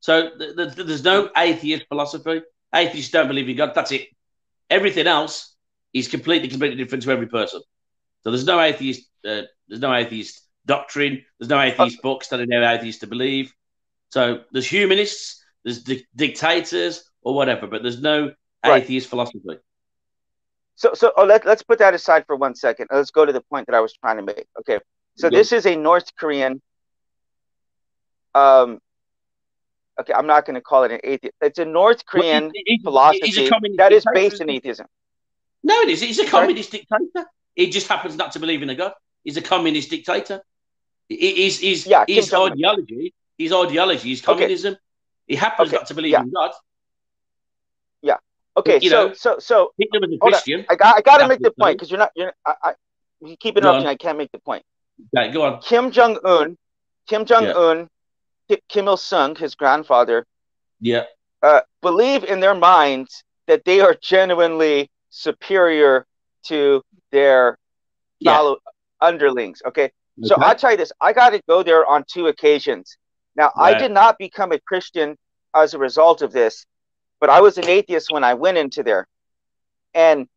So 0.00 0.36
th- 0.36 0.56
th- 0.56 0.86
there's 0.86 1.04
no 1.04 1.30
atheist 1.36 1.86
philosophy. 1.88 2.42
Atheists 2.74 3.10
don't 3.10 3.28
believe 3.28 3.48
in 3.48 3.56
God. 3.56 3.72
That's 3.74 3.92
it. 3.92 4.08
Everything 4.68 5.06
else 5.06 5.54
is 5.94 6.08
completely, 6.08 6.48
completely 6.48 6.76
different 6.76 7.04
to 7.04 7.10
every 7.10 7.26
person. 7.26 7.62
So 8.28 8.32
there's 8.32 8.44
no 8.44 8.60
atheist. 8.60 9.08
Uh, 9.26 9.44
there's 9.68 9.80
no 9.80 9.94
atheist 9.94 10.46
doctrine. 10.66 11.24
There's 11.38 11.48
no 11.48 11.58
atheist 11.58 12.02
books 12.02 12.28
telling 12.28 12.50
how 12.50 12.62
atheists 12.74 13.00
to 13.00 13.06
believe. 13.06 13.54
So 14.10 14.42
there's 14.52 14.66
humanists, 14.66 15.42
there's 15.64 15.82
di- 15.82 16.06
dictators 16.14 17.04
or 17.22 17.34
whatever, 17.34 17.66
but 17.66 17.82
there's 17.82 18.02
no 18.02 18.32
Right. 18.66 18.82
atheist 18.82 19.08
philosophy. 19.08 19.40
So 20.76 20.92
so 20.92 21.10
oh, 21.16 21.24
let, 21.24 21.46
let's 21.46 21.62
put 21.62 21.78
that 21.78 21.94
aside 21.94 22.26
for 22.26 22.36
one 22.36 22.54
second. 22.54 22.88
Let's 22.92 23.10
go 23.10 23.24
to 23.24 23.32
the 23.32 23.40
point 23.40 23.66
that 23.66 23.74
I 23.74 23.80
was 23.80 23.94
trying 23.94 24.18
to 24.18 24.22
make. 24.22 24.46
Okay. 24.60 24.78
So 25.14 25.30
this 25.30 25.50
is 25.52 25.64
a 25.64 25.74
North 25.74 26.14
Korean 26.20 26.60
um 28.34 28.78
okay, 29.98 30.12
I'm 30.12 30.26
not 30.26 30.44
going 30.44 30.56
to 30.56 30.60
call 30.60 30.84
it 30.84 30.92
an 30.92 31.00
atheist. 31.02 31.34
It's 31.40 31.58
a 31.58 31.64
North 31.64 32.04
Korean 32.04 32.52
Well, 32.52 32.78
philosophy 32.84 33.48
that 33.78 33.92
is 33.92 34.04
based 34.12 34.42
in 34.42 34.50
atheism. 34.50 34.86
No, 35.62 35.80
it 35.80 35.88
is. 35.88 36.02
He's 36.02 36.18
a 36.18 36.26
Sorry? 36.26 36.30
communist 36.30 36.72
dictator. 36.72 37.26
He 37.58 37.68
just 37.70 37.88
happens 37.88 38.16
not 38.16 38.30
to 38.32 38.38
believe 38.38 38.62
in 38.62 38.70
a 38.70 38.74
god. 38.76 38.92
He's 39.24 39.36
a 39.36 39.42
communist 39.42 39.90
dictator. 39.90 40.40
He- 41.08 41.44
His, 41.44 41.58
his, 41.58 41.86
Yeah, 41.86 42.04
his 42.06 42.32
ideology, 42.32 43.12
his 43.36 43.52
ideology 43.52 44.12
is 44.12 44.20
Okay. 44.20 44.26
communism. 44.32 44.76
He 45.26 45.34
happens 45.34 45.68
Okay, 45.68 45.76
not 45.78 45.86
to 45.88 45.94
believe 45.94 46.12
yeah. 46.12 46.22
in 46.22 46.30
God. 46.30 46.52
Yeah. 48.00 48.18
Okay, 48.56 48.78
You 48.80 48.90
so 48.90 49.08
know- 49.08 49.12
so 49.14 49.38
so 49.40 49.56
Hitler 49.76 50.00
was 50.02 50.12
a. 50.14 50.18
Christian. 50.18 50.64
I 50.70 50.76
got 50.76 50.96
I 50.96 51.00
got 51.02 51.18
to 51.18 51.26
make 51.28 51.40
the 51.40 51.50
point 51.50 51.76
because 51.76 51.90
you're 51.90 51.98
not 51.98 52.12
you're 52.14 52.32
I, 52.46 52.54
I 52.62 52.74
you 53.20 53.36
keep 53.36 53.56
interrupting. 53.56 53.88
I 53.88 53.96
can't 53.96 54.16
make 54.18 54.30
the 54.30 54.38
point. 54.38 54.64
Okay, 55.16 55.32
go 55.32 55.42
on. 55.42 55.60
Kim 55.60 55.90
Jong 55.90 56.18
Un, 56.24 56.56
Kim 57.08 57.24
Jong 57.24 57.46
Un, 57.46 57.88
Kim 58.68 58.86
Il 58.86 58.96
Sung, 58.96 59.34
his 59.34 59.56
grandfather, 59.56 60.24
Yeah. 60.80 61.04
uh, 61.42 61.62
believe 61.82 62.22
in 62.22 62.38
their 62.38 62.54
minds 62.54 63.24
that 63.48 63.64
they 63.64 63.80
are 63.80 63.94
genuinely 64.00 64.90
superior 65.10 66.06
to 66.44 66.82
their 67.10 67.58
Yeah. 68.20 68.34
fellow 68.34 68.58
underlings. 69.00 69.62
Okay, 69.66 69.90
so 70.24 70.34
Okay. 70.34 70.44
I'll 70.44 70.54
tell 70.54 70.70
you 70.72 70.76
this: 70.76 70.92
I 71.00 71.12
got 71.12 71.30
to 71.30 71.42
go 71.48 71.62
there 71.62 71.86
on 71.86 72.04
two 72.04 72.26
occasions. 72.26 72.96
Now, 73.36 73.52
I 73.56 73.74
did 73.74 73.92
not 73.92 74.18
become 74.18 74.52
a 74.52 74.58
Christian 74.58 75.16
as 75.54 75.74
a 75.74 75.78
result 75.78 76.22
of 76.22 76.32
this, 76.32 76.66
but 77.20 77.30
I 77.30 77.40
was 77.40 77.58
an 77.58 77.68
atheist 77.68 78.10
when 78.10 78.24
I 78.24 78.34
went 78.34 78.58
into 78.58 78.82
there, 78.82 79.06
and 79.94 80.28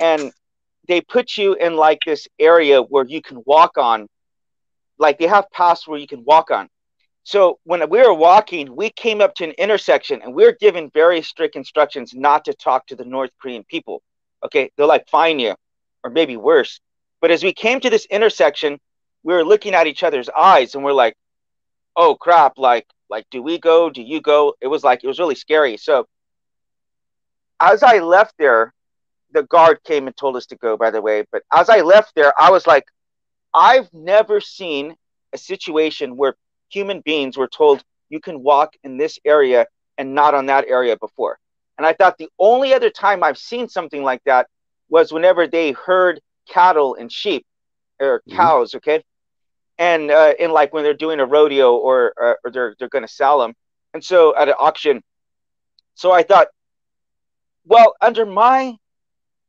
and 0.00 0.32
they 0.86 1.00
put 1.02 1.36
you 1.36 1.54
in 1.54 1.76
like 1.76 1.98
this 2.06 2.26
area 2.38 2.80
where 2.80 3.04
you 3.04 3.20
can 3.20 3.42
walk 3.44 3.76
on, 3.76 4.08
like 4.98 5.18
they 5.18 5.26
have 5.26 5.50
paths 5.50 5.86
where 5.86 5.98
you 5.98 6.06
can 6.06 6.24
walk 6.24 6.50
on. 6.50 6.68
So 7.24 7.58
when 7.64 7.86
we 7.90 7.98
were 7.98 8.14
walking, 8.14 8.74
we 8.74 8.88
came 8.90 9.20
up 9.20 9.34
to 9.34 9.44
an 9.44 9.50
intersection 9.58 10.22
and 10.22 10.34
we 10.34 10.44
were 10.44 10.56
given 10.58 10.90
very 10.94 11.20
strict 11.20 11.56
instructions 11.56 12.14
not 12.14 12.46
to 12.46 12.54
talk 12.54 12.86
to 12.86 12.96
the 12.96 13.04
North 13.04 13.30
Korean 13.40 13.64
people. 13.64 14.02
Okay, 14.44 14.70
they'll 14.76 14.88
like 14.88 15.08
fine 15.08 15.38
you, 15.38 15.54
or 16.04 16.10
maybe 16.10 16.36
worse. 16.36 16.80
But 17.20 17.30
as 17.30 17.42
we 17.42 17.52
came 17.52 17.80
to 17.80 17.90
this 17.90 18.06
intersection, 18.06 18.78
we 19.22 19.34
were 19.34 19.44
looking 19.44 19.74
at 19.74 19.86
each 19.86 20.02
other's 20.02 20.28
eyes 20.28 20.74
and 20.74 20.84
we're 20.84 20.92
like, 20.92 21.14
"Oh 21.96 22.14
crap! 22.14 22.58
Like, 22.58 22.86
like, 23.10 23.26
do 23.30 23.42
we 23.42 23.58
go? 23.58 23.90
Do 23.90 24.02
you 24.02 24.20
go?" 24.20 24.54
It 24.60 24.68
was 24.68 24.84
like 24.84 25.02
it 25.02 25.08
was 25.08 25.18
really 25.18 25.34
scary. 25.34 25.76
So 25.76 26.06
as 27.60 27.82
I 27.82 27.98
left 27.98 28.34
there, 28.38 28.72
the 29.32 29.42
guard 29.42 29.82
came 29.84 30.06
and 30.06 30.16
told 30.16 30.36
us 30.36 30.46
to 30.46 30.56
go. 30.56 30.76
By 30.76 30.90
the 30.90 31.02
way, 31.02 31.24
but 31.32 31.42
as 31.52 31.68
I 31.68 31.80
left 31.80 32.14
there, 32.14 32.32
I 32.40 32.50
was 32.50 32.66
like, 32.66 32.84
"I've 33.52 33.92
never 33.92 34.40
seen 34.40 34.96
a 35.32 35.38
situation 35.38 36.16
where 36.16 36.36
human 36.70 37.00
beings 37.00 37.36
were 37.36 37.48
told 37.48 37.82
you 38.08 38.20
can 38.20 38.42
walk 38.42 38.74
in 38.84 38.96
this 38.96 39.18
area 39.24 39.66
and 39.98 40.14
not 40.14 40.34
on 40.34 40.46
that 40.46 40.66
area 40.66 40.96
before. 40.96 41.38
And 41.78 41.86
I 41.86 41.92
thought 41.94 42.18
the 42.18 42.28
only 42.38 42.74
other 42.74 42.90
time 42.90 43.22
I've 43.22 43.38
seen 43.38 43.68
something 43.68 44.02
like 44.02 44.22
that 44.24 44.48
was 44.90 45.12
whenever 45.12 45.46
they 45.46 45.72
herd 45.72 46.20
cattle 46.48 46.96
and 46.96 47.10
sheep 47.12 47.46
or 48.00 48.22
Mhm. 48.28 48.36
cows, 48.36 48.74
okay? 48.74 49.02
And 49.78 50.10
uh, 50.10 50.34
in 50.38 50.50
like 50.52 50.72
when 50.72 50.84
they're 50.84 50.94
doing 50.94 51.20
a 51.20 51.26
rodeo 51.26 51.76
or, 51.76 52.12
or, 52.16 52.38
or 52.44 52.50
they're, 52.50 52.74
they're 52.78 52.88
going 52.88 53.06
to 53.06 53.12
sell 53.12 53.38
them. 53.38 53.54
And 53.94 54.04
so 54.04 54.36
at 54.36 54.48
an 54.48 54.54
auction. 54.58 55.02
So 55.94 56.12
I 56.12 56.22
thought, 56.22 56.48
well, 57.64 57.94
under 58.00 58.26
my 58.26 58.76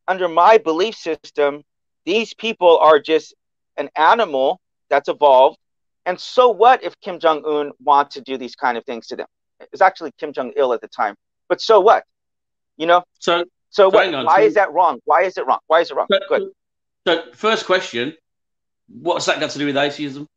under 0.08 0.28
my 0.28 0.58
belief 0.58 0.96
system, 0.96 1.64
these 2.06 2.34
people 2.34 2.80
are 2.80 3.00
just 3.00 3.34
an 3.78 3.90
animal 3.96 4.60
that's 4.90 5.08
evolved 5.08 5.58
and 6.06 6.20
so 6.20 6.50
what 6.50 6.84
if 6.84 7.00
Kim 7.02 7.20
Jong 7.20 7.44
Un 7.46 7.72
wants 7.84 8.16
to 8.16 8.22
do 8.22 8.38
these 8.38 8.56
kind 8.56 8.78
of 8.78 8.86
things 8.86 9.08
to 9.08 9.16
them? 9.16 9.28
It's 9.72 9.82
actually 9.82 10.12
Kim 10.20 10.34
Jong 10.34 10.52
Il 10.58 10.74
at 10.74 10.82
the 10.82 10.88
time, 10.88 11.16
but 11.48 11.62
so 11.62 11.80
what? 11.80 12.04
You 12.80 12.88
know? 12.88 13.04
So 13.20 13.44
So, 13.70 13.90
so 13.92 13.96
what, 13.96 14.26
why 14.26 14.40
so, 14.42 14.48
is 14.48 14.54
that 14.56 14.74
wrong? 14.74 15.00
Why 15.06 15.24
is 15.24 15.38
it 15.38 15.46
wrong? 15.46 15.60
Why 15.68 15.82
is 15.82 15.92
it 15.92 15.96
wrong? 15.96 16.08
So, 16.12 16.20
Good. 16.28 16.50
So, 17.08 17.24
first 17.34 17.66
question: 17.66 18.16
What's 18.88 19.26
that 19.28 19.40
got 19.40 19.52
to 19.52 19.60
do 19.60 19.68
with 19.68 19.78
atheism? 19.78 20.28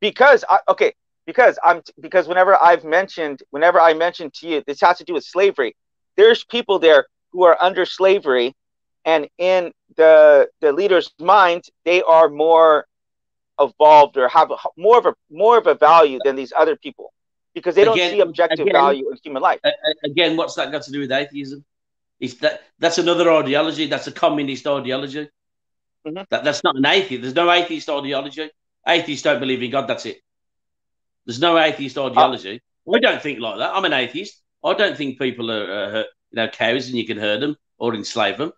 Because 0.00 0.44
I, 0.48 0.60
okay, 0.68 0.94
because 1.26 1.58
I'm 1.62 1.82
because 2.00 2.28
whenever 2.28 2.60
I've 2.60 2.84
mentioned, 2.84 3.42
whenever 3.50 3.80
I 3.80 3.92
mentioned 3.92 4.32
to 4.34 4.48
you, 4.48 4.62
this 4.66 4.80
has 4.80 4.98
to 4.98 5.04
do 5.04 5.14
with 5.14 5.24
slavery. 5.24 5.76
There's 6.16 6.44
people 6.44 6.78
there 6.78 7.06
who 7.32 7.44
are 7.44 7.56
under 7.60 7.84
slavery, 7.84 8.54
and 9.04 9.28
in 9.38 9.72
the 9.96 10.48
the 10.60 10.72
leader's 10.72 11.12
mind, 11.18 11.64
they 11.84 12.02
are 12.02 12.28
more 12.28 12.86
evolved 13.58 14.16
or 14.16 14.28
have 14.28 14.50
a, 14.50 14.56
more 14.76 14.98
of 14.98 15.06
a 15.06 15.14
more 15.30 15.58
of 15.58 15.66
a 15.66 15.74
value 15.74 16.18
than 16.24 16.36
these 16.36 16.52
other 16.56 16.76
people 16.76 17.12
because 17.56 17.74
they 17.74 17.84
don't 17.84 17.94
again, 17.94 18.12
see 18.12 18.20
objective 18.20 18.66
again, 18.66 18.74
value 18.74 19.10
in 19.10 19.16
human 19.24 19.42
life. 19.42 19.58
Again, 20.04 20.36
what's 20.36 20.54
that 20.56 20.70
got 20.70 20.82
to 20.82 20.92
do 20.92 21.00
with 21.00 21.10
atheism? 21.10 21.64
Is 22.20 22.36
that 22.40 22.62
that's 22.78 22.98
another 22.98 23.32
ideology. 23.32 23.86
That's 23.86 24.06
a 24.06 24.12
communist 24.12 24.66
ideology. 24.66 25.30
Mm-hmm. 26.06 26.24
That, 26.28 26.44
that's 26.44 26.62
not 26.62 26.76
an 26.76 26.84
atheist. 26.84 27.22
There's 27.22 27.34
no 27.34 27.50
atheist 27.50 27.88
ideology. 27.88 28.50
Atheists 28.86 29.24
don't 29.24 29.40
believe 29.40 29.62
in 29.62 29.70
God. 29.70 29.88
That's 29.88 30.04
it. 30.04 30.18
There's 31.24 31.40
no 31.40 31.58
atheist 31.58 31.96
ideology. 31.96 32.60
Oh. 32.62 32.92
We 32.92 33.00
don't 33.00 33.22
think 33.22 33.40
like 33.40 33.58
that. 33.58 33.74
I'm 33.74 33.86
an 33.86 33.94
atheist. 33.94 34.40
I 34.62 34.74
don't 34.74 34.96
think 34.96 35.18
people 35.18 35.50
are, 35.50 35.72
uh, 35.72 35.98
you 36.30 36.36
know, 36.36 36.48
cows 36.48 36.88
and 36.88 36.96
you 36.96 37.06
can 37.06 37.16
herd 37.18 37.40
them 37.40 37.56
or 37.78 37.94
enslave 37.94 38.36
them. 38.36 38.52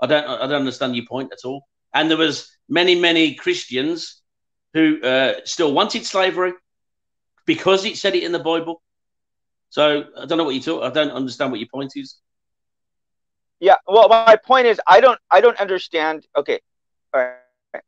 I 0.00 0.06
don't. 0.08 0.26
I 0.26 0.46
don't 0.48 0.60
understand 0.60 0.96
your 0.96 1.06
point 1.06 1.32
at 1.32 1.44
all. 1.44 1.62
And 1.94 2.10
there 2.10 2.18
was 2.18 2.50
many, 2.68 2.98
many 2.98 3.34
Christians 3.34 4.20
who 4.74 5.00
uh, 5.00 5.34
still 5.44 5.72
wanted 5.72 6.04
slavery 6.04 6.54
because 7.46 7.84
it 7.84 7.96
said 7.96 8.14
it 8.14 8.22
in 8.22 8.32
the 8.32 8.38
Bible. 8.38 8.82
So 9.70 10.04
I 10.18 10.26
don't 10.26 10.38
know 10.38 10.44
what 10.44 10.54
you 10.54 10.60
talk. 10.60 10.82
I 10.82 10.90
don't 10.90 11.10
understand 11.10 11.50
what 11.50 11.60
your 11.60 11.68
point 11.72 11.92
is. 11.96 12.18
Yeah. 13.60 13.76
Well, 13.86 14.08
my 14.08 14.36
point 14.36 14.66
is, 14.66 14.80
I 14.86 15.00
don't. 15.00 15.18
I 15.30 15.40
don't 15.40 15.58
understand. 15.58 16.26
Okay. 16.36 16.60
All 17.14 17.20
right. 17.20 17.82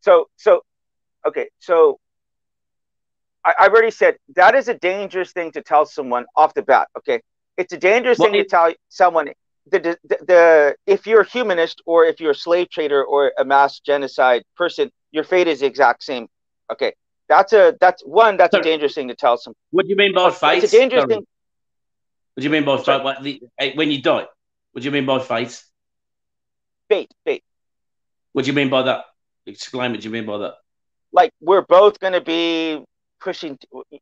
So 0.00 0.28
so, 0.36 0.64
okay. 1.26 1.50
So 1.58 2.00
I, 3.44 3.54
have 3.58 3.72
already 3.72 3.90
said 3.90 4.16
that 4.34 4.54
is 4.54 4.68
a 4.68 4.74
dangerous 4.74 5.32
thing 5.32 5.52
to 5.52 5.62
tell 5.62 5.86
someone 5.86 6.26
off 6.36 6.54
the 6.54 6.62
bat. 6.62 6.88
Okay, 6.98 7.20
it's 7.56 7.72
a 7.72 7.78
dangerous 7.78 8.18
well, 8.18 8.30
thing 8.30 8.40
it, 8.40 8.44
to 8.44 8.48
tell 8.48 8.72
someone. 8.88 9.30
The, 9.70 9.78
the, 9.78 9.98
the, 10.04 10.18
the 10.26 10.76
if 10.86 11.06
you're 11.06 11.20
a 11.20 11.28
humanist 11.28 11.82
or 11.86 12.04
if 12.04 12.20
you're 12.20 12.32
a 12.32 12.34
slave 12.34 12.70
trader 12.70 13.04
or 13.04 13.32
a 13.38 13.44
mass 13.44 13.78
genocide 13.80 14.42
person, 14.56 14.90
your 15.12 15.24
fate 15.24 15.46
is 15.48 15.60
the 15.60 15.66
exact 15.66 16.02
same. 16.02 16.28
Okay, 16.72 16.94
that's 17.30 17.52
a 17.52 17.76
that's 17.80 18.02
one 18.02 18.36
that's 18.36 18.54
a 18.54 18.60
dangerous 18.60 18.94
thing 18.94 19.08
to 19.08 19.14
tell 19.14 19.38
someone. 19.38 19.54
What 19.70 19.84
do 19.84 19.90
you 19.90 19.96
mean 19.96 20.12
by 20.12 20.30
fate? 20.30 20.64
It's 20.64 20.74
a 20.74 20.76
dangerous 20.76 21.02
Sorry. 21.02 21.14
thing. 21.14 21.26
What 22.34 22.40
do 22.40 22.44
you 22.44 22.50
mean 22.50 22.64
by 22.64 22.76
fate? 22.78 23.04
What, 23.04 23.22
the, 23.22 23.40
eh, 23.58 23.72
when 23.74 23.90
you 23.90 24.02
die, 24.02 24.26
what 24.72 24.82
do 24.82 24.84
you 24.84 24.90
mean 24.90 25.06
by 25.06 25.20
fate? 25.20 25.62
Fate, 26.88 27.14
fate. 27.24 27.44
What 28.32 28.44
do 28.44 28.50
you 28.50 28.54
mean 28.54 28.68
by 28.68 28.82
that? 28.82 29.04
Explain 29.46 29.92
what 29.92 30.04
you 30.04 30.10
mean 30.10 30.26
by 30.26 30.38
that. 30.38 30.54
Like 31.12 31.32
we're 31.40 31.62
both 31.62 32.00
going 32.00 32.14
to 32.14 32.20
be 32.20 32.84
pushing. 33.20 33.56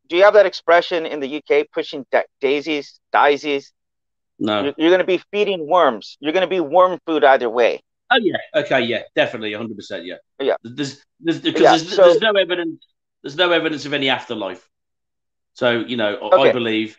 Do 0.09 0.17
you 0.17 0.25
have 0.25 0.35
that 0.35 0.47
expression 0.47 1.05
in 1.05 1.21
the 1.21 1.37
UK? 1.37 1.67
Pushing 1.71 2.07
da- 2.11 2.23
daisies, 2.41 2.99
daisies. 3.13 3.73
No. 4.39 4.65
You're, 4.65 4.75
you're 4.79 4.91
going 4.91 5.01
to 5.01 5.07
be 5.07 5.23
feeding 5.31 5.69
worms. 5.69 6.17
You're 6.21 6.33
going 6.33 6.49
to 6.49 6.49
be 6.49 6.61
worm 6.61 6.99
food 7.07 7.25
either 7.25 7.51
way. 7.51 7.83
Oh 8.11 8.19
yeah. 8.23 8.37
Okay. 8.55 8.81
Yeah. 8.83 9.03
Definitely. 9.15 9.55
100. 9.55 9.77
percent 9.77 10.07
Yeah. 10.07 10.15
Yeah. 10.41 10.55
There's 10.63 11.05
there's 11.21 11.41
because 11.41 11.61
yeah, 11.61 11.71
there's, 11.73 11.95
so, 11.95 12.05
there's 12.05 12.21
no 12.21 12.33
evidence. 12.33 12.87
There's 13.23 13.37
no 13.37 13.51
evidence 13.53 13.85
of 13.87 13.93
any 13.93 14.09
afterlife. 14.09 14.69
So 15.55 15.81
you 15.81 15.97
know, 15.97 16.17
okay. 16.17 16.51
I 16.51 16.53
believe 16.53 16.99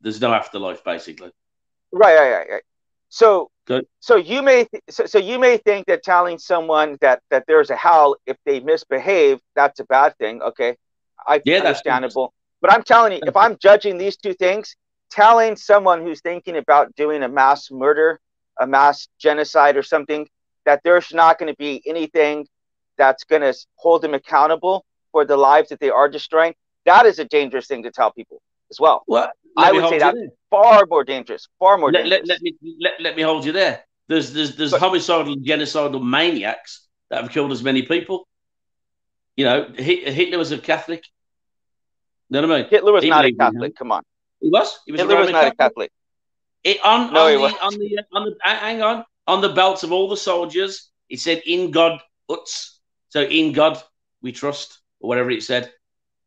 there's 0.00 0.20
no 0.20 0.32
afterlife, 0.32 0.84
basically. 0.84 1.30
Right. 1.92 2.16
Right. 2.16 2.32
Right. 2.32 2.50
Right. 2.50 2.62
So. 3.08 3.50
Good. 3.64 3.86
So 4.00 4.16
you 4.16 4.42
may 4.42 4.64
th- 4.64 4.82
so, 4.90 5.06
so 5.06 5.18
you 5.18 5.38
may 5.38 5.56
think 5.56 5.86
that 5.86 6.02
telling 6.02 6.36
someone 6.36 6.98
that 7.00 7.22
that 7.30 7.44
there's 7.46 7.70
a 7.70 7.76
hell 7.76 8.16
if 8.26 8.36
they 8.44 8.58
misbehave 8.58 9.38
that's 9.54 9.78
a 9.78 9.84
bad 9.84 10.18
thing. 10.18 10.42
Okay. 10.42 10.76
I 11.26 11.40
yeah, 11.44 11.58
understandable. 11.58 12.34
But 12.60 12.72
I'm 12.72 12.82
telling 12.82 13.12
you, 13.12 13.20
if 13.24 13.36
I'm 13.36 13.56
judging 13.58 13.98
these 13.98 14.16
two 14.16 14.34
things, 14.34 14.74
telling 15.10 15.56
someone 15.56 16.02
who's 16.02 16.20
thinking 16.20 16.56
about 16.56 16.94
doing 16.96 17.22
a 17.22 17.28
mass 17.28 17.70
murder, 17.70 18.20
a 18.58 18.66
mass 18.66 19.08
genocide, 19.18 19.76
or 19.76 19.82
something, 19.82 20.28
that 20.64 20.80
there's 20.84 21.12
not 21.12 21.38
going 21.38 21.52
to 21.52 21.56
be 21.56 21.82
anything 21.86 22.46
that's 22.96 23.24
going 23.24 23.42
to 23.42 23.54
hold 23.76 24.02
them 24.02 24.14
accountable 24.14 24.84
for 25.12 25.24
the 25.24 25.36
lives 25.36 25.68
that 25.68 25.80
they 25.80 25.90
are 25.90 26.08
destroying, 26.08 26.54
that 26.84 27.06
is 27.06 27.18
a 27.18 27.24
dangerous 27.24 27.66
thing 27.66 27.82
to 27.84 27.90
tell 27.90 28.10
people 28.10 28.42
as 28.70 28.80
well. 28.80 29.04
Well, 29.06 29.30
I 29.56 29.70
would 29.72 29.88
say 29.88 29.98
that's 29.98 30.18
far 30.50 30.86
more 30.88 31.04
dangerous, 31.04 31.46
far 31.58 31.78
more 31.78 31.92
let, 31.92 32.04
dangerous. 32.04 32.28
Let, 32.28 32.40
let, 32.42 32.42
me, 32.42 32.76
let, 32.80 32.92
let 33.00 33.16
me 33.16 33.22
hold 33.22 33.44
you 33.44 33.52
there. 33.52 33.84
There's, 34.08 34.32
there's, 34.32 34.56
there's 34.56 34.72
but, 34.72 34.80
homicidal, 34.80 35.36
genocidal 35.36 36.02
maniacs 36.02 36.86
that 37.10 37.22
have 37.22 37.30
killed 37.30 37.52
as 37.52 37.62
many 37.62 37.82
people. 37.82 38.26
You 39.36 39.44
know, 39.44 39.68
Hitler 39.76 40.38
was 40.38 40.52
a 40.52 40.58
Catholic. 40.58 41.04
You 42.28 42.40
know 42.40 42.48
what 42.48 42.56
I 42.56 42.60
mean? 42.62 42.70
Hitler 42.70 42.92
was 42.92 43.04
he 43.04 43.10
not 43.10 43.24
a 43.24 43.32
Catholic. 43.32 43.76
Come 43.76 43.92
on. 43.92 44.02
He 44.40 44.48
was. 44.48 44.80
He 44.86 44.92
was 44.92 45.00
Hitler 45.00 45.16
was 45.16 45.30
not 45.30 45.42
Catholic. 45.42 45.54
a 45.54 45.56
Catholic. 45.56 45.92
It, 46.64 46.78
on, 46.84 47.12
no, 47.12 47.26
on, 47.26 47.52
the, 47.52 47.58
on 47.60 47.78
the 47.78 47.98
uh, 47.98 48.18
on 48.18 48.24
the 48.24 48.36
uh, 48.44 48.56
hang 48.56 48.82
on 48.82 49.04
on 49.26 49.40
the 49.40 49.48
belts 49.48 49.82
of 49.82 49.92
all 49.92 50.08
the 50.08 50.16
soldiers, 50.16 50.90
it 51.08 51.20
said 51.20 51.42
"In 51.46 51.70
God 51.70 52.00
Utz." 52.30 52.78
So 53.08 53.22
in 53.22 53.52
God 53.52 53.82
we 54.22 54.32
trust, 54.32 54.78
or 55.02 55.08
whatever 55.08 55.30
it 55.30 55.42
said. 55.42 55.72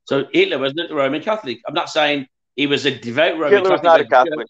So 0.05 0.25
Hitler 0.31 0.59
was 0.59 0.73
not 0.75 0.91
a 0.91 0.95
Roman 0.95 1.21
Catholic. 1.21 1.61
I'm 1.67 1.73
not 1.73 1.89
saying 1.89 2.27
he 2.55 2.67
was 2.67 2.85
a 2.85 2.97
devout 2.97 3.33
Roman 3.39 3.51
Hitler 3.51 3.69
Catholic. 3.69 3.83
was 3.83 3.83
not 3.83 3.99
a 4.01 4.05
Catholic. 4.05 4.47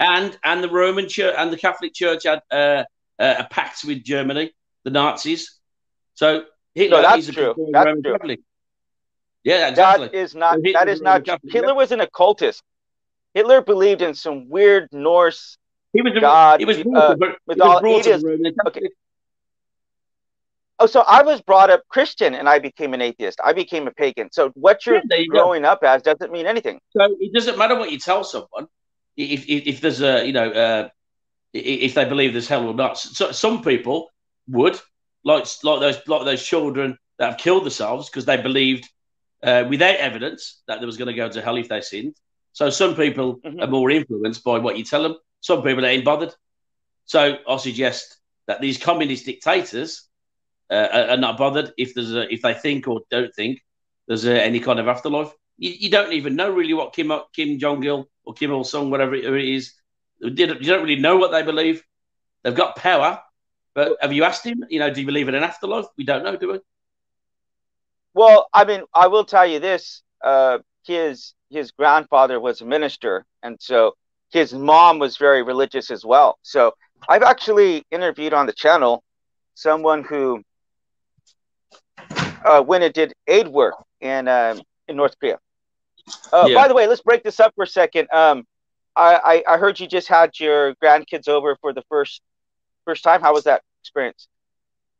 And 0.00 0.38
and 0.44 0.62
the 0.62 0.70
Roman 0.70 1.08
Church 1.08 1.34
and 1.36 1.52
the 1.52 1.56
Catholic 1.56 1.94
Church 1.94 2.24
had 2.24 2.40
uh, 2.50 2.84
uh, 3.18 3.34
a 3.38 3.44
pact 3.44 3.84
with 3.84 4.04
Germany, 4.04 4.52
the 4.84 4.90
Nazis. 4.90 5.58
So 6.14 6.44
Hitler 6.74 7.02
no, 7.02 7.02
that's 7.02 7.26
true. 7.30 7.54
That's 7.72 7.86
Roman 7.86 8.02
true. 8.02 8.12
Catholic. 8.12 8.40
Yeah, 9.44 9.68
exactly. 9.68 10.08
That 10.08 10.14
is 10.14 10.34
not. 10.34 10.56
So 10.56 10.72
that 10.72 10.88
is 10.88 11.00
not. 11.00 11.24
Catholic, 11.24 11.52
Hitler 11.52 11.74
was 11.74 11.90
an 11.90 12.00
occultist. 12.00 12.62
Hitler 13.34 13.62
believed 13.62 14.02
in 14.02 14.14
some 14.14 14.48
weird 14.48 14.88
Norse 14.92 15.58
he 15.92 16.02
was 16.02 16.12
God. 16.20 16.60
He 16.60 16.66
was 16.66 16.78
uh, 16.78 17.16
with 17.46 17.60
all 17.60 17.78
okay. 17.78 18.88
Oh, 20.80 20.86
so 20.86 21.00
I 21.08 21.22
was 21.22 21.40
brought 21.40 21.70
up 21.70 21.82
Christian 21.88 22.34
and 22.34 22.48
I 22.48 22.60
became 22.60 22.94
an 22.94 23.00
atheist. 23.00 23.40
I 23.44 23.52
became 23.52 23.88
a 23.88 23.90
pagan. 23.90 24.30
So 24.30 24.50
what 24.54 24.86
you're 24.86 25.00
yeah, 25.10 25.16
you 25.16 25.28
growing 25.28 25.62
go. 25.62 25.70
up 25.70 25.82
as 25.82 26.02
doesn't 26.02 26.30
mean 26.30 26.46
anything. 26.46 26.78
So 26.96 27.16
it 27.20 27.32
doesn't 27.32 27.58
matter 27.58 27.76
what 27.76 27.90
you 27.90 27.98
tell 27.98 28.22
someone. 28.22 28.68
If 29.16 29.48
if, 29.48 29.66
if 29.66 29.80
there's 29.80 30.00
a 30.00 30.24
you 30.24 30.32
know 30.32 30.50
uh, 30.50 30.88
if 31.52 31.94
they 31.94 32.04
believe 32.04 32.32
there's 32.32 32.48
hell 32.48 32.68
or 32.68 32.74
not. 32.74 32.98
So 32.98 33.32
some 33.32 33.62
people 33.62 34.10
would 34.48 34.78
like 35.24 35.46
like 35.64 35.80
those 35.80 35.98
like 36.06 36.24
those 36.24 36.44
children 36.44 36.96
that 37.18 37.30
have 37.30 37.38
killed 37.38 37.64
themselves 37.64 38.08
because 38.08 38.24
they 38.24 38.36
believed 38.36 38.88
uh, 39.42 39.64
without 39.68 39.96
evidence 39.96 40.62
that 40.68 40.80
they 40.80 40.86
was 40.86 40.96
going 40.96 41.08
to 41.08 41.14
go 41.14 41.28
to 41.28 41.42
hell 41.42 41.56
if 41.56 41.68
they 41.68 41.80
sinned. 41.80 42.14
So 42.52 42.70
some 42.70 42.94
people 42.94 43.36
mm-hmm. 43.36 43.60
are 43.60 43.66
more 43.66 43.90
influenced 43.90 44.44
by 44.44 44.58
what 44.58 44.78
you 44.78 44.84
tell 44.84 45.02
them. 45.02 45.16
Some 45.40 45.62
people 45.62 45.84
ain't 45.84 46.04
bothered. 46.04 46.34
So 47.04 47.38
I 47.48 47.56
suggest 47.56 48.16
that 48.46 48.60
these 48.60 48.78
communist 48.78 49.26
dictators 49.26 50.07
uh, 50.70 51.06
are 51.10 51.16
not 51.16 51.38
bothered 51.38 51.72
if 51.78 51.94
there's 51.94 52.14
a, 52.14 52.32
if 52.32 52.42
they 52.42 52.54
think 52.54 52.88
or 52.88 53.00
don't 53.10 53.34
think 53.34 53.60
there's 54.06 54.24
a, 54.24 54.42
any 54.42 54.60
kind 54.60 54.78
of 54.78 54.88
afterlife. 54.88 55.32
You, 55.56 55.70
you, 55.70 55.90
don't 55.90 56.12
even 56.12 56.36
know 56.36 56.50
really 56.50 56.74
what 56.74 56.94
Kim 56.94 57.12
Kim 57.34 57.58
Jong 57.58 57.82
Il 57.84 58.08
or 58.24 58.34
Kim 58.34 58.50
Il 58.50 58.64
Sung, 58.64 58.90
whatever 58.90 59.14
it 59.14 59.24
is, 59.24 59.74
you 60.20 60.30
don't 60.30 60.82
really 60.82 61.00
know 61.00 61.16
what 61.16 61.30
they 61.30 61.42
believe. 61.42 61.82
They've 62.42 62.54
got 62.54 62.76
power, 62.76 63.20
but 63.74 63.96
have 64.00 64.12
you 64.12 64.24
asked 64.24 64.44
him? 64.44 64.64
You 64.68 64.80
know, 64.80 64.92
do 64.92 65.00
you 65.00 65.06
believe 65.06 65.28
in 65.28 65.34
an 65.34 65.42
afterlife? 65.42 65.86
We 65.96 66.04
don't 66.04 66.24
know, 66.24 66.36
do 66.36 66.52
we? 66.52 66.60
Well, 68.14 68.48
I 68.52 68.64
mean, 68.64 68.82
I 68.94 69.08
will 69.08 69.24
tell 69.24 69.46
you 69.46 69.60
this: 69.60 70.02
uh, 70.24 70.58
his 70.84 71.34
his 71.50 71.70
grandfather 71.70 72.40
was 72.40 72.60
a 72.60 72.64
minister, 72.64 73.24
and 73.42 73.56
so 73.60 73.94
his 74.30 74.52
mom 74.52 74.98
was 74.98 75.16
very 75.16 75.42
religious 75.42 75.90
as 75.90 76.04
well. 76.04 76.38
So 76.42 76.72
I've 77.08 77.22
actually 77.22 77.84
interviewed 77.90 78.34
on 78.34 78.46
the 78.46 78.52
channel 78.52 79.02
someone 79.54 80.04
who 80.04 80.42
uh, 82.44 82.62
went 82.66 82.84
and 82.84 82.92
did 82.92 83.12
aid 83.26 83.48
work 83.48 83.74
in 84.00 84.28
um, 84.28 84.62
in 84.86 84.96
North 84.96 85.18
Korea. 85.18 85.38
Uh, 86.32 86.46
yeah. 86.48 86.54
By 86.54 86.68
the 86.68 86.74
way, 86.74 86.86
let's 86.86 87.02
break 87.02 87.22
this 87.22 87.40
up 87.40 87.54
for 87.54 87.64
a 87.64 87.66
second. 87.66 88.08
Um, 88.12 88.46
I, 88.96 89.42
I, 89.46 89.54
I 89.54 89.58
heard 89.58 89.78
you 89.78 89.86
just 89.86 90.08
had 90.08 90.38
your 90.40 90.74
grandkids 90.76 91.28
over 91.28 91.56
for 91.60 91.72
the 91.72 91.82
first 91.88 92.20
first 92.84 93.04
time. 93.04 93.20
How 93.20 93.32
was 93.32 93.44
that 93.44 93.62
experience? 93.82 94.28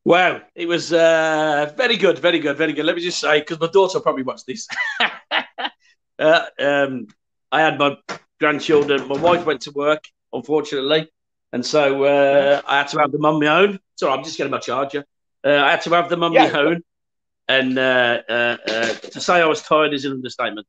Wow, 0.05 0.41
it 0.55 0.67
was 0.67 0.93
uh, 0.93 1.73
very 1.77 1.97
good, 1.97 2.19
very 2.19 2.39
good, 2.39 2.57
very 2.57 2.73
good. 2.73 2.87
Let 2.87 2.97
me 2.97 3.03
just 3.03 3.21
say, 3.21 3.41
because 3.41 3.61
my 3.61 3.67
daughter 3.67 4.01
probably 4.01 4.23
watched 4.23 4.47
this. 4.47 4.67
uh, 6.19 6.47
um, 6.59 7.09
I 7.53 7.61
had 7.61 7.79
my 7.79 7.99
grandchildren. 8.41 9.07
My 9.09 9.19
wife 9.19 9.45
went 9.45 9.63
to 9.63 9.73
work, 9.73 10.05
unfortunately, 10.33 11.11
and 11.53 11.67
so 11.67 12.05
uh, 12.05 12.63
I 12.67 12.79
had 12.79 12.89
to 12.89 13.01
have 13.01 13.13
them 13.13 13.25
on 13.25 13.41
my 13.41 13.49
own. 13.49 13.81
So 13.97 14.11
I'm 14.11 14.23
just 14.25 14.39
getting 14.39 14.53
my 14.53 14.61
charger. 14.61 15.05
Uh, 15.45 15.57
I 15.57 15.73
had 15.73 15.83
to 15.83 15.91
have 15.91 16.09
them 16.09 16.23
on 16.23 16.33
yeah. 16.33 16.53
my 16.53 16.59
own, 16.61 16.83
and 17.49 17.79
uh, 17.79 18.23
uh, 18.29 18.57
uh, 18.69 18.87
to 19.13 19.21
say 19.21 19.35
I 19.41 19.47
was 19.47 19.63
tired 19.63 19.93
is 19.95 20.05
an 20.05 20.13
understatement. 20.13 20.67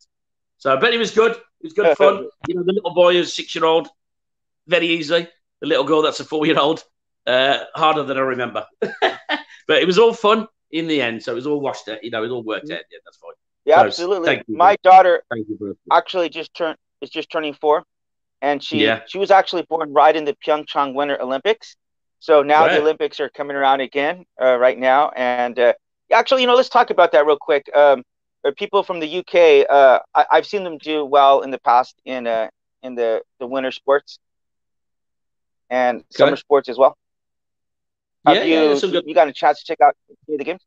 So, 0.57 0.77
but 0.79 0.93
it 0.93 0.97
was 0.97 1.11
good. 1.11 1.31
It 1.31 1.63
was 1.63 1.73
good 1.73 1.91
fun. 1.91 2.21
You 2.47 2.55
know, 2.55 2.63
the 2.63 2.73
little 2.73 2.93
boy 2.93 3.15
is 3.15 3.33
six 3.35 3.55
year 3.55 3.65
old, 3.65 3.87
very 4.67 4.87
easy. 4.87 5.27
the 5.61 5.67
little 5.67 5.83
girl 5.85 6.01
that's 6.01 6.19
a 6.19 6.25
four 6.25 6.45
year 6.45 6.59
old, 6.59 6.83
uh, 7.27 7.59
harder 7.75 8.03
than 8.03 8.17
I 8.17 8.21
remember. 8.21 8.65
but 8.81 9.77
it 9.81 9.85
was 9.87 9.97
all 9.97 10.13
fun 10.13 10.47
in 10.71 10.87
the 10.87 11.01
end, 11.01 11.23
so 11.23 11.31
it 11.31 11.35
was 11.35 11.47
all 11.47 11.59
washed 11.61 11.87
out. 11.89 12.03
You 12.03 12.11
know, 12.11 12.23
it 12.23 12.29
all 12.29 12.43
worked 12.43 12.71
out. 12.71 12.81
Yeah, 12.91 12.99
that's 13.05 13.17
fine. 13.17 13.31
Yeah, 13.65 13.79
Close. 13.81 13.87
absolutely. 13.87 14.43
My 14.53 14.75
daughter 14.83 15.23
Thank 15.29 15.47
you, 15.49 15.77
actually 15.91 16.29
just 16.29 16.53
turned 16.53 16.77
is 17.01 17.09
just 17.09 17.29
turning 17.31 17.53
four, 17.53 17.83
and 18.41 18.63
she 18.63 18.79
Yeah. 18.81 18.99
she 19.05 19.17
was 19.17 19.31
actually 19.31 19.63
born 19.63 19.93
right 19.93 20.15
in 20.15 20.25
the 20.25 20.35
Pyeongchang 20.45 20.93
Winter 20.93 21.21
Olympics. 21.21 21.75
So 22.19 22.43
now 22.43 22.63
Right. 22.63 22.71
the 22.71 22.79
Olympics 22.79 23.19
are 23.19 23.29
coming 23.29 23.55
around 23.55 23.81
again 23.81 24.25
uh, 24.41 24.57
right 24.57 24.77
now, 24.77 25.09
and 25.09 25.49
uh, 25.51 25.73
actually, 26.13 26.41
you 26.41 26.47
know, 26.47 26.55
let's 26.55 26.69
talk 26.69 26.89
about 26.89 27.11
that 27.11 27.25
real 27.25 27.37
quick. 27.39 27.69
Um, 27.75 28.03
uh, 28.45 28.51
people 28.57 28.83
from 28.83 28.99
the 28.99 29.07
UK, 29.07 29.65
uh, 29.65 29.99
I, 30.15 30.25
I've 30.31 30.45
seen 30.45 30.63
them 30.63 30.77
do 30.77 31.05
well 31.05 31.41
in 31.41 31.51
the 31.51 31.59
past 31.59 31.95
in 32.05 32.27
uh, 32.27 32.47
in 32.83 32.95
the 32.95 33.21
the 33.39 33.47
winter 33.47 33.71
sports 33.71 34.19
and 35.69 36.03
summer 36.09 36.35
sports 36.35 36.69
as 36.69 36.77
well. 36.77 36.97
Have 38.25 38.41
Yeah, 38.41 38.43
you 38.43 38.75
yeah, 38.75 38.75
some 38.75 38.91
good- 38.91 39.03
you 39.05 39.13
got 39.13 39.27
a 39.27 39.33
chance 39.33 39.59
to 39.59 39.65
check 39.65 39.79
out 39.81 39.95
any 40.27 40.35
of 40.35 40.39
the 40.39 40.45
games? 40.45 40.61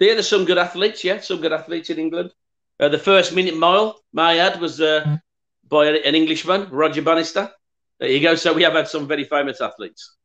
Yeah, 0.00 0.14
there's 0.14 0.28
some 0.28 0.44
good 0.44 0.58
athletes. 0.58 1.04
Yeah, 1.04 1.20
some 1.20 1.40
good 1.40 1.52
athletes 1.52 1.90
in 1.90 1.98
England. 1.98 2.32
Uh, 2.80 2.88
the 2.88 2.98
first 2.98 3.34
minute 3.34 3.56
mile, 3.56 4.00
my 4.12 4.38
ad 4.38 4.60
was 4.60 4.80
uh, 4.80 5.06
by 5.68 5.86
an 5.86 6.14
Englishman, 6.14 6.68
Roger 6.70 7.02
Bannister. 7.02 7.50
There 7.98 8.08
you 8.10 8.20
go. 8.20 8.34
So 8.34 8.52
we 8.52 8.62
have 8.62 8.74
had 8.74 8.88
some 8.88 9.06
very 9.08 9.24
famous 9.24 9.60
athletes. 9.60 10.16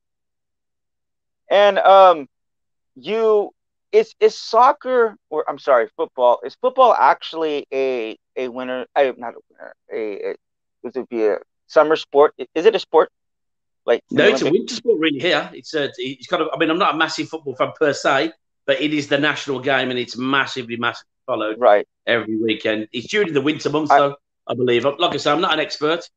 And 1.49 1.77
um, 1.79 2.27
you 2.95 3.51
is 3.93 4.13
is 4.19 4.37
soccer 4.37 5.15
or 5.29 5.45
I'm 5.47 5.59
sorry, 5.59 5.87
football. 5.95 6.39
Is 6.43 6.55
football 6.55 6.93
actually 6.93 7.67
a 7.71 8.17
a 8.35 8.49
winner? 8.49 8.85
I'm 8.95 9.15
not 9.17 9.35
a 9.35 9.39
winner. 9.49 9.73
A, 9.93 10.31
a 10.31 10.35
would 10.81 10.97
it 10.97 11.07
be 11.07 11.25
a 11.27 11.37
summer 11.67 11.95
sport? 11.95 12.33
Is 12.53 12.65
it 12.65 12.75
a 12.75 12.79
sport? 12.79 13.09
Like 13.85 14.01
No, 14.11 14.27
it's 14.27 14.41
a 14.41 14.51
winter 14.51 14.75
sport 14.75 14.99
really 14.99 15.19
here. 15.19 15.49
It's 15.53 15.73
a, 15.73 15.91
it's 15.97 16.27
kind 16.27 16.41
of. 16.41 16.49
I 16.53 16.57
mean, 16.57 16.69
I'm 16.69 16.79
not 16.79 16.95
a 16.95 16.97
massive 16.97 17.29
football 17.29 17.55
fan 17.55 17.71
per 17.79 17.93
se, 17.93 18.31
but 18.65 18.81
it 18.81 18.93
is 18.93 19.07
the 19.07 19.19
national 19.19 19.59
game 19.59 19.89
and 19.91 19.99
it's 19.99 20.17
massively, 20.17 20.75
massively 20.77 21.09
followed 21.25 21.59
right. 21.59 21.87
every 22.07 22.37
weekend. 22.37 22.87
It's 22.91 23.07
during 23.07 23.33
the 23.33 23.41
winter 23.41 23.69
months, 23.69 23.91
I- 23.91 23.99
though. 23.99 24.15
I 24.45 24.55
believe. 24.55 24.83
Like 24.83 25.13
I 25.13 25.17
say, 25.17 25.31
I'm 25.31 25.39
not 25.39 25.53
an 25.53 25.61
expert, 25.61 26.09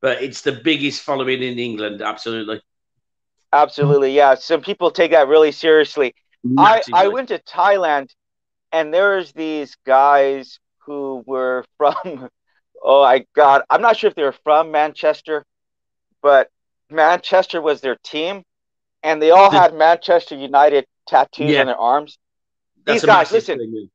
but 0.00 0.22
it's 0.22 0.40
the 0.40 0.52
biggest 0.52 1.02
following 1.02 1.42
in 1.42 1.58
England. 1.58 2.00
Absolutely. 2.00 2.62
Absolutely, 3.52 4.14
yeah. 4.14 4.34
Some 4.34 4.62
people 4.62 4.90
take 4.90 5.10
that 5.10 5.28
really 5.28 5.52
seriously. 5.52 6.14
I, 6.58 6.82
I 6.92 7.08
went 7.08 7.28
to 7.28 7.38
Thailand 7.38 8.10
and 8.72 8.92
there's 8.92 9.32
these 9.32 9.76
guys 9.86 10.58
who 10.78 11.22
were 11.26 11.64
from 11.76 12.28
oh 12.82 13.02
I 13.02 13.26
God 13.34 13.62
I'm 13.70 13.82
not 13.82 13.96
sure 13.96 14.08
if 14.08 14.14
they 14.14 14.22
were 14.22 14.36
from 14.44 14.70
Manchester, 14.70 15.44
but 16.22 16.48
Manchester 16.90 17.60
was 17.60 17.80
their 17.80 17.96
team 18.04 18.42
and 19.02 19.20
they 19.20 19.30
all 19.30 19.50
had 19.50 19.74
Manchester 19.74 20.36
United 20.36 20.86
tattoos 21.06 21.50
Yeah. 21.50 21.60
on 21.60 21.66
their 21.66 21.76
arms. 21.76 22.18
That's 22.84 23.02
these 23.02 23.06
guys, 23.06 23.32
listen. 23.32 23.58
thing, 23.58 23.90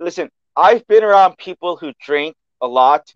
Listen, 0.00 0.30
I've 0.56 0.86
been 0.86 1.04
around 1.04 1.36
people 1.38 1.76
who 1.76 1.92
drink 2.04 2.34
a 2.60 2.66
lot. 2.66 3.12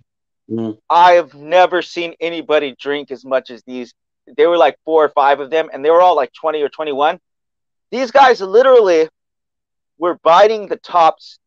Mm. 0.51 0.79
I've 0.89 1.35
never 1.35 1.83
seen 1.83 2.15
anybody 2.21 2.75
drink 2.81 3.11
as 3.11 3.25
much 3.25 3.51
as 3.51 3.63
these. 3.65 3.93
They 4.37 4.47
were 4.47 4.57
like 4.57 4.77
four 4.85 5.05
or 5.05 5.09
five 5.11 5.41
of 5.41 5.51
them, 5.51 5.69
and 5.73 5.85
they 5.85 5.91
were 5.91 6.01
all 6.01 6.17
like 6.17 6.33
20 6.33 6.63
or 6.63 6.69
21. 6.69 7.19
These 7.91 8.11
guys 8.11 8.41
literally 8.41 9.09
were 9.99 10.19
biting 10.23 10.69
the 10.69 10.77
tops 10.77 11.39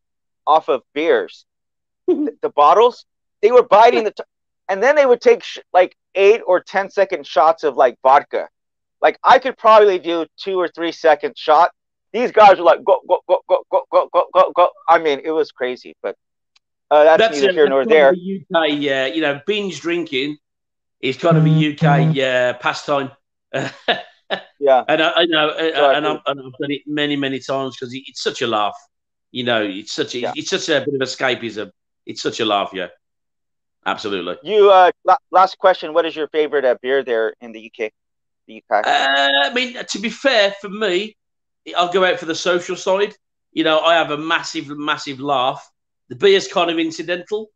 off 0.46 0.68
of 0.68 0.82
beers, 0.92 1.44
the, 2.06 2.36
the 2.42 2.50
bottles. 2.50 3.04
They 3.40 3.52
were 3.52 3.62
biting 3.62 4.04
the, 4.04 4.10
to- 4.12 4.24
and 4.68 4.82
then 4.82 4.96
they 4.96 5.06
would 5.06 5.20
take 5.20 5.42
sh- 5.44 5.58
like 5.72 5.96
eight 6.14 6.40
or 6.46 6.60
ten 6.60 6.90
second 6.90 7.26
shots 7.26 7.64
of 7.64 7.76
like 7.76 7.96
vodka. 8.02 8.48
Like 9.00 9.18
I 9.24 9.38
could 9.38 9.56
probably 9.58 9.98
do 9.98 10.26
two 10.36 10.58
or 10.60 10.68
three 10.68 10.92
second 10.92 11.36
shot. 11.36 11.70
These 12.12 12.30
guys 12.32 12.58
were 12.58 12.64
like 12.64 12.84
go 12.84 13.00
go 13.08 13.20
go 13.28 13.38
go 13.48 13.64
go 13.70 13.82
go 13.90 14.08
go 14.12 14.24
go 14.32 14.52
go. 14.54 14.68
I 14.88 14.98
mean, 14.98 15.20
it 15.24 15.30
was 15.30 15.50
crazy, 15.50 15.96
but 16.02 16.16
uh, 16.90 17.04
that's, 17.04 17.20
That's 17.22 17.36
neither 17.40 17.50
a- 17.50 17.52
here 17.54 17.68
nor 17.68 17.84
there. 17.86 18.10
UK, 18.10 18.16
uh, 18.52 19.14
you 19.14 19.22
know, 19.22 19.40
binge 19.46 19.80
drinking 19.80 20.36
is 21.00 21.16
kind 21.16 21.36
of 21.38 21.46
a 21.46 21.72
UK 21.72 22.16
uh, 22.16 22.58
pastime. 22.58 23.10
Yeah. 24.60 24.84
And 24.88 25.02
I, 25.02 25.12
I 25.16 25.24
know, 25.26 25.48
uh, 25.48 25.74
So 25.74 25.90
and, 25.90 26.06
I've, 26.06 26.20
and 26.26 26.40
I've 26.40 26.58
done 26.60 26.70
it 26.70 26.82
many, 26.86 27.16
many 27.16 27.40
times 27.40 27.76
because 27.76 27.92
it's 27.94 28.22
such 28.22 28.42
a 28.42 28.46
laugh. 28.46 28.76
You 29.30 29.44
know, 29.44 29.62
it's 29.62 29.92
such 29.92 30.14
a, 30.14 30.20
Yeah. 30.20 30.32
it's 30.36 30.50
such 30.50 30.68
a 30.68 30.80
bit 30.84 30.94
of 30.94 31.00
escapism. 31.00 31.70
It's 32.06 32.22
such 32.22 32.40
a 32.40 32.44
laugh, 32.44 32.70
yeah. 32.72 32.88
Absolutely. 33.84 34.36
You 34.42 34.70
uh, 34.70 34.90
last 35.30 35.58
question. 35.58 35.92
What 35.92 36.06
is 36.06 36.14
your 36.14 36.28
favorite 36.28 36.64
uh, 36.64 36.76
beer 36.80 37.02
there 37.02 37.34
in 37.40 37.52
the 37.52 37.66
UK? 37.66 37.90
The 38.46 38.62
UK. 38.62 38.86
Uh, 38.86 39.30
I 39.44 39.52
mean, 39.52 39.76
to 39.84 39.98
be 39.98 40.08
fair, 40.08 40.54
for 40.60 40.68
me, 40.68 41.16
I'll 41.76 41.92
go 41.92 42.04
out 42.04 42.18
for 42.18 42.26
the 42.26 42.34
social 42.34 42.76
side. 42.76 43.14
You 43.52 43.64
know, 43.64 43.80
I 43.80 43.94
have 43.94 44.10
a 44.10 44.16
massive, 44.16 44.68
massive 44.68 45.20
laugh. 45.20 45.68
The 46.08 46.16
beer's 46.16 46.46
kind 46.46 46.70
of 46.70 46.78
incidental, 46.78 47.50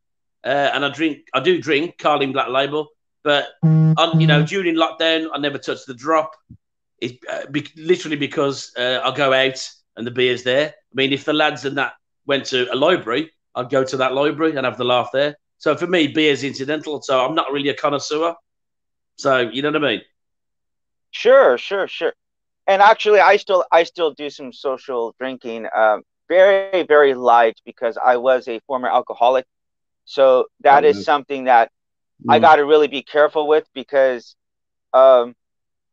uh, 0.44 0.70
and 0.72 0.84
I 0.84 0.88
drink, 0.88 1.28
I 1.34 1.40
do 1.40 1.60
drink 1.60 1.98
Carling 1.98 2.32
Black 2.32 2.48
Label, 2.48 2.88
but 3.22 3.48
on, 3.62 4.20
you 4.20 4.26
know, 4.26 4.44
during 4.44 4.76
lockdown, 4.76 5.28
I 5.32 5.38
never 5.38 5.58
touched 5.58 5.86
the 5.86 5.94
drop. 5.94 6.32
It 7.00 7.18
uh, 7.30 7.46
be, 7.50 7.66
literally 7.76 8.16
because 8.16 8.72
uh, 8.78 9.00
I 9.04 9.14
go 9.14 9.32
out 9.32 9.68
and 9.96 10.06
the 10.06 10.10
beer's 10.10 10.42
there. 10.44 10.68
I 10.68 10.94
mean, 10.94 11.12
if 11.12 11.24
the 11.24 11.32
lads 11.32 11.64
and 11.64 11.76
that 11.78 11.94
went 12.26 12.46
to 12.46 12.72
a 12.72 12.76
library, 12.76 13.30
I'd 13.54 13.70
go 13.70 13.84
to 13.84 13.96
that 13.98 14.14
library 14.14 14.56
and 14.56 14.64
have 14.64 14.78
the 14.78 14.84
laugh 14.84 15.10
there. 15.12 15.36
So 15.58 15.76
for 15.76 15.86
me, 15.86 16.08
beer's 16.08 16.44
incidental. 16.44 17.00
So 17.02 17.24
I'm 17.24 17.34
not 17.34 17.52
really 17.52 17.68
a 17.70 17.74
connoisseur. 17.74 18.34
So 19.16 19.38
you 19.40 19.62
know 19.62 19.70
what 19.72 19.84
I 19.84 19.88
mean? 19.88 20.02
Sure, 21.10 21.58
sure, 21.58 21.86
sure. 21.88 22.12
And 22.66 22.82
actually, 22.82 23.20
I 23.20 23.36
still 23.36 23.64
I 23.72 23.84
still 23.84 24.12
do 24.12 24.30
some 24.30 24.52
social 24.52 25.14
drinking. 25.18 25.66
Um, 25.74 26.02
very 26.28 26.60
very 26.64 26.94
light 26.94 27.36
because 27.44 27.76
I 27.82 27.98
was 27.98 28.28
a 28.28 28.44
former 28.46 28.72
alcoholic. 28.74 29.34
So 30.04 30.46
that 30.60 30.84
is 30.84 30.94
Mhm. 30.94 31.02
something 31.02 31.44
that 31.44 31.70
I 32.28 32.38
Mm. 32.38 32.40
got 32.40 32.56
to 32.56 32.64
really 32.64 32.88
be 32.88 33.02
careful 33.02 33.46
with 33.46 33.66
because, 33.74 34.36
um, 34.92 35.34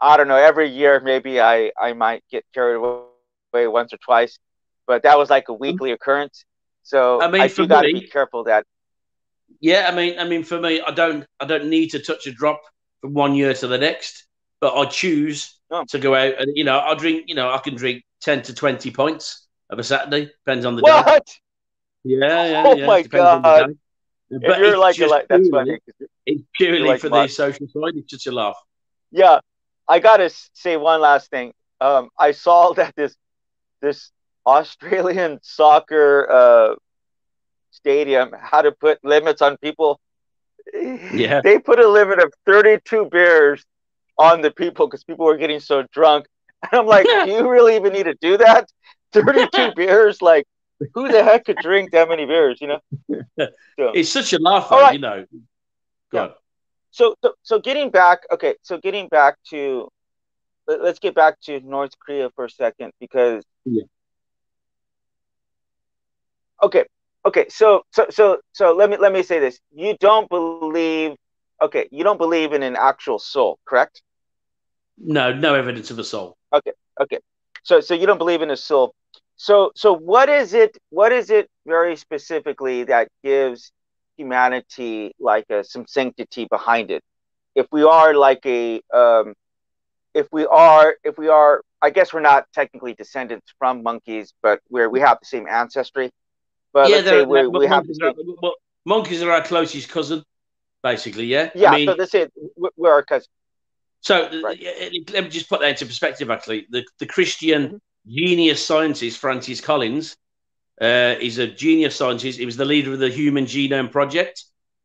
I 0.03 0.17
don't 0.17 0.27
know. 0.27 0.35
Every 0.35 0.69
year, 0.69 0.99
maybe 0.99 1.39
I 1.39 1.71
I 1.81 1.93
might 1.93 2.23
get 2.29 2.43
carried 2.53 2.75
away 2.75 3.67
once 3.67 3.93
or 3.93 3.97
twice, 3.97 4.37
but 4.85 5.03
that 5.03 5.17
was 5.17 5.29
like 5.29 5.47
a 5.49 5.51
mm-hmm. 5.53 5.61
weekly 5.61 5.91
occurrence. 5.91 6.45
So 6.83 7.21
I 7.21 7.27
I, 7.27 7.31
mean, 7.31 7.49
for 7.49 7.63
do 7.63 7.67
got 7.69 7.81
to 7.83 7.93
be 7.93 8.07
careful 8.07 8.43
that 8.45 8.65
Yeah, 9.61 9.87
I 9.91 9.95
mean, 9.95 10.19
I 10.19 10.25
mean, 10.25 10.43
for 10.43 10.59
me, 10.59 10.81
I 10.81 10.91
don't, 10.91 11.25
I 11.39 11.45
don't 11.45 11.67
need 11.69 11.89
to 11.91 11.99
touch 11.99 12.27
a 12.27 12.31
drop 12.31 12.61
from 13.01 13.13
one 13.13 13.33
year 13.35 13.53
to 13.53 13.67
the 13.67 13.77
next, 13.77 14.25
but 14.59 14.75
I 14.75 14.85
choose 14.85 15.39
Oh. 15.71 15.85
to 15.89 15.97
go 15.97 16.13
out 16.13 16.33
and 16.39 16.55
you 16.55 16.65
know, 16.65 16.79
I 16.79 16.93
drink, 16.93 17.23
you 17.27 17.35
know, 17.35 17.49
I 17.49 17.57
can 17.57 17.75
drink 17.75 18.03
ten 18.21 18.43
to 18.43 18.53
twenty 18.53 18.91
pints 18.91 19.47
of 19.71 19.79
a 19.79 19.83
Saturday, 19.83 20.25
depends 20.45 20.65
on 20.65 20.75
the 20.75 20.83
day. 20.83 20.91
what? 20.91 21.27
Yeah, 22.03 22.45
yeah, 22.51 22.63
Oh 22.67 22.75
yeah. 22.75 22.85
my 22.85 23.01
depends 23.01 23.25
on 23.25 23.41
the 23.41 23.47
God. 23.49 23.67
day. 23.67 23.73
If 24.29 24.41
But 24.41 24.59
you're 24.59 24.69
it's 24.69 24.77
like 24.77 24.95
just 24.95 25.11
like 25.11 25.27
that's 25.29 25.49
purely- 25.49 25.79
funny. 25.97 26.07
It's 26.25 26.43
purely 26.57 26.79
like 26.79 26.99
for 27.01 27.09
the 27.09 27.27
social 27.27 27.67
side. 27.67 27.93
It's 27.95 28.09
just 28.09 28.27
a 28.27 28.31
laugh. 28.31 28.59
Yeah, 29.11 29.39
I 29.87 29.99
gotta 29.99 30.29
say 30.53 30.77
one 30.77 31.01
last 31.01 31.29
thing. 31.29 31.53
Um, 31.81 32.09
I 32.17 32.31
saw 32.31 32.73
that 32.79 32.95
this 32.95 33.15
this 33.81 34.11
Australian 34.45 35.39
soccer 35.43 36.29
uh, 36.31 36.75
stadium 37.71 38.31
had 38.33 38.63
to 38.63 38.71
put 38.71 39.03
limits 39.03 39.41
on 39.41 39.57
people. 39.57 39.99
Yeah. 41.13 41.41
they 41.43 41.59
put 41.59 41.79
a 41.79 41.87
limit 41.87 42.19
of 42.19 42.33
32 42.45 43.09
beers 43.11 43.63
on 44.17 44.41
the 44.41 44.49
people 44.49 44.87
because 44.87 45.03
people 45.03 45.25
were 45.25 45.37
getting 45.37 45.59
so 45.59 45.83
drunk. 45.91 46.25
And 46.63 46.79
I'm 46.79 46.87
like, 46.87 47.05
do 47.05 47.29
you 47.31 47.49
really 47.49 47.75
even 47.75 47.91
need 47.91 48.03
to 48.05 48.15
do 48.21 48.37
that? 48.37 48.69
32 49.11 49.73
beers, 49.75 50.21
like 50.21 50.45
who 50.93 51.09
the 51.11 51.21
heck 51.23 51.45
could 51.45 51.57
drink 51.57 51.91
that 51.91 52.07
many 52.07 52.25
beers? 52.25 52.59
You 52.61 52.67
know. 52.67 52.79
So- 53.77 53.91
It's 53.93 54.09
such 54.09 54.31
a 54.33 54.39
laugh, 54.39 54.71
right. 54.71 54.93
you 54.93 54.99
know. 54.99 55.25
Go 56.11 56.23
Yeah. 56.23 56.29
So 56.93 57.15
so 57.23 57.33
so 57.43 57.59
getting 57.59 57.91
back 57.91 58.19
okay 58.31 58.55
so 58.63 58.77
getting 58.77 59.07
back 59.09 59.37
to 59.49 59.89
let- 60.67 60.81
let's 60.83 60.99
get 60.99 61.15
back 61.15 61.39
to 61.41 61.59
north 61.61 61.93
korea 61.99 62.29
for 62.35 62.45
a 62.45 62.49
second 62.49 62.93
because 62.99 63.43
Yeah. 63.65 63.83
okay 66.63 66.85
okay 67.25 67.45
so 67.49 67.83
so 67.91 68.05
so 68.09 68.37
so 68.53 68.73
let 68.73 68.89
me 68.89 68.97
let 68.97 69.11
me 69.13 69.23
say 69.23 69.39
this 69.39 69.59
you 69.73 69.95
don't 69.99 70.29
believe 70.29 70.95
okay 71.61 71.71
you 71.73 71.87
don't 71.87 72.01
believe 72.17 72.53
in 72.53 72.63
an 72.63 72.75
actual 72.77 73.19
soul 73.19 73.57
correct 73.65 74.01
No, 74.97 75.33
no 75.33 75.55
evidence 75.55 75.91
of 75.91 75.99
a 75.99 76.03
soul. 76.03 76.35
Okay, 76.53 76.71
okay 77.01 77.19
so 77.63 77.79
so 77.81 77.93
you 77.93 78.05
don't 78.05 78.17
believe 78.17 78.41
in 78.41 78.51
a 78.51 78.57
soul 78.57 78.93
so 79.35 79.71
so 79.75 79.93
what 79.95 80.29
is 80.29 80.53
it 80.53 80.77
what 80.89 81.11
is 81.11 81.29
it 81.29 81.49
very 81.65 81.95
specifically 81.95 82.83
that 82.83 83.07
gives 83.23 83.71
humanity 84.17 85.13
like 85.19 85.45
a, 85.49 85.63
some 85.63 85.85
sanctity 85.87 86.45
behind 86.45 86.91
it 86.91 87.03
if 87.55 87.67
we 87.71 87.83
are 87.83 88.13
like 88.13 88.45
a 88.45 88.81
um 88.93 89.33
if 90.13 90.27
we 90.31 90.45
are 90.45 90.95
if 91.03 91.17
we 91.17 91.27
are 91.27 91.61
i 91.81 91.89
guess 91.89 92.13
we're 92.13 92.19
not 92.19 92.45
technically 92.53 92.93
descendants 92.93 93.53
from 93.57 93.83
monkeys 93.83 94.33
but 94.41 94.59
we're 94.69 94.89
we 94.89 94.99
have 94.99 95.17
the 95.19 95.25
same 95.25 95.47
ancestry 95.47 96.11
but 96.73 96.89
let's 96.89 97.07
say 97.07 97.23
we, 97.23 97.47
we 97.47 97.67
have 97.67 97.85
the 97.87 97.95
monkeys, 97.99 97.99
are, 98.01 98.35
well, 98.41 98.55
monkeys 98.85 99.21
are 99.21 99.31
our 99.31 99.43
closest 99.43 99.89
cousin, 99.89 100.23
basically. 100.81 101.25
Yeah. 101.25 101.51
yeah 101.53 101.71
I 101.71 101.75
mean, 101.75 101.95
so 101.95 102.05
say 102.05 102.27
we- 102.57 102.69
we're 102.75 102.91
our 102.91 103.03
cousin 103.03 103.27
So 104.01 104.41
right. 104.43 104.59
let 105.13 105.23
me 105.23 105.29
just 105.29 105.47
put 105.47 105.61
that 105.61 105.69
into 105.69 105.85
perspective. 105.85 106.29
Actually, 106.31 106.67
the 106.69 106.83
the 106.99 107.05
Christian 107.05 107.67
mm-hmm. 107.67 108.15
genius 108.15 108.65
scientist 108.65 109.19
Francis 109.19 109.61
Collins 109.61 110.17
uh, 110.81 111.15
is 111.19 111.37
a 111.37 111.47
genius 111.47 111.95
scientist. 111.95 112.39
He 112.39 112.45
was 112.45 112.57
the 112.57 112.65
leader 112.65 112.93
of 112.93 112.99
the 112.99 113.09
Human 113.09 113.45
Genome 113.45 113.91
Project, 113.91 114.43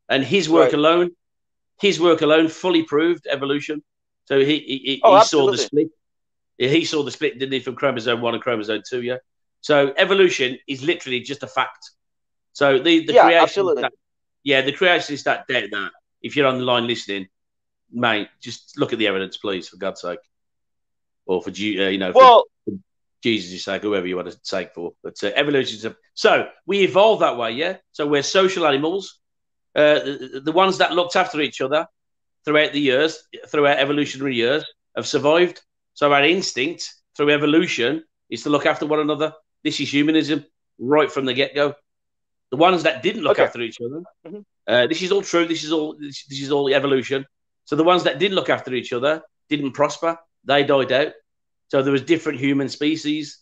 and 0.09 0.24
his 0.24 0.49
work 0.49 0.66
right. 0.66 0.74
alone, 0.74 1.11
his 1.80 2.01
work 2.01 2.22
alone, 2.22 2.49
fully 2.49 2.82
proved 2.82 3.26
evolution. 3.28 3.82
So 4.26 4.41
he 4.41 4.59
he, 4.59 5.01
oh, 5.05 5.18
he 5.18 5.24
saw 5.24 5.51
the 5.51 5.59
split. 5.59 5.89
He 6.59 6.84
saw 6.84 7.03
the 7.03 7.11
split, 7.11 7.39
didn't 7.39 7.53
he, 7.53 7.61
from 7.61 7.76
chromosome 7.76 8.20
one 8.20 8.34
and 8.34 8.43
chromosome 8.43 8.82
two? 8.89 9.03
Yeah. 9.03 9.18
So 9.61 9.93
evolution 9.97 10.59
is 10.66 10.82
literally 10.82 11.20
just 11.20 11.43
a 11.43 11.47
fact. 11.47 11.91
So 12.53 12.78
the 12.78 13.07
the 13.07 13.12
yeah, 13.12 13.22
creation, 13.22 13.43
absolutely. 13.43 13.82
That, 13.82 13.93
yeah, 14.43 14.62
the 14.62 14.72
creationists 14.72 15.24
that 15.24 15.47
doubt 15.47 15.70
that. 15.70 15.93
If 16.20 16.34
you're 16.34 16.49
on 16.49 16.59
the 16.59 16.64
line 16.64 16.89
listening, 16.89 17.28
mate, 17.93 18.28
just 18.41 18.76
look 18.76 18.93
at 18.93 18.99
the 18.99 19.07
evidence, 19.07 19.36
please, 19.36 19.68
for 19.68 19.76
God's 19.76 20.01
sake, 20.01 20.18
or 21.26 21.41
for 21.41 21.51
uh, 21.51 21.53
you 21.53 21.99
know, 21.99 22.12
well, 22.12 22.45
Jesus' 23.23 23.64
sake, 23.64 23.83
whoever 23.83 24.07
you 24.07 24.16
want 24.16 24.31
to 24.31 24.39
take 24.43 24.75
for. 24.75 24.93
But 25.03 25.16
uh, 25.23 25.31
evolution 25.35 25.77
is 25.77 25.85
a, 25.85 25.97
so 26.14 26.49
we 26.66 26.81
evolved 26.81 27.23
that 27.23 27.37
way, 27.37 27.53
yeah. 27.53 27.77
So 27.93 28.07
we're 28.07 28.23
social 28.23 28.66
animals. 28.66 29.19
Uh, 29.75 29.95
the, 29.95 30.43
the, 30.45 30.53
ones 30.53 30.79
that 30.79 30.93
looked 30.93 31.16
after 31.16 31.41
each 31.41 31.61
other 31.61 31.87
throughout 32.45 32.73
the 32.73 32.81
years, 32.81 33.23
throughout 33.49 33.79
evolutionary 33.79 34.35
years, 34.35 34.64
have 34.97 35.07
survived. 35.07 35.61
So 35.95 36.12
our 36.12 36.25
instinct 36.25 36.95
through 37.16 37.31
evolution 37.31 38.05
is 38.31 38.43
to 38.45 38.51
look 38.51 38.66
after 38.66 38.87
one 38.87 39.01
another. 39.01 39.35
This 39.62 39.81
is 39.81 39.91
humanism 39.91 40.45
right 40.79 41.11
from 41.11 41.27
the 41.27 41.35
get 41.35 41.55
go. 41.55 41.75
The 42.51 42.57
ones 42.57 42.85
that 42.85 43.03
didn't 43.03 43.23
look 43.23 43.39
okay. 43.39 43.45
after 43.45 43.61
each 43.61 43.79
other, 43.81 44.03
mm-hmm. 44.27 44.41
uh, 44.66 44.87
this 44.87 45.03
is 45.03 45.12
all 45.12 45.23
true. 45.23 45.47
This 45.47 45.64
is 45.64 45.73
all 45.73 45.97
this, 45.99 46.25
this 46.25 46.41
is 46.41 46.51
all 46.51 46.73
evolution. 46.73 47.27
So 47.64 47.77
the 47.77 47.85
ones 47.85 48.05
that 48.05 48.19
did 48.19 48.33
look 48.33 48.49
after 48.49 48.73
each 48.73 48.93
other 48.93 49.23
didn't 49.49 49.73
prosper. 49.73 50.19
They 50.45 50.64
died 50.64 50.93
out. 50.93 51.12
So 51.69 51.83
there 51.83 51.93
was 51.93 52.03
different 52.03 52.41
human 52.41 52.69
species. 52.69 53.41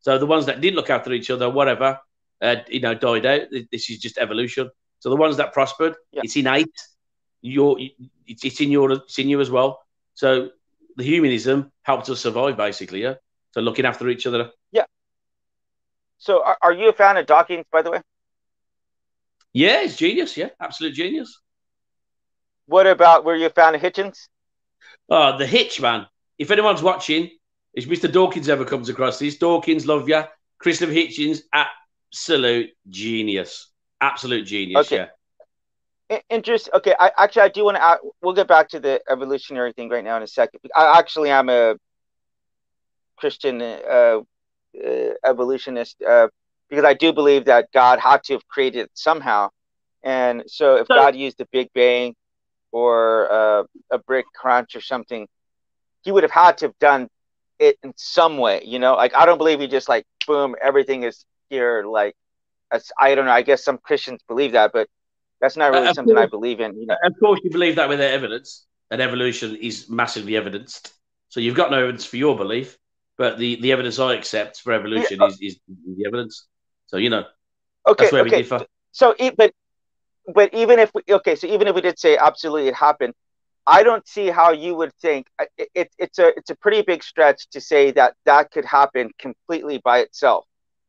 So 0.00 0.18
the 0.18 0.26
ones 0.26 0.46
that 0.46 0.60
did 0.60 0.74
look 0.74 0.90
after 0.90 1.12
each 1.12 1.30
other, 1.30 1.48
whatever, 1.48 1.98
uh, 2.40 2.56
you 2.68 2.80
know, 2.80 2.94
died 2.94 3.26
out. 3.26 3.42
This 3.70 3.90
is 3.90 3.98
just 3.98 4.18
evolution. 4.18 4.70
So 4.98 5.10
the 5.10 5.16
ones 5.16 5.36
that 5.38 5.52
prospered, 5.52 5.94
yeah. 6.12 6.22
it's 6.24 6.36
innate. 6.36 6.74
Your, 7.42 7.78
it's, 8.26 8.44
it's 8.44 8.60
in 8.60 8.70
your, 8.70 8.92
it's 8.92 9.18
in 9.18 9.28
you 9.28 9.40
as 9.40 9.50
well. 9.50 9.80
So 10.14 10.50
the 10.96 11.04
humanism 11.04 11.72
helped 11.82 12.08
us 12.10 12.20
survive, 12.20 12.56
basically. 12.56 13.02
Yeah. 13.02 13.14
So 13.52 13.60
looking 13.60 13.86
after 13.86 14.08
each 14.08 14.26
other. 14.26 14.50
Yeah. 14.72 14.84
So 16.18 16.44
are, 16.44 16.58
are 16.60 16.72
you 16.72 16.88
a 16.88 16.92
fan 16.92 17.16
of 17.16 17.26
Dawkins, 17.26 17.64
by 17.72 17.82
the 17.82 17.90
way? 17.90 18.00
Yeah, 19.52 19.82
it's 19.82 19.96
genius. 19.96 20.36
Yeah, 20.36 20.50
absolute 20.60 20.94
genius. 20.94 21.40
What 22.66 22.86
about 22.86 23.24
were 23.24 23.34
you 23.34 23.46
a 23.46 23.50
fan 23.50 23.74
of 23.74 23.80
Hitchens? 23.80 24.28
Oh, 25.08 25.36
the 25.36 25.46
Hitch 25.46 25.80
man. 25.80 26.06
If 26.38 26.50
anyone's 26.50 26.82
watching, 26.82 27.30
if 27.74 27.88
Mr. 27.88 28.10
Dawkins 28.10 28.48
ever 28.48 28.64
comes 28.64 28.88
across 28.88 29.18
this, 29.18 29.38
Dawkins, 29.38 29.86
love 29.86 30.08
you. 30.08 30.22
Christopher 30.58 30.92
Hitchens, 30.92 31.40
absolute 31.52 32.70
genius. 32.88 33.68
Absolute 34.00 34.44
genius, 34.46 34.86
okay. 34.86 34.96
yeah. 36.10 36.18
Interesting. 36.28 36.72
Okay, 36.74 36.94
I 36.98 37.12
actually 37.18 37.42
I 37.42 37.48
do 37.50 37.64
want 37.64 37.76
to. 37.76 37.98
We'll 38.20 38.34
get 38.34 38.48
back 38.48 38.68
to 38.70 38.80
the 38.80 39.00
evolutionary 39.08 39.72
thing 39.72 39.88
right 39.88 40.02
now 40.02 40.16
in 40.16 40.24
a 40.24 40.26
second. 40.26 40.58
I 40.74 40.98
actually 40.98 41.30
am 41.30 41.48
a 41.48 41.76
Christian 43.16 43.62
uh, 43.62 44.18
uh, 44.74 45.10
evolutionist 45.24 46.02
uh, 46.02 46.26
because 46.68 46.84
I 46.84 46.94
do 46.94 47.12
believe 47.12 47.44
that 47.44 47.68
God 47.72 48.00
had 48.00 48.24
to 48.24 48.32
have 48.32 48.48
created 48.48 48.80
it 48.80 48.90
somehow, 48.94 49.50
and 50.02 50.42
so 50.48 50.76
if 50.78 50.88
so, 50.88 50.96
God 50.96 51.14
used 51.14 51.38
the 51.38 51.46
Big 51.52 51.68
Bang 51.74 52.16
or 52.72 53.30
uh, 53.30 53.62
a 53.92 53.98
brick 53.98 54.26
crunch 54.34 54.74
or 54.74 54.80
something, 54.80 55.28
he 56.02 56.10
would 56.10 56.24
have 56.24 56.32
had 56.32 56.58
to 56.58 56.66
have 56.66 56.78
done 56.80 57.08
it 57.60 57.78
in 57.82 57.92
some 57.96 58.38
way. 58.38 58.62
You 58.64 58.78
know, 58.78 58.94
like 58.94 59.14
I 59.14 59.26
don't 59.26 59.38
believe 59.38 59.60
you 59.60 59.68
just 59.68 59.88
like 59.88 60.06
boom, 60.26 60.56
everything 60.60 61.04
is 61.04 61.24
here. 61.48 61.84
Like, 61.84 62.16
I 62.98 63.14
don't 63.14 63.26
know. 63.26 63.32
I 63.32 63.42
guess 63.42 63.62
some 63.62 63.78
Christians 63.78 64.20
believe 64.26 64.52
that, 64.52 64.72
but 64.72 64.88
that's 65.40 65.56
not 65.56 65.72
really 65.72 65.88
uh, 65.88 65.94
something 65.94 66.14
course, 66.14 66.26
I 66.26 66.30
believe 66.30 66.60
in. 66.60 66.76
You 66.78 66.86
know? 66.86 66.96
Of 67.04 67.14
course, 67.20 67.40
you 67.44 67.50
believe 67.50 67.76
that 67.76 67.88
with 67.88 67.98
their 67.98 68.12
evidence, 68.12 68.66
and 68.90 69.00
evolution 69.00 69.56
is 69.56 69.88
massively 69.88 70.36
evidenced. 70.36 70.92
So 71.28 71.40
you've 71.40 71.54
got 71.54 71.70
no 71.70 71.78
evidence 71.78 72.04
for 72.04 72.16
your 72.16 72.36
belief, 72.36 72.76
but 73.16 73.38
the, 73.38 73.60
the 73.60 73.70
evidence 73.72 73.98
I 73.98 74.14
accept 74.14 74.60
for 74.60 74.72
evolution 74.72 75.18
yeah, 75.20 75.26
uh, 75.26 75.28
is, 75.28 75.40
is 75.40 75.60
the 75.68 76.06
evidence. 76.06 76.46
So 76.86 76.96
you 76.96 77.10
know, 77.10 77.24
okay, 77.86 78.04
that's 78.04 78.12
where 78.12 78.22
okay. 78.22 78.36
we 78.36 78.42
differ. 78.42 78.66
So, 78.92 79.14
but 79.36 79.52
but 80.34 80.52
even 80.54 80.78
if 80.78 80.90
we 80.94 81.02
okay, 81.08 81.36
so 81.36 81.46
even 81.46 81.68
if 81.68 81.74
we 81.74 81.80
did 81.80 81.98
say 81.98 82.16
absolutely 82.16 82.68
it 82.68 82.74
happened, 82.74 83.14
I 83.66 83.82
don't 83.82 84.06
see 84.06 84.28
how 84.28 84.52
you 84.52 84.74
would 84.74 84.92
think 84.94 85.26
it, 85.56 85.68
it, 85.74 85.90
it's 85.98 86.18
a 86.18 86.28
it's 86.36 86.50
a 86.50 86.56
pretty 86.56 86.82
big 86.82 87.02
stretch 87.02 87.48
to 87.50 87.60
say 87.60 87.90
that 87.92 88.14
that 88.24 88.50
could 88.50 88.64
happen 88.64 89.10
completely 89.18 89.78
by 89.78 90.00
itself 90.00 90.44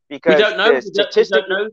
because 0.09 0.35
we 0.35 0.41
don't 0.41 0.57
know. 0.57 0.73
We 0.73 0.91
don't, 0.91 1.15
we 1.15 1.23
don't 1.23 1.49
know. 1.49 1.69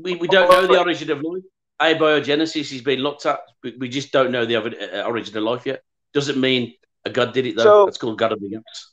We, 0.00 0.14
we 0.16 0.28
don't 0.28 0.50
know 0.50 0.66
the 0.66 0.80
origin 0.80 1.10
of 1.10 1.22
life. 1.22 1.42
Abiogenesis 1.80 2.70
has 2.70 2.80
been 2.80 3.00
looked 3.00 3.26
at. 3.26 3.40
We, 3.62 3.76
we 3.76 3.88
just 3.88 4.12
don't 4.12 4.30
know 4.30 4.44
the 4.44 4.56
uh, 4.56 5.02
origin 5.04 5.36
of 5.36 5.42
life 5.42 5.66
yet. 5.66 5.82
Doesn't 6.12 6.40
mean 6.40 6.74
a 7.04 7.10
God 7.10 7.32
did 7.34 7.46
it 7.46 7.56
though. 7.56 7.62
So, 7.62 7.84
That's 7.86 7.98
called 7.98 8.18
God 8.18 8.32
of 8.32 8.40
the 8.40 8.48
gaps. 8.48 8.92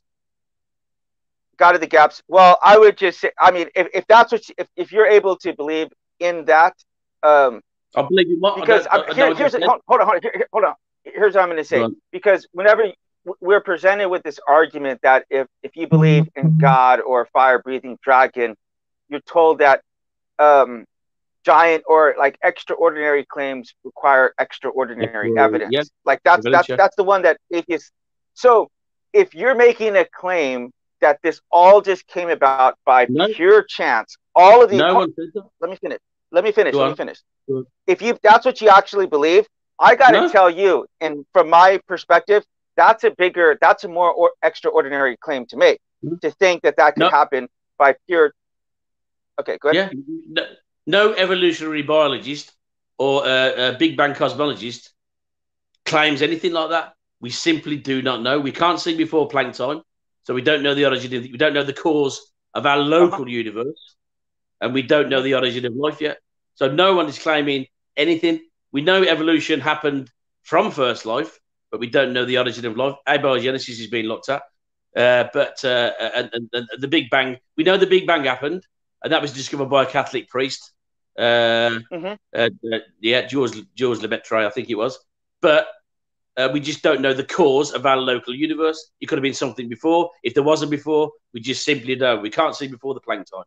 God 1.58 1.76
of 1.76 1.82
the 1.82 1.88
gaps. 1.88 2.22
Well, 2.28 2.58
I 2.64 2.78
would 2.78 2.98
just 2.98 3.20
say. 3.20 3.32
I 3.40 3.52
mean, 3.52 3.68
if, 3.76 3.88
if 3.94 4.08
that's 4.08 4.32
what 4.32 4.48
you, 4.50 4.56
if 4.58 4.68
if 4.76 4.92
you're 4.92 5.08
able 5.08 5.36
to 5.38 5.54
believe 5.54 5.88
in 6.20 6.46
that, 6.46 6.74
um, 7.24 7.62
I 7.96 8.02
believe 8.04 8.30
you. 8.30 8.40
Because 8.40 8.88
I, 8.88 9.00
I, 9.00 9.14
here, 9.14 9.36
here's 9.36 9.54
a, 9.56 9.60
hold, 9.66 9.82
hold 9.88 10.02
on, 10.02 10.08
hold 10.08 10.16
on, 10.16 10.22
here, 10.22 10.48
hold 10.52 10.66
on 10.66 10.74
here's 11.04 11.36
what 11.36 11.42
I'm 11.42 11.50
going 11.50 11.58
to 11.58 11.64
say 11.64 11.86
because 12.12 12.48
whenever 12.52 12.92
we're 13.42 13.62
presented 13.62 14.10
with 14.10 14.24
this 14.24 14.40
argument 14.48 15.02
that 15.04 15.26
if 15.30 15.48
if 15.64 15.76
you 15.76 15.88
believe 15.88 16.28
in 16.36 16.58
God 16.58 17.00
or 17.02 17.22
a 17.22 17.28
fire 17.28 17.60
breathing 17.60 17.98
dragon, 18.02 18.56
you're 19.10 19.20
told 19.22 19.60
that 19.60 19.82
um, 20.40 20.86
giant 21.46 21.84
or 21.88 22.16
like 22.18 22.38
extraordinary 22.44 23.26
claims 23.26 23.74
require 23.84 24.34
extraordinary 24.40 25.38
evidence. 25.38 25.72
Yeah. 25.72 25.84
Like 26.06 26.22
that's 26.24 26.46
that's 26.50 26.70
yeah. 26.70 26.76
that's 26.76 26.96
the 26.96 27.04
one 27.04 27.24
that 27.24 27.38
atheists. 27.52 27.92
So 28.34 28.70
if 29.14 29.34
you're 29.34 29.56
making 29.56 29.96
a 29.96 30.06
claim 30.06 30.72
that 31.02 31.20
this 31.24 31.42
all 31.52 31.82
just 31.82 32.08
came 32.08 32.30
about 32.30 32.78
by 32.86 33.08
no. 33.10 33.28
pure 33.34 33.64
chance, 33.64 34.18
all 34.36 34.64
of 34.64 34.70
the 34.70 34.78
no 34.78 35.08
let 35.60 35.70
me 35.70 35.78
finish. 35.78 36.00
Let 36.32 36.44
me 36.44 36.52
finish. 36.52 36.74
Go 36.74 36.80
let 36.80 36.86
on. 36.86 36.92
me 36.92 36.96
finish. 36.96 37.20
If 37.88 38.02
you 38.02 38.18
that's 38.22 38.46
what 38.46 38.62
you 38.62 38.70
actually 38.70 39.08
believe, 39.08 39.48
I 39.80 39.96
got 39.96 40.12
to 40.12 40.30
tell 40.30 40.50
you, 40.50 40.88
and 41.00 41.26
from 41.34 41.50
my 41.50 41.80
perspective, 41.88 42.44
that's 42.76 43.04
a 43.04 43.12
bigger, 43.12 43.58
that's 43.62 43.84
a 43.84 43.88
more 43.88 44.12
or, 44.12 44.32
extraordinary 44.44 45.18
claim 45.18 45.46
to 45.48 45.58
make. 45.58 45.80
Mm-hmm. 46.04 46.16
To 46.22 46.32
think 46.32 46.62
that 46.64 46.78
that 46.78 46.96
could 46.96 47.12
happen 47.12 47.50
by 47.78 47.96
pure. 48.08 48.34
Okay, 49.40 49.58
go 49.58 49.70
ahead. 49.70 49.92
Yeah, 49.94 50.00
no, 50.30 50.44
no 50.86 51.14
evolutionary 51.14 51.82
biologist 51.82 52.54
or 52.98 53.26
a 53.26 53.76
Big 53.78 53.98
Bang 53.98 54.14
cosmologist 54.14 54.90
claims 55.86 56.22
anything 56.22 56.54
like 56.54 56.70
that. 56.70 56.94
We 57.20 57.32
simply 57.32 57.76
do 57.76 58.02
not 58.02 58.22
know. 58.22 58.40
We 58.40 58.54
can't 58.54 58.80
see 58.80 58.96
before 58.96 59.28
Planck 59.28 59.58
time, 59.58 59.82
so 60.24 60.34
we 60.34 60.42
don't 60.42 60.64
know 60.64 60.74
the 60.74 60.86
origin. 60.86 61.14
Of, 61.16 61.24
we 61.24 61.38
don't 61.38 61.54
know 61.54 61.64
the 61.64 61.74
cause 61.74 62.32
of 62.54 62.66
our 62.66 62.78
local 62.78 63.24
uh-huh. 63.24 63.26
universe, 63.26 63.96
and 64.62 64.74
we 64.74 64.84
don't 64.84 65.10
know 65.10 65.22
the 65.22 65.36
origin 65.36 65.66
of 65.66 65.76
life 65.76 66.00
yet. 66.00 66.20
So 66.56 66.72
no 66.72 66.96
one 66.96 67.08
is 67.08 67.20
claiming 67.20 67.66
anything 67.98 68.42
we 68.72 68.82
know 68.82 69.04
evolution 69.04 69.60
happened 69.60 70.12
from 70.44 70.72
first 70.72 71.06
life, 71.06 71.40
but 71.72 71.80
we 71.80 71.88
don't 71.88 72.14
know 72.14 72.26
the 72.26 72.38
origin 72.38 72.66
of 72.66 72.78
life. 72.78 72.96
Abiogenesis 73.08 73.80
is 73.80 73.88
being 73.88 74.06
looked 74.06 74.30
at. 74.30 74.44
Uh, 74.96 75.26
but 75.34 75.64
uh, 75.64 75.92
and, 76.00 76.30
and, 76.34 76.50
and, 76.54 76.68
the 76.80 76.88
Big 76.88 77.10
Bang, 77.10 77.38
we 77.56 77.64
know 77.64 77.78
the 77.78 77.86
Big 77.86 78.08
Bang 78.08 78.24
happened, 78.24 78.66
and 79.04 79.14
that 79.14 79.22
was 79.22 79.32
discovered 79.32 79.70
by 79.70 79.84
a 79.84 79.86
Catholic 79.86 80.28
priest. 80.30 80.72
Uh, 81.18 81.80
mm-hmm. 81.92 82.14
Uh, 82.36 82.50
yeah, 83.00 83.22
George 83.28 83.52
George 83.76 84.00
Lemaitre, 84.00 84.46
I 84.46 84.50
think 84.50 84.70
it 84.70 84.76
was. 84.76 84.98
But 85.42 85.68
uh, 86.38 86.50
we 86.52 86.60
just 86.60 86.82
don't 86.82 87.02
know 87.02 87.14
the 87.14 87.24
cause 87.24 87.72
of 87.72 87.86
our 87.86 87.98
local 87.98 88.34
universe. 88.34 88.92
It 89.00 89.06
could 89.06 89.18
have 89.18 89.24
been 89.24 89.34
something 89.34 89.70
before. 89.70 90.10
If 90.24 90.34
there 90.34 90.44
wasn't 90.44 90.72
before, 90.72 91.12
we 91.34 91.40
just 91.40 91.64
simply 91.64 91.96
don't. 91.96 92.22
We 92.22 92.32
can't 92.32 92.56
see 92.56 92.68
before 92.68 92.94
the 92.96 93.02
Planck 93.02 93.26
time. 93.32 93.46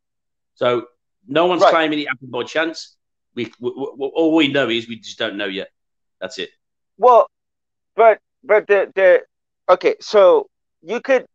So 0.55 0.87
no 1.27 1.47
one's 1.47 1.63
right. 1.63 1.71
claiming 1.71 1.99
it 1.99 2.09
happened 2.09 2.31
by 2.31 2.45
chance 2.45 2.97
we, 3.35 3.53
we, 3.61 3.71
we, 3.71 4.07
all 4.15 4.35
we 4.35 4.49
know 4.49 4.69
is 4.69 4.89
we 4.89 4.99
just 4.99 5.19
don't 5.19 5.37
know 5.37 5.47
yet. 5.47 5.71
That's 6.21 6.39
it. 6.39 6.51
Well, 6.99 7.27
but 7.97 8.19
but 8.45 8.67
the 8.67 8.93
the 8.95 9.23
okay, 9.69 9.97
so 10.01 10.49
you 10.83 11.01
could. 11.01 11.27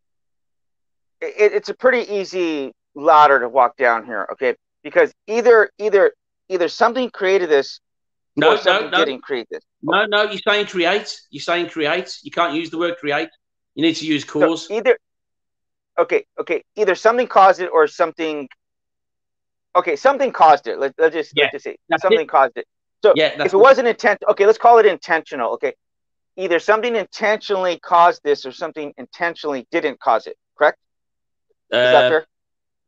It, 1.19 1.53
it's 1.53 1.69
a 1.69 1.73
pretty 1.73 2.11
easy 2.13 2.73
ladder 2.95 3.39
to 3.39 3.49
walk 3.49 3.75
down 3.77 4.05
here, 4.05 4.27
okay? 4.33 4.55
Because 4.83 5.11
either 5.27 5.69
either 5.77 6.13
either 6.49 6.67
something 6.67 7.09
created 7.09 7.49
this, 7.49 7.79
no, 8.35 8.53
or 8.53 8.57
something 8.57 8.91
no, 8.91 8.99
no. 8.99 9.05
didn't 9.05 9.23
create 9.23 9.47
this. 9.49 9.63
No, 9.81 10.05
no, 10.05 10.23
you're 10.23 10.41
saying 10.47 10.67
create. 10.67 11.19
You're 11.29 11.41
saying 11.41 11.69
create. 11.69 12.17
You 12.23 12.31
can't 12.31 12.53
use 12.53 12.69
the 12.69 12.77
word 12.77 12.97
create. 12.97 13.29
You 13.75 13.83
need 13.83 13.95
to 13.95 14.05
use 14.05 14.23
cause. 14.23 14.67
So 14.67 14.75
either. 14.75 14.97
Okay, 15.99 16.25
okay. 16.39 16.63
Either 16.75 16.93
something 16.93 17.25
caused 17.25 17.59
it 17.59 17.69
or 17.73 17.87
something 17.87 18.47
okay, 19.77 19.95
something 19.95 20.31
caused 20.31 20.67
it. 20.67 20.79
Let, 20.79 20.99
us 20.99 21.13
just 21.13 21.35
yeah, 21.35 21.43
let's 21.43 21.51
just 21.53 21.63
say 21.63 21.77
something 21.97 22.25
it. 22.25 22.27
caused 22.27 22.57
it. 22.57 22.65
So 23.03 23.13
yeah, 23.15 23.29
if 23.43 23.53
it 23.53 23.57
wasn't 23.57 23.87
intent, 23.87 24.19
okay, 24.29 24.45
let's 24.45 24.57
call 24.57 24.79
it 24.79 24.85
intentional. 24.85 25.53
Okay, 25.53 25.73
either 26.37 26.59
something 26.59 26.95
intentionally 26.95 27.79
caused 27.79 28.21
this 28.23 28.45
or 28.45 28.51
something 28.51 28.93
intentionally 28.97 29.67
didn't 29.71 29.99
cause 29.99 30.27
it. 30.27 30.35
Correct? 30.57 30.77
Is 31.71 31.77
Uh, 31.77 31.91
that 31.91 32.09
fair? 32.09 32.27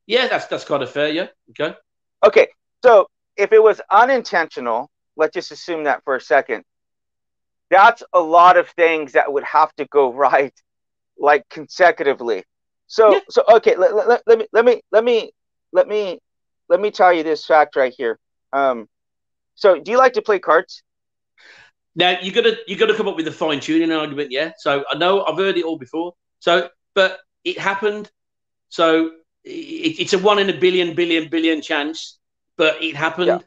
yeah, 0.08 0.28
that's 0.28 0.48
that's 0.48 0.66
kind 0.66 0.84
of 0.84 0.90
fair. 0.92 1.10
Yeah. 1.10 1.28
Okay. 1.52 1.76
Okay, 2.26 2.48
so 2.84 3.08
if 3.38 3.54
it 3.54 3.62
was 3.64 3.82
unintentional, 3.92 4.90
let's 5.16 5.34
just 5.34 5.52
assume 5.52 5.84
that 5.86 6.04
for 6.04 6.16
a 6.16 6.22
second. 6.22 6.64
That's 7.70 8.04
a 8.14 8.20
lot 8.20 8.58
of 8.58 8.70
things 8.70 9.14
that 9.14 9.32
would 9.32 9.44
have 9.44 9.74
to 9.76 9.86
go 9.86 10.12
right, 10.28 10.54
like 11.18 11.48
consecutively. 11.50 12.44
So, 12.88 13.14
Yeah. 13.14 13.20
so 13.30 13.44
okay, 13.56 13.76
let, 13.78 13.96
let, 13.96 14.22
let 14.26 14.40
me 14.40 14.48
let 14.52 14.66
me 14.66 14.82
let 14.92 15.04
me 15.04 15.32
let 15.72 15.88
me 15.88 16.20
let 16.70 16.80
me 16.80 16.92
tell 16.92 17.12
you 17.12 17.24
this 17.24 17.46
fact 17.46 17.76
right 17.76 17.94
here. 17.96 18.20
Um, 18.54 18.88
so 19.56 19.80
do 19.80 19.92
you 19.92 19.98
like 19.98 20.14
to 20.14 20.22
play 20.22 20.40
cards? 20.40 20.84
Now 21.96 22.18
you 22.22 22.32
got 22.32 22.44
to 22.44 22.58
you 22.68 22.78
got 22.78 22.86
to 22.88 22.96
come 22.96 23.08
up 23.08 23.16
with 23.16 23.28
a 23.28 23.32
fine 23.32 23.60
tuning 23.60 23.92
argument, 23.92 24.32
yeah. 24.32 24.52
So 24.58 24.86
I 24.90 24.98
know 24.98 25.26
I've 25.26 25.38
heard 25.38 25.58
it 25.58 25.66
all 25.66 25.78
before. 25.78 26.14
So, 26.40 26.70
but 26.94 27.20
it 27.44 27.60
happened. 27.60 28.10
So 28.70 29.12
it, 29.44 30.00
it's 30.00 30.14
a 30.14 30.20
one 30.20 30.40
in 30.40 30.50
a 30.50 30.58
billion, 30.58 30.96
billion, 30.96 31.30
billion 31.30 31.62
chance, 31.62 32.18
but 32.58 32.82
it 32.82 32.96
happened. 32.96 33.28
Yeah. 33.28 33.40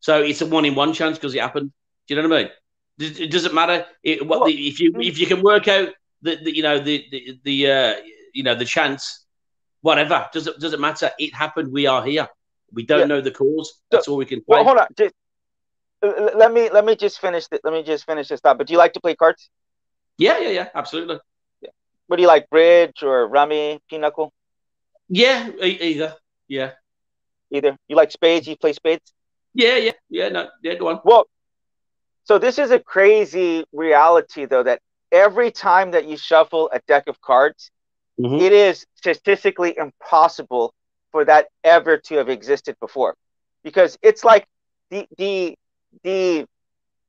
So 0.00 0.22
it's 0.22 0.42
a 0.42 0.46
one 0.46 0.64
in 0.64 0.74
one 0.74 0.92
chance 0.92 1.16
because 1.16 1.34
it 1.34 1.40
happened. 1.40 1.72
Do 2.06 2.14
you 2.14 2.22
know 2.22 2.28
what 2.28 2.38
I 2.38 2.42
mean? 2.42 2.52
It 3.00 3.30
doesn't 3.30 3.54
matter 3.54 3.86
it, 4.02 4.26
what 4.26 4.40
Well, 4.40 4.48
the, 4.48 4.68
if 4.68 4.80
you 4.80 4.92
if 4.96 5.18
you 5.18 5.26
can 5.26 5.40
work 5.40 5.68
out 5.68 5.90
the, 6.22 6.36
the 6.36 6.54
you 6.56 6.62
know 6.62 6.80
the 6.80 7.06
the, 7.10 7.40
the 7.44 7.70
uh, 7.70 7.94
you 8.34 8.42
know 8.42 8.54
the 8.54 8.64
chance, 8.64 9.24
whatever 9.82 10.28
doesn't 10.32 10.58
doesn't 10.60 10.80
matter. 10.80 11.10
It 11.18 11.32
happened. 11.34 11.72
We 11.72 11.86
are 11.86 12.04
here. 12.04 12.28
We 12.72 12.84
don't 12.84 13.00
Yeah. 13.00 13.04
know 13.06 13.20
the 13.20 13.30
cause. 13.30 13.80
That's 13.90 14.08
all 14.08 14.16
we 14.16 14.26
can. 14.26 14.42
Well, 14.46 14.64
hold 14.64 14.78
on. 14.78 14.88
Just, 14.96 15.14
let 16.02 16.52
me 16.52 16.70
let 16.70 16.84
me 16.84 16.94
just 16.96 17.18
finish 17.20 17.46
th- 17.48 17.62
let 17.64 17.72
me 17.72 17.82
just 17.82 18.04
finish 18.06 18.28
this 18.28 18.40
thought. 18.40 18.58
But 18.58 18.66
do 18.66 18.72
you 18.72 18.78
like 18.78 18.92
to 18.94 19.00
play 19.00 19.14
cards? 19.16 19.50
Yeah, 20.16 20.38
yeah, 20.38 20.50
yeah, 20.50 20.68
absolutely. 20.74 21.18
Yeah. 21.60 21.70
What 22.06 22.16
do 22.16 22.22
you 22.22 22.28
like, 22.28 22.48
bridge 22.50 23.02
or 23.02 23.26
rummy, 23.28 23.80
pinochle? 23.88 24.32
Yeah, 25.08 25.48
e- 25.62 25.78
either. 25.80 26.16
Yeah. 26.48 26.72
Either. 27.50 27.76
You 27.88 27.96
like 27.96 28.10
spades? 28.10 28.46
You 28.46 28.56
play 28.56 28.72
spades? 28.72 29.12
Yeah, 29.54 29.76
yeah, 29.76 29.92
yeah. 30.10 30.28
No, 30.28 30.48
yeah. 30.62 30.74
Go 30.74 30.88
on. 30.88 31.00
Well, 31.04 31.26
so 32.24 32.38
this 32.38 32.58
is 32.58 32.70
a 32.70 32.78
crazy 32.78 33.64
reality, 33.72 34.44
though, 34.44 34.62
that 34.62 34.80
every 35.10 35.50
time 35.50 35.92
that 35.92 36.06
you 36.06 36.16
shuffle 36.16 36.68
a 36.72 36.80
deck 36.86 37.08
of 37.08 37.20
cards, 37.20 37.70
Mhm. 38.20 38.40
it 38.40 38.52
is 38.52 38.86
statistically 38.96 39.76
impossible 39.78 40.74
for 41.12 41.24
that 41.24 41.46
ever 41.64 41.98
to 41.98 42.16
have 42.16 42.28
existed 42.28 42.76
before, 42.80 43.14
because 43.64 43.98
it's 44.02 44.24
like 44.24 44.46
the 44.90 45.06
the 45.18 45.56
the 46.04 46.46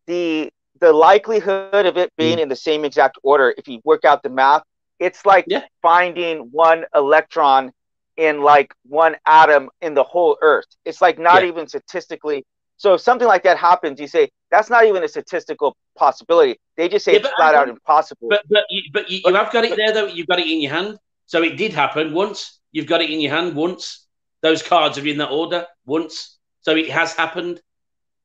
the 0.08 0.50
the 0.80 0.92
likelihood 0.94 1.86
of 1.86 1.98
it 1.98 2.12
being 2.18 2.38
mm. 2.38 2.42
in 2.44 2.50
the 2.50 2.56
same 2.56 2.86
exact 2.86 3.18
order. 3.24 3.54
If 3.58 3.68
you 3.68 3.82
work 3.84 4.06
out 4.06 4.24
the 4.24 4.30
math, 4.30 4.64
it's 5.00 5.26
like 5.26 5.46
Yeah. 5.48 5.64
finding 5.82 6.50
one 6.52 6.86
electron 6.94 7.72
in 8.18 8.42
like 8.42 8.74
one 8.88 9.16
atom 9.26 9.70
in 9.82 9.94
the 9.94 10.04
whole 10.04 10.38
Earth. 10.42 10.66
It's 10.86 11.02
like 11.02 11.20
not 11.20 11.44
Yeah. 11.44 11.50
even 11.50 11.68
statistically. 11.68 12.44
So 12.78 12.94
if 12.94 13.02
something 13.02 13.28
like 13.28 13.44
that 13.44 13.58
happens, 13.58 14.00
you 14.00 14.08
say 14.08 14.30
that's 14.52 14.70
not 14.70 14.86
even 14.86 15.04
a 15.04 15.08
statistical 15.08 15.76
possibility. 15.98 16.58
They 16.78 16.88
just 16.90 17.06
say 17.06 17.14
Yeah, 17.14 17.20
it's 17.20 17.28
but 17.28 17.36
flat 17.36 17.56
out 17.56 17.68
impossible. 17.70 18.30
But 18.30 18.42
but 18.50 18.64
you, 18.70 18.82
but 18.94 19.10
you, 19.10 19.20
you 19.26 19.34
have 19.34 19.52
got 19.52 19.66
it 19.66 19.76
there 19.76 19.92
though. 19.94 20.06
You've 20.08 20.28
got 20.28 20.40
it 20.40 20.48
in 20.48 20.62
your 20.62 20.72
hand. 20.72 20.98
So 21.26 21.44
it 21.44 21.58
did 21.58 21.74
happen 21.74 22.14
once. 22.14 22.59
You've 22.72 22.88
got 22.88 23.02
it 23.02 23.10
in 23.10 23.22
your 23.22 23.34
hand 23.34 23.56
once. 23.56 24.06
Those 24.42 24.64
cards 24.64 24.98
are 24.98 25.08
in 25.08 25.18
that 25.18 25.32
order 25.32 25.66
once. 25.86 26.38
So 26.62 26.76
it 26.76 26.90
has 26.90 27.14
happened. 27.14 27.62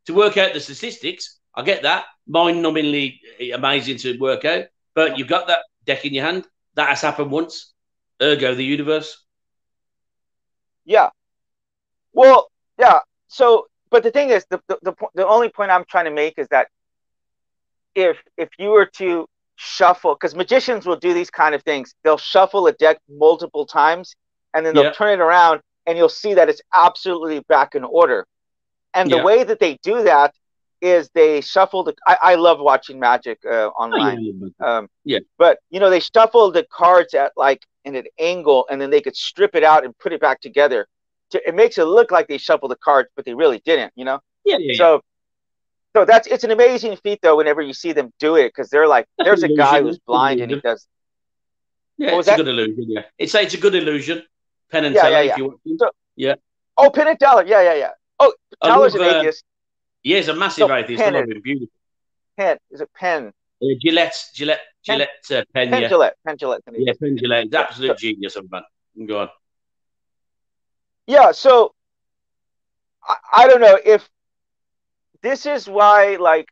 To 0.07 0.15
work 0.15 0.37
out 0.37 0.53
the 0.53 0.61
statistics, 0.61 1.41
I 1.55 1.63
get 1.63 1.83
that. 1.83 2.05
Mind-numbingly 2.27 3.55
amazing 3.55 3.97
to 3.99 4.19
work 4.19 4.45
out. 4.45 4.67
But 4.95 5.17
you've 5.17 5.29
got 5.29 5.47
that 5.47 5.61
deck 5.87 6.05
in 6.05 6.13
your 6.13 6.25
hand. 6.25 6.47
That 6.75 6.89
has 6.89 7.01
happened 7.01 7.31
once. 7.31 7.73
Ergo, 8.21 8.55
the 8.55 8.65
universe. 8.65 9.25
Yeah. 10.85 11.09
Well, 12.13 12.51
yeah. 12.79 13.01
So, 13.29 13.67
but 13.91 14.03
the 14.03 14.11
thing 14.11 14.31
is, 14.31 14.45
the 14.51 14.61
the 14.69 14.79
the, 14.83 14.95
the 15.15 15.27
only 15.27 15.49
point 15.49 15.71
I'm 15.71 15.85
trying 15.85 16.05
to 16.05 16.11
make 16.11 16.39
is 16.39 16.49
that 16.49 16.69
if 17.95 18.19
if 18.37 18.51
you 18.59 18.69
were 18.69 18.87
to 18.97 19.27
shuffle, 19.57 20.15
because 20.15 20.35
magicians 20.35 20.85
will 20.87 20.97
do 20.97 21.15
these 21.15 21.31
kind 21.31 21.55
of 21.55 21.63
things, 21.63 21.95
they'll 22.05 22.19
shuffle 22.19 22.67
a 22.67 22.73
deck 22.73 22.99
multiple 23.09 23.67
times, 23.67 24.15
and 24.55 24.65
then 24.65 24.75
they'll 24.75 24.85
Yeah. 24.85 24.93
turn 24.93 25.13
it 25.13 25.23
around, 25.23 25.61
and 25.87 25.99
you'll 25.99 26.09
see 26.09 26.35
that 26.35 26.49
it's 26.49 26.63
absolutely 26.73 27.41
back 27.41 27.75
in 27.75 27.85
order. 27.85 28.27
And 28.95 29.11
the 29.11 29.17
Yeah. 29.17 29.25
way 29.25 29.45
that 29.45 29.59
they 29.59 29.79
do 29.83 30.03
that 30.05 30.35
is 30.81 31.11
they 31.15 31.41
shuffle 31.41 31.83
the. 31.85 31.95
I, 32.07 32.17
I 32.23 32.35
love 32.37 32.61
watching 32.61 32.99
magic 33.01 33.39
uh, 33.45 33.69
online. 33.69 34.23
yeah. 34.23 34.49
Um, 34.79 34.89
Yeah. 35.05 35.19
But 35.39 35.59
you 35.71 35.81
know, 35.81 35.91
they 35.91 36.01
shuffle 36.01 36.51
the 36.51 36.65
cards 36.65 37.15
at 37.15 37.33
like 37.37 37.63
in 37.85 37.95
an 37.97 38.07
angle, 38.19 38.67
and 38.71 38.81
then 38.81 38.91
they 38.91 39.01
could 39.01 39.17
strip 39.17 39.55
it 39.55 39.65
out 39.65 39.85
and 39.85 39.97
put 39.99 40.13
it 40.13 40.21
back 40.21 40.41
together. 40.41 40.87
To, 41.31 41.49
it 41.49 41.55
makes 41.55 41.79
it 41.79 41.85
look 41.85 42.11
like 42.11 42.29
they 42.29 42.39
shuffled 42.39 42.71
the 42.71 42.77
cards, 42.77 43.09
but 43.17 43.25
they 43.25 43.35
really 43.35 43.61
didn't. 43.65 43.93
You 43.97 44.05
know. 44.05 44.21
Yeah, 44.45 44.59
yeah, 44.59 44.73
yeah. 44.73 44.79
So, 44.79 45.01
so 45.97 46.05
that's 46.05 46.27
it's 46.27 46.45
an 46.45 46.51
amazing 46.51 46.97
feat 46.97 47.21
though. 47.23 47.37
Whenever 47.37 47.63
you 47.63 47.73
see 47.73 47.93
them 47.93 48.13
do 48.19 48.37
it, 48.37 48.49
because 48.49 48.69
they're 48.71 48.89
like, 48.89 49.07
That's 49.17 49.27
there's 49.27 49.43
a 49.43 49.49
guy 49.49 49.81
who's 49.83 49.99
blind 49.99 50.41
and 50.41 50.51
he 50.51 50.61
does. 50.61 50.87
Yeah, 51.97 52.19
it's 52.19 52.29
a 52.29 52.37
good 52.37 52.49
illusion. 52.49 52.85
Yeah, 52.89 53.05
it's 53.19 53.35
it's 53.35 53.55
a 53.55 53.59
good 53.59 53.75
illusion. 53.75 54.23
Penn 54.75 54.85
and 54.87 54.95
Yeah, 54.95 55.03
Teller, 55.03 55.13
yeah, 55.15 55.21
if 55.21 55.27
yeah. 55.27 55.37
you 55.39 55.45
want. 55.45 55.81
So- 55.81 56.41
Oh, 56.77 56.91
Penn 56.91 57.07
and 57.09 57.19
Teller. 57.21 57.45
Yeah, 57.47 57.63
yeah, 57.63 57.75
yeah. 57.75 57.91
Oh, 58.19 58.35
I 58.61 58.69
Teller's 58.69 58.95
love, 58.95 59.07
an 59.07 59.15
uh, 59.15 59.19
atheist. 59.21 59.45
Yeah, 60.03 60.17
he's 60.17 60.29
a 60.29 60.35
massive 60.35 60.69
No, 60.69 60.75
atheist. 60.75 61.01
I 61.01 61.05
Penn 61.05 61.15
love 61.15 61.29
him. 61.31 61.41
Beautiful. 61.43 61.69
Penn 62.37 62.59
is 62.73 62.81
it 62.81 62.91
Penn? 62.95 63.33
Uh, 63.63 63.67
Jillette, 63.85 64.33
Jillette, 64.35 64.59
Penn- 64.85 64.99
Jillette, 65.01 65.31
uh, 65.31 65.45
Penn. 65.55 65.71
Penn 65.71 65.83
yeah, 65.83 65.89
Jillette. 65.89 66.13
Penn 66.27 66.37
Jillette's 66.37 66.67
an 66.67 66.75
yeah. 66.79 66.93
Penn 67.01 67.17
Jillette. 67.17 67.45
He's 67.45 67.55
absolute 67.55 67.89
so- 67.91 67.95
genius 67.95 68.37
man. 68.51 68.63
Go 69.07 69.21
on. 69.21 69.29
Yeah, 71.07 71.31
so 71.33 71.75
I, 73.07 73.17
I 73.33 73.47
don't 73.49 73.61
know 73.61 73.79
if 73.85 74.09
this 75.23 75.47
is 75.47 75.69
why, 75.69 76.17
like, 76.17 76.49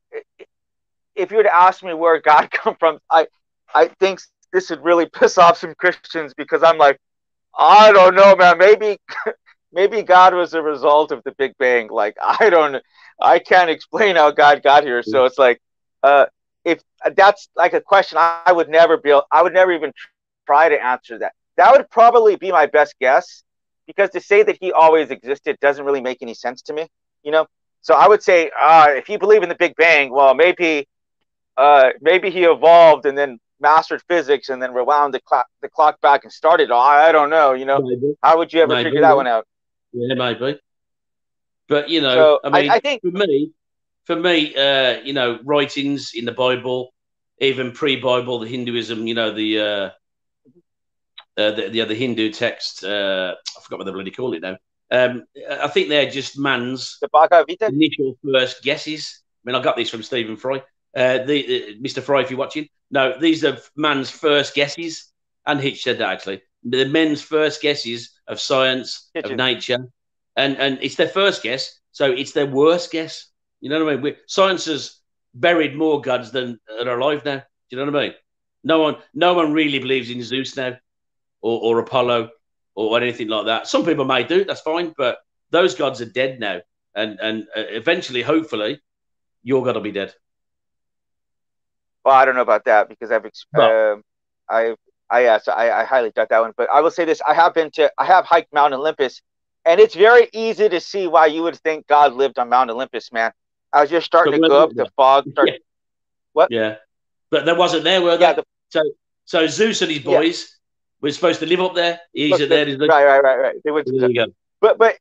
if 1.16 1.31
you 1.31 1.39
were 1.39 1.43
to 1.43 1.55
ask 1.55 1.83
me 1.83 1.95
where 1.95 2.20
God 2.20 2.51
come 2.53 2.77
from, 2.79 3.01
I 3.11 3.27
I 3.75 3.89
think 3.99 4.20
this 4.53 4.70
would 4.70 4.85
really 4.85 5.07
piss 5.07 5.37
off 5.39 5.59
some 5.59 5.75
Christians 5.75 6.33
because 6.35 6.62
I'm 6.62 6.79
like, 6.79 6.99
I 7.57 7.92
don't 7.92 8.14
know, 8.14 8.34
man. 8.36 8.59
Maybe 8.59 8.98
maybe 9.72 10.03
God 10.03 10.34
was 10.34 10.55
a 10.55 10.62
result 10.62 11.12
of 11.12 11.22
the 11.24 11.32
Big 11.32 11.57
Bang. 11.59 11.88
Like, 11.88 12.16
I 12.22 12.50
don't, 12.50 12.82
I 13.20 13.38
can't 13.38 13.70
explain 13.70 14.16
how 14.16 14.30
God 14.30 14.62
got 14.62 14.84
here. 14.84 15.03
So 15.03 15.24
it's 15.24 15.38
like, 15.38 15.61
uh, 16.03 16.26
if 16.64 16.80
that's 17.16 17.48
like 17.57 17.72
a 17.72 17.80
question, 17.80 18.18
I, 18.20 18.53
would 18.53 18.68
never 18.68 18.96
be, 18.96 19.18
I 19.30 19.42
would 19.42 19.53
never 19.53 19.72
even 19.72 19.92
try 20.46 20.68
to 20.68 20.82
answer 20.82 21.18
that. 21.18 21.32
That 21.57 21.72
would 21.72 21.90
probably 21.90 22.36
be 22.36 22.53
my 22.53 22.66
best 22.66 22.94
guess 23.00 23.42
because 23.86 24.11
to 24.11 24.20
say 24.20 24.42
that 24.42 24.59
he 24.61 24.72
always 24.72 25.11
existed 25.11 25.59
doesn't 25.61 25.84
really 25.84 26.00
make 26.00 26.18
any 26.22 26.34
sense 26.34 26.62
to 26.62 26.72
me, 26.72 26.86
you 27.22 27.32
know. 27.32 27.46
So 27.80 27.94
I 27.94 28.07
would 28.07 28.22
say, 28.22 28.50
uh, 28.61 28.86
if 28.90 29.09
you 29.09 29.18
believe 29.18 29.42
in 29.42 29.48
the 29.48 29.57
Big 29.57 29.74
Bang, 29.74 30.12
well, 30.12 30.34
maybe, 30.34 30.86
uh, 31.57 31.90
maybe 32.00 32.30
he 32.30 32.44
evolved 32.44 33.07
and 33.07 33.18
then 33.18 33.40
mastered 33.63 34.03
physics 34.09 34.51
and 34.51 34.61
then 34.61 34.75
rewound 34.75 35.15
the 35.15 35.21
clock, 35.21 35.47
the 35.63 35.69
clock 35.69 36.01
back 36.01 36.25
and 36.25 36.33
started. 36.33 36.71
I, 36.71 37.09
I 37.09 37.13
don't 37.13 37.31
know, 37.31 37.55
you 37.55 37.65
know. 37.65 37.81
Maybe. 37.81 38.15
How 38.23 38.37
would 38.39 38.53
you 38.53 38.61
ever 38.61 38.75
Maybe, 38.75 38.91
figure 38.91 39.01
that 39.03 39.17
one 39.17 39.27
out? 39.27 39.47
Yeah, 39.93 40.15
maybe. 40.15 40.59
But 41.69 41.89
you 41.89 42.01
know, 42.03 42.15
So 42.15 42.41
I 42.45 42.49
I, 42.49 42.63
mean, 42.63 42.71
I 42.71 42.81
think, 42.81 43.01
for 43.03 43.11
me, 43.11 43.53
for 44.05 44.17
me, 44.17 44.55
uh, 44.55 45.01
you 45.03 45.15
know, 45.15 45.39
writings 45.45 46.11
in 46.15 46.25
the 46.27 46.33
Bible, 46.33 46.93
even 47.39 47.73
pre-Bible, 47.73 48.41
the 48.41 48.49
Hinduism, 48.49 49.07
you 49.07 49.15
know, 49.15 49.33
the 49.33 49.61
uh, 49.61 49.91
uh, 51.41 51.51
the, 51.53 51.69
the 51.71 51.81
other 51.81 51.95
Hindu 51.95 52.31
text, 52.31 52.85
uh, 52.85 53.35
I 53.57 53.61
forgot 53.63 53.79
what 53.79 53.85
they 53.85 53.93
bloody 53.93 54.11
call 54.11 54.35
it 54.35 54.43
now. 54.43 54.59
Um, 54.91 55.25
I 55.51 55.69
think 55.69 55.89
they're 55.89 56.11
just 56.11 56.39
man's 56.39 56.99
the 57.01 57.09
Bhagavad 57.09 57.49
Gita. 57.49 57.67
initial 57.67 58.19
first 58.23 58.63
guesses. 58.63 59.23
I 59.45 59.51
mean, 59.51 59.57
I 59.57 59.63
got 59.63 59.77
these 59.77 59.89
from 59.89 60.03
Stephen 60.03 60.37
Fry. 60.37 60.63
Uh, 60.95 61.18
the 61.24 61.45
uh, 61.47 61.82
Mr. 61.82 62.03
Fry, 62.03 62.20
if 62.22 62.30
you're 62.30 62.38
watching, 62.38 62.68
no, 62.90 63.18
these 63.18 63.45
are 63.45 63.59
man's 63.76 64.11
first 64.11 64.55
guesses, 64.55 65.12
and 65.47 65.61
Hitch 65.61 65.82
said 65.82 65.99
that 65.99 66.11
actually. 66.11 66.43
The 66.64 66.84
men's 66.86 67.22
first 67.22 67.61
guesses 67.62 68.11
of 68.28 68.38
science, 68.38 69.11
of 69.14 69.32
nature, 69.36 69.78
and 70.36 70.57
and 70.59 70.78
it's 70.82 70.97
their 70.97 71.09
first 71.09 71.43
guess, 71.43 71.80
so 71.93 72.11
it's 72.12 72.32
their 72.32 72.47
worst 72.47 72.93
guess. 72.93 73.26
You 73.61 73.70
know 73.70 73.84
what 73.84 73.93
I 73.93 73.95
mean? 73.97 74.03
we 74.03 74.16
science 74.26 74.66
has 74.66 74.99
buried 75.34 75.76
more 75.76 76.01
gods 76.01 76.30
than 76.30 76.61
are 76.68 76.99
alive 76.99 77.24
now. 77.24 77.38
Do 77.38 77.45
you 77.70 77.78
know 77.78 77.90
what 77.90 78.01
I 78.01 78.07
mean? 78.09 78.14
No 78.64 78.78
one, 78.78 78.97
no 79.14 79.34
one 79.34 79.53
really 79.53 79.78
believes 79.78 80.11
in 80.11 80.22
Zeus 80.22 80.57
now, 80.57 80.76
or, 81.40 81.61
or 81.62 81.78
Apollo, 81.80 82.30
or 82.74 83.01
anything 83.01 83.28
like 83.28 83.47
that. 83.47 83.66
Some 83.66 83.84
people 83.84 84.05
may 84.05 84.24
do, 84.24 84.45
that's 84.45 84.61
fine, 84.61 84.95
but 84.97 85.18
those 85.51 85.74
gods 85.74 86.01
are 86.01 86.07
dead 86.07 86.38
now, 86.38 86.61
and 86.95 87.18
and 87.20 87.45
uh, 87.57 87.64
eventually, 87.68 88.22
hopefully, 88.22 88.80
your 89.43 89.64
god 89.64 89.74
will 89.76 89.82
be 89.82 89.93
dead. 89.93 90.14
Well, 92.05 92.14
I 92.14 92.24
don't 92.24 92.34
know 92.34 92.42
about 92.42 92.64
that 92.64 92.88
because 92.88 93.11
I've, 93.11 93.24
ex- 93.24 93.46
Well- 93.53 93.94
um, 93.94 94.03
I, 94.48 94.74
I, 95.09 95.24
yeah, 95.24 95.38
so 95.38 95.53
I, 95.53 95.82
I 95.82 95.84
highly 95.84 96.11
doubt 96.11 96.30
that 96.30 96.40
one. 96.40 96.53
But 96.57 96.68
I 96.70 96.80
will 96.80 96.90
say 96.90 97.05
this: 97.05 97.20
I 97.26 97.34
have 97.34 97.55
been 97.55 97.70
to, 97.72 97.92
I 97.98 98.05
have 98.05 98.24
hiked 98.24 98.53
Mount 98.53 98.74
Olympus, 98.74 99.22
and 99.64 99.78
it's 99.78 99.94
very 99.94 100.28
easy 100.32 100.68
to 100.68 100.80
see 100.80 101.07
why 101.07 101.26
you 101.26 101.42
would 101.42 101.57
think 101.57 101.86
God 101.86 102.14
lived 102.14 102.38
on 102.38 102.48
Mount 102.48 102.70
Olympus, 102.70 103.12
man. 103.12 103.32
As 103.74 103.90
you're 103.90 104.00
starting 104.00 104.40
But 104.40 104.46
to 104.46 104.48
go 104.48 104.62
up, 104.64 104.74
the 104.74 104.90
fog 104.96 105.24
starts. 105.30 105.53
Yeah. 105.53 105.59
What? 106.32 106.50
Yeah, 106.50 106.76
but 107.30 107.44
there 107.44 107.55
wasn't 107.55 107.84
there, 107.84 108.00
were 108.00 108.12
yeah, 108.12 108.32
there? 108.32 108.34
The, 108.36 108.44
so, 108.70 108.82
so 109.24 109.46
Zeus 109.46 109.82
and 109.82 109.90
his 109.90 110.00
boys 110.00 110.40
yeah. 110.40 111.09
were 111.09 111.12
supposed 111.12 111.40
to 111.40 111.46
live 111.46 111.61
up 111.61 111.74
there. 111.74 112.00
He's 112.12 112.30
Look, 112.30 112.48
there. 112.48 112.64
The, 112.64 112.86
right, 112.86 113.05
right, 113.05 113.22
right, 113.22 113.36
right. 113.36 113.57
They 113.64 113.70
went 113.70 113.86
there 113.86 114.11
you 114.11 114.26
go. 114.26 114.32
But, 114.61 114.78
but 114.78 114.96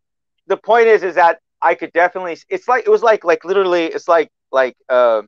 the 0.48 0.58
point 0.58 0.88
is, 0.88 1.04
is 1.04 1.16
that 1.16 1.40
I 1.62 1.76
could 1.76 1.94
definitely. 1.94 2.38
It's 2.50 2.68
like 2.68 2.86
it 2.86 2.90
was 2.90 3.02
like, 3.02 3.24
like 3.24 3.46
literally, 3.46 3.86
it's 3.86 4.08
like, 4.08 4.30
like, 4.52 4.76
uh, 4.90 5.22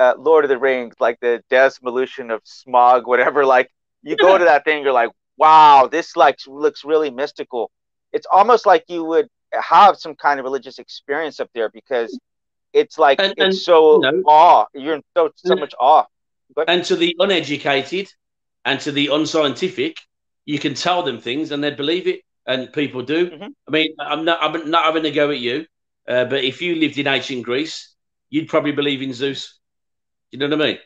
uh, 0.00 0.14
Lord 0.18 0.44
of 0.44 0.48
the 0.48 0.58
Rings, 0.58 0.94
like 0.98 1.20
the 1.20 1.44
Desolation 1.50 2.30
of 2.30 2.42
Smaug, 2.44 3.06
whatever. 3.06 3.44
Like 3.44 3.70
you 4.02 4.16
go 4.16 4.38
to 4.38 4.44
that 4.52 4.64
thing, 4.64 4.82
you're 4.82 4.92
like, 4.92 5.10
wow, 5.36 5.88
this 5.90 6.16
like 6.16 6.38
looks 6.46 6.84
really 6.84 7.10
mystical. 7.10 7.70
It's 8.12 8.26
almost 8.32 8.64
like 8.66 8.84
you 8.88 9.04
would 9.04 9.28
have 9.52 9.96
some 9.96 10.14
kind 10.14 10.40
of 10.40 10.44
religious 10.44 10.78
experience 10.78 11.38
up 11.38 11.50
there 11.54 11.68
because 11.68 12.18
it's 12.72 12.98
like 12.98 13.20
and, 13.20 13.32
it's 13.32 13.40
and, 13.40 13.54
so 13.54 14.04
you 14.04 14.12
know, 14.12 14.22
awe. 14.26 14.66
You're 14.74 14.94
in 14.94 15.02
so 15.16 15.30
so 15.36 15.54
much 15.54 15.74
awe. 15.78 16.06
But, 16.56 16.68
and 16.68 16.84
to 16.86 16.96
the 16.96 17.14
uneducated 17.18 18.08
and 18.64 18.80
to 18.80 18.92
the 18.92 19.08
unscientific, 19.08 19.96
you 20.46 20.58
can 20.58 20.74
tell 20.74 21.02
them 21.02 21.20
things 21.20 21.52
and 21.52 21.62
they'd 21.62 21.76
believe 21.76 22.06
it, 22.06 22.22
and 22.46 22.72
people 22.72 23.02
do. 23.02 23.30
Mm-hmm. 23.30 23.48
I 23.68 23.70
mean, 23.70 23.94
I'm 24.00 24.24
not 24.24 24.38
I'm 24.42 24.70
not 24.70 24.84
having 24.84 25.04
a 25.04 25.10
go 25.10 25.30
at 25.30 25.38
you, 25.38 25.66
uh, 26.08 26.24
but 26.24 26.42
if 26.42 26.62
you 26.62 26.76
lived 26.76 26.98
in 26.98 27.06
ancient 27.06 27.44
Greece, 27.44 27.94
you'd 28.30 28.48
probably 28.48 28.72
believe 28.72 29.02
in 29.02 29.12
Zeus. 29.12 29.59
You 30.30 30.38
know 30.38 30.48
what 30.48 30.62
I 30.62 30.66
mean? 30.66 30.78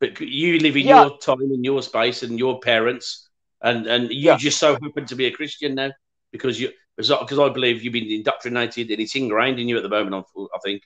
But 0.00 0.20
you 0.20 0.58
live 0.58 0.76
in 0.76 0.86
yeah. 0.86 1.02
your 1.02 1.18
time, 1.18 1.40
in 1.40 1.64
your 1.64 1.82
space, 1.82 2.22
and 2.22 2.38
your 2.38 2.60
parents, 2.60 3.28
and 3.62 3.86
and 3.86 4.10
you 4.10 4.30
yeah. 4.30 4.36
just 4.36 4.58
so 4.58 4.72
happen 4.74 5.06
to 5.06 5.14
be 5.14 5.26
a 5.26 5.30
Christian 5.30 5.74
now 5.74 5.92
because 6.32 6.60
you 6.60 6.70
because 6.96 7.38
I 7.38 7.48
believe 7.48 7.82
you've 7.82 7.92
been 7.92 8.10
indoctrinated 8.10 8.90
and 8.90 9.00
it's 9.00 9.14
ingrained 9.14 9.58
in 9.58 9.68
you 9.68 9.76
at 9.76 9.82
the 9.82 9.88
moment. 9.88 10.26
I 10.36 10.58
think. 10.62 10.82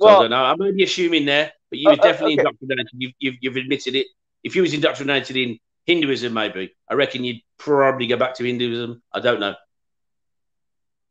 So 0.00 0.06
well, 0.06 0.18
I 0.18 0.22
don't 0.22 0.30
know. 0.30 0.44
I'm 0.44 0.60
only 0.60 0.82
assuming 0.82 1.24
there, 1.24 1.52
but 1.70 1.78
you 1.78 1.88
were 1.88 1.94
uh, 1.94 1.96
uh, 1.96 2.02
definitely 2.02 2.34
okay. 2.34 2.40
indoctrinated. 2.40 2.88
You've, 2.92 3.12
you've, 3.18 3.34
you've 3.40 3.56
admitted 3.56 3.94
it. 3.94 4.08
If 4.42 4.56
you 4.56 4.62
was 4.62 4.74
indoctrinated 4.74 5.36
in 5.36 5.58
Hinduism, 5.86 6.32
maybe 6.32 6.74
I 6.88 6.94
reckon 6.94 7.24
you'd 7.24 7.40
probably 7.58 8.08
go 8.08 8.16
back 8.16 8.34
to 8.34 8.44
Hinduism. 8.44 9.02
I 9.12 9.20
don't 9.20 9.40
know. 9.40 9.54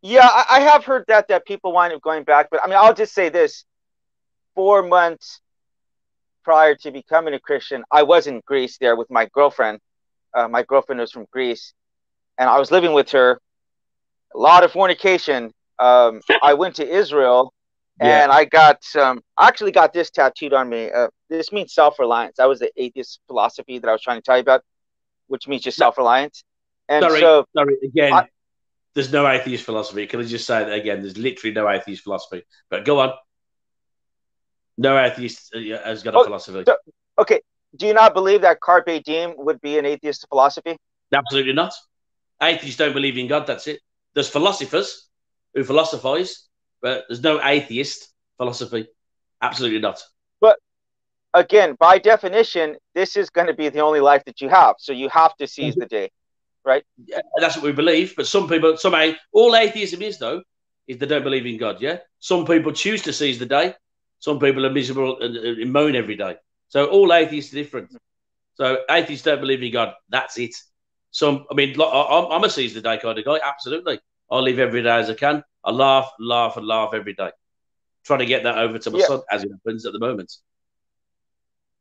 Yeah, 0.02 0.28
I, 0.28 0.46
I 0.50 0.60
have 0.62 0.84
heard 0.84 1.06
that 1.08 1.28
that 1.30 1.46
people 1.46 1.72
wind 1.72 1.94
up 1.94 2.02
going 2.02 2.24
back, 2.24 2.50
but 2.50 2.62
I 2.64 2.68
mean, 2.68 2.78
I'll 2.78 2.94
just 2.94 3.14
say 3.14 3.30
this: 3.30 3.66
four 4.56 4.84
months 4.84 5.42
prior 6.44 6.76
to 6.76 6.92
becoming 6.92 7.34
a 7.34 7.40
Christian, 7.40 7.84
I 7.92 8.04
was 8.04 8.28
in 8.28 8.42
Greece 8.46 8.78
there 8.78 8.96
with 8.96 9.10
my 9.10 9.28
girlfriend. 9.34 9.80
Uh, 10.34 10.48
my 10.48 10.64
girlfriend 10.64 11.00
was 11.02 11.12
from 11.12 11.26
Greece, 11.32 11.74
and 12.38 12.50
I 12.50 12.60
was 12.60 12.72
living 12.72 12.94
with 12.94 13.12
her. 13.12 13.40
A 14.34 14.38
lot 14.38 14.64
of 14.64 14.72
fornication. 14.72 15.52
Um, 15.78 16.22
I 16.42 16.54
went 16.54 16.76
to 16.76 16.88
Israel, 16.88 17.54
yeah. 18.00 18.24
and 18.24 18.32
I 18.32 18.46
got 18.46 18.84
some. 18.84 19.22
I 19.38 19.48
actually 19.48 19.72
got 19.72 19.94
this 19.94 20.10
tattooed 20.10 20.54
on 20.54 20.70
me. 20.70 20.90
Uh, 20.90 21.08
this 21.30 21.52
means 21.52 21.74
self-reliance. 21.74 22.38
That 22.38 22.48
was 22.48 22.60
the 22.60 22.72
atheist 22.78 23.20
philosophy 23.28 23.80
that 23.80 23.88
I 23.88 23.92
was 23.92 24.02
trying 24.02 24.18
to 24.18 24.22
tell 24.22 24.38
you 24.38 24.42
about, 24.42 24.64
which 25.28 25.48
means 25.48 25.64
just 25.64 25.78
self-reliance. 25.78 26.44
And 26.88 27.04
sorry, 27.04 27.20
so, 27.20 27.46
sorry 27.54 27.76
again. 27.84 28.14
I, 28.14 28.28
there's 28.94 29.12
no 29.12 29.28
atheist 29.28 29.64
philosophy. 29.64 30.06
Can 30.08 30.20
I 30.20 30.24
just 30.24 30.46
say 30.46 30.64
that 30.64 30.74
again? 30.74 31.02
There's 31.02 31.18
literally 31.18 31.54
no 31.54 31.70
atheist 31.70 32.04
philosophy. 32.04 32.44
But 32.70 32.86
go 32.86 33.00
on. 33.00 33.14
No 34.78 34.98
atheist 34.98 35.54
uh, 35.56 35.60
has 35.84 36.04
got 36.04 36.16
a 36.16 36.18
oh, 36.18 36.24
philosophy. 36.24 36.64
So, 36.66 36.76
okay. 37.20 37.42
Do 37.76 37.88
you 37.88 37.94
not 37.94 38.14
believe 38.14 38.42
that 38.42 38.60
carpe 38.60 39.04
diem 39.04 39.34
would 39.38 39.62
be 39.62 39.78
an 39.78 39.86
atheist 39.86 40.28
philosophy? 40.28 40.78
Absolutely 41.14 41.54
not. 41.54 41.74
Atheists 42.42 42.78
don't 42.78 42.94
believe 42.94 43.18
in 43.18 43.28
God. 43.28 43.48
That's 43.48 43.68
it. 43.68 43.80
There's 44.14 44.30
philosophers 44.30 45.08
who 45.54 45.64
philosophize, 45.64 46.48
but 46.82 47.06
there's 47.08 47.24
no 47.24 47.42
atheist 47.44 48.10
philosophy. 48.38 48.88
Absolutely 49.42 49.80
not. 49.80 50.02
But 50.40 50.58
again, 51.34 51.76
by 51.80 51.98
definition, 51.98 52.78
this 52.94 53.16
is 53.16 53.30
going 53.30 53.48
to 53.48 53.54
be 53.54 53.70
the 53.70 53.80
only 53.80 54.00
life 54.00 54.24
that 54.26 54.42
you 54.42 54.50
have. 54.50 54.76
So 54.80 54.92
you 54.92 55.10
have 55.10 55.36
to 55.38 55.48
seize 55.48 55.76
the 55.76 55.86
day, 55.86 56.10
right? 56.66 56.84
Yeah, 57.06 57.20
that's 57.38 57.56
what 57.56 57.66
we 57.66 57.72
believe. 57.72 58.16
But 58.16 58.28
some 58.28 58.50
people, 58.50 58.78
some 58.78 58.96
all 59.32 59.56
atheism 59.56 60.02
is 60.02 60.18
though, 60.18 60.42
is 60.88 60.98
they 60.98 61.06
don't 61.06 61.24
believe 61.24 61.46
in 61.46 61.58
God. 61.58 61.82
Yeah. 61.82 62.00
Some 62.20 62.46
people 62.46 62.74
choose 62.74 63.02
to 63.04 63.14
seize 63.14 63.40
the 63.40 63.46
day. 63.46 63.76
Some 64.22 64.40
people 64.40 64.66
are 64.68 64.72
miserable 64.72 65.20
and, 65.20 65.36
and 65.36 65.74
moan 65.74 65.96
every 65.96 66.16
day. 66.16 66.36
So 66.70 66.86
all 66.86 67.12
atheists 67.12 67.52
are 67.54 67.58
different. 67.58 67.94
So 68.54 68.84
atheists 68.90 69.26
don't 69.26 69.42
believe 69.42 69.64
in 69.64 69.74
God. 69.74 69.94
That's 70.10 70.38
it. 70.38 70.56
Some, 71.10 71.46
I 71.50 71.56
mean, 71.56 71.76
I'm 71.82 72.44
a 72.44 72.50
seize 72.50 72.76
the 72.76 72.82
day 72.82 73.00
kind 73.00 73.18
of 73.18 73.26
guy. 73.26 73.40
Absolutely. 73.44 74.00
I 74.30 74.38
live 74.38 74.60
every 74.60 74.84
day 74.84 75.00
as 75.00 75.10
I 75.10 75.16
can. 75.16 75.44
I 75.64 75.72
laugh, 75.72 76.12
laugh, 76.20 76.56
and 76.56 76.68
laugh 76.68 76.94
every 76.94 77.14
day. 77.14 77.32
Trying 78.06 78.20
to 78.20 78.28
get 78.28 78.44
that 78.44 78.60
over 78.60 78.78
to 78.78 78.92
my 78.92 79.00
yeah. 79.00 79.08
son 79.08 79.22
as 79.32 79.44
it 79.44 79.52
happens 79.52 79.88
at 79.88 79.94
the 79.94 80.00
moment. 80.00 80.32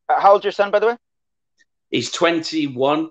Uh, 0.09 0.19
how 0.19 0.33
old's 0.33 0.45
your 0.45 0.53
son, 0.53 0.71
by 0.71 0.79
the 0.79 0.87
way? 0.87 0.97
He's 1.91 2.11
21 2.11 3.11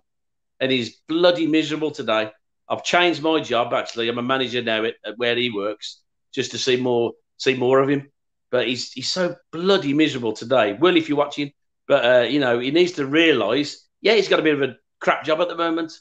and 0.60 0.72
he's 0.72 0.98
bloody 1.08 1.46
miserable 1.46 1.92
today. 1.92 2.32
I've 2.68 2.84
changed 2.84 3.22
my 3.22 3.40
job 3.42 3.74
actually. 3.74 4.10
I'm 4.10 4.18
a 4.18 4.24
manager 4.24 4.64
now 4.64 4.86
at, 4.86 4.96
at 5.06 5.18
where 5.18 5.36
he 5.36 5.52
works 5.52 6.02
just 6.34 6.52
to 6.52 6.58
see 6.58 6.78
more 6.78 7.14
see 7.38 7.54
more 7.56 7.80
of 7.80 7.90
him. 7.90 8.12
But 8.52 8.68
he's 8.68 8.92
he's 8.92 9.12
so 9.12 9.36
bloody 9.52 9.94
miserable 9.94 10.34
today. 10.34 10.74
Will, 10.74 10.98
if 10.98 11.08
you're 11.08 11.18
watching, 11.18 11.54
but 11.88 12.06
uh, 12.06 12.24
you 12.24 12.40
know 12.40 12.60
he 12.60 12.72
needs 12.72 12.94
to 12.94 13.06
realise. 13.06 13.86
Yeah, 14.02 14.14
he's 14.14 14.30
got 14.30 14.40
a 14.40 14.44
bit 14.44 14.56
of 14.56 14.62
a 14.62 14.76
crap 15.00 15.24
job 15.24 15.42
at 15.42 15.50
the 15.50 15.56
moment. 15.56 15.94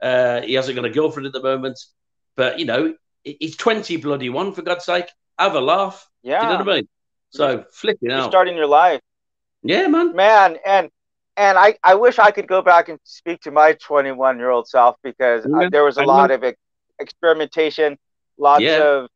Uh, 0.00 0.40
he 0.42 0.54
hasn't 0.54 0.74
got 0.74 0.84
a 0.84 0.90
girlfriend 0.90 1.26
at 1.26 1.32
the 1.32 1.42
moment. 1.42 1.78
But 2.36 2.58
you 2.58 2.64
know 2.64 2.94
he's 3.24 3.56
twenty 3.56 3.96
bloody 3.96 4.30
one 4.30 4.52
for 4.52 4.62
God's 4.62 4.84
sake. 4.84 5.06
Have 5.38 5.54
a 5.54 5.60
laugh. 5.60 6.08
Yeah, 6.22 6.40
Do 6.40 6.46
you 6.46 6.52
know 6.52 6.58
what 6.58 6.68
I 6.68 6.74
mean. 6.76 6.88
So 7.30 7.64
flipping. 7.72 8.10
You're 8.10 8.24
starting 8.24 8.56
your 8.56 8.66
life. 8.66 9.00
Yeah, 9.62 9.86
man. 9.88 10.14
Man, 10.14 10.58
and 10.66 10.90
and 11.36 11.58
I, 11.58 11.76
I 11.82 11.94
wish 11.94 12.18
I 12.18 12.30
could 12.30 12.46
go 12.46 12.62
back 12.62 12.88
and 12.88 12.98
speak 13.04 13.40
to 13.42 13.50
my 13.50 13.72
21 13.72 14.38
year 14.38 14.50
old 14.50 14.68
self 14.68 14.96
because 15.02 15.46
yeah, 15.48 15.56
I, 15.56 15.68
there 15.70 15.84
was 15.84 15.96
a 15.96 16.02
I 16.02 16.04
lot 16.04 16.28
know. 16.28 16.34
of 16.36 16.54
experimentation, 16.98 17.98
lots 18.38 18.62
yeah. 18.62 18.82
of 18.82 19.08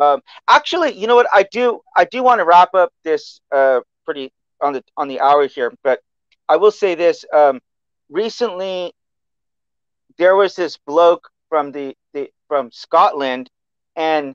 um, 0.00 0.20
actually, 0.48 0.92
you 0.92 1.06
know 1.06 1.16
what? 1.16 1.28
I 1.32 1.44
do 1.44 1.80
I 1.96 2.04
do 2.04 2.22
want 2.22 2.40
to 2.40 2.44
wrap 2.44 2.74
up 2.74 2.92
this 3.04 3.40
uh, 3.52 3.80
pretty 4.04 4.32
on 4.60 4.72
the 4.72 4.84
on 4.96 5.08
the 5.08 5.20
hour 5.20 5.46
here, 5.46 5.72
but 5.82 6.00
I 6.48 6.56
will 6.56 6.70
say 6.70 6.94
this. 6.94 7.24
Um, 7.32 7.60
recently, 8.08 8.92
there 10.18 10.36
was 10.36 10.54
this 10.54 10.76
bloke 10.78 11.28
from 11.48 11.72
the, 11.72 11.96
the 12.14 12.30
from 12.48 12.70
Scotland, 12.72 13.50
and 13.96 14.34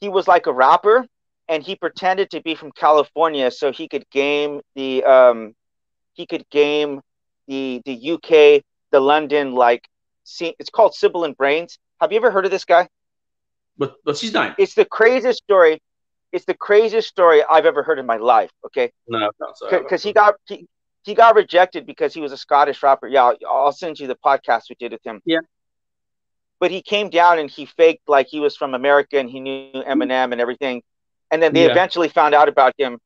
he 0.00 0.08
was 0.08 0.26
like 0.26 0.46
a 0.46 0.52
rapper, 0.52 1.06
and 1.48 1.62
he 1.62 1.76
pretended 1.76 2.30
to 2.30 2.42
be 2.42 2.54
from 2.54 2.72
California 2.72 3.50
so 3.50 3.72
he 3.72 3.88
could 3.88 4.04
game 4.10 4.60
the 4.74 5.04
um, 5.04 5.54
he 6.14 6.26
could 6.26 6.48
game 6.50 7.00
the 7.46 7.80
the 7.84 8.12
UK 8.12 8.62
the 8.90 9.00
London 9.00 9.52
like 9.54 9.88
see 10.24 10.54
it's 10.58 10.70
called 10.70 10.92
Silibil 10.92 11.26
N' 11.26 11.32
Brains. 11.32 11.78
Have 12.00 12.12
you 12.12 12.18
ever 12.18 12.30
heard 12.30 12.44
of 12.44 12.50
this 12.50 12.64
guy? 12.64 12.88
What, 13.76 13.94
what's 14.04 14.20
his 14.20 14.34
name? 14.34 14.54
It's 14.58 14.74
the 14.74 14.84
craziest 14.84 15.42
story. 15.42 15.80
It's 16.32 16.44
the 16.44 16.54
craziest 16.54 17.08
story 17.08 17.42
I've 17.42 17.66
ever 17.66 17.82
heard 17.82 17.98
in 17.98 18.06
my 18.06 18.16
life. 18.16 18.50
Okay. 18.66 18.92
No, 19.08 19.30
because 19.70 20.02
he 20.02 20.12
got 20.12 20.34
he, 20.46 20.66
he 21.02 21.14
got 21.14 21.34
rejected 21.34 21.86
because 21.86 22.14
he 22.14 22.20
was 22.20 22.32
a 22.32 22.36
Scottish 22.36 22.82
rapper. 22.82 23.08
Yeah, 23.08 23.24
I'll, 23.24 23.36
I'll 23.48 23.72
send 23.72 23.98
you 23.98 24.06
the 24.06 24.16
podcast 24.16 24.64
we 24.68 24.76
did 24.78 24.92
with 24.92 25.04
him. 25.04 25.20
Yeah. 25.24 25.40
But 26.60 26.70
he 26.70 26.82
came 26.82 27.08
down 27.08 27.38
and 27.38 27.50
he 27.50 27.64
faked 27.64 28.06
like 28.06 28.26
he 28.28 28.38
was 28.38 28.54
from 28.54 28.74
America 28.74 29.18
and 29.18 29.30
he 29.30 29.40
knew 29.40 29.72
Eminem 29.72 30.32
and 30.32 30.40
everything, 30.42 30.82
and 31.30 31.42
then 31.42 31.54
they 31.54 31.64
yeah. 31.64 31.70
eventually 31.70 32.10
found 32.10 32.34
out 32.34 32.50
about 32.50 32.74
him, 32.76 32.98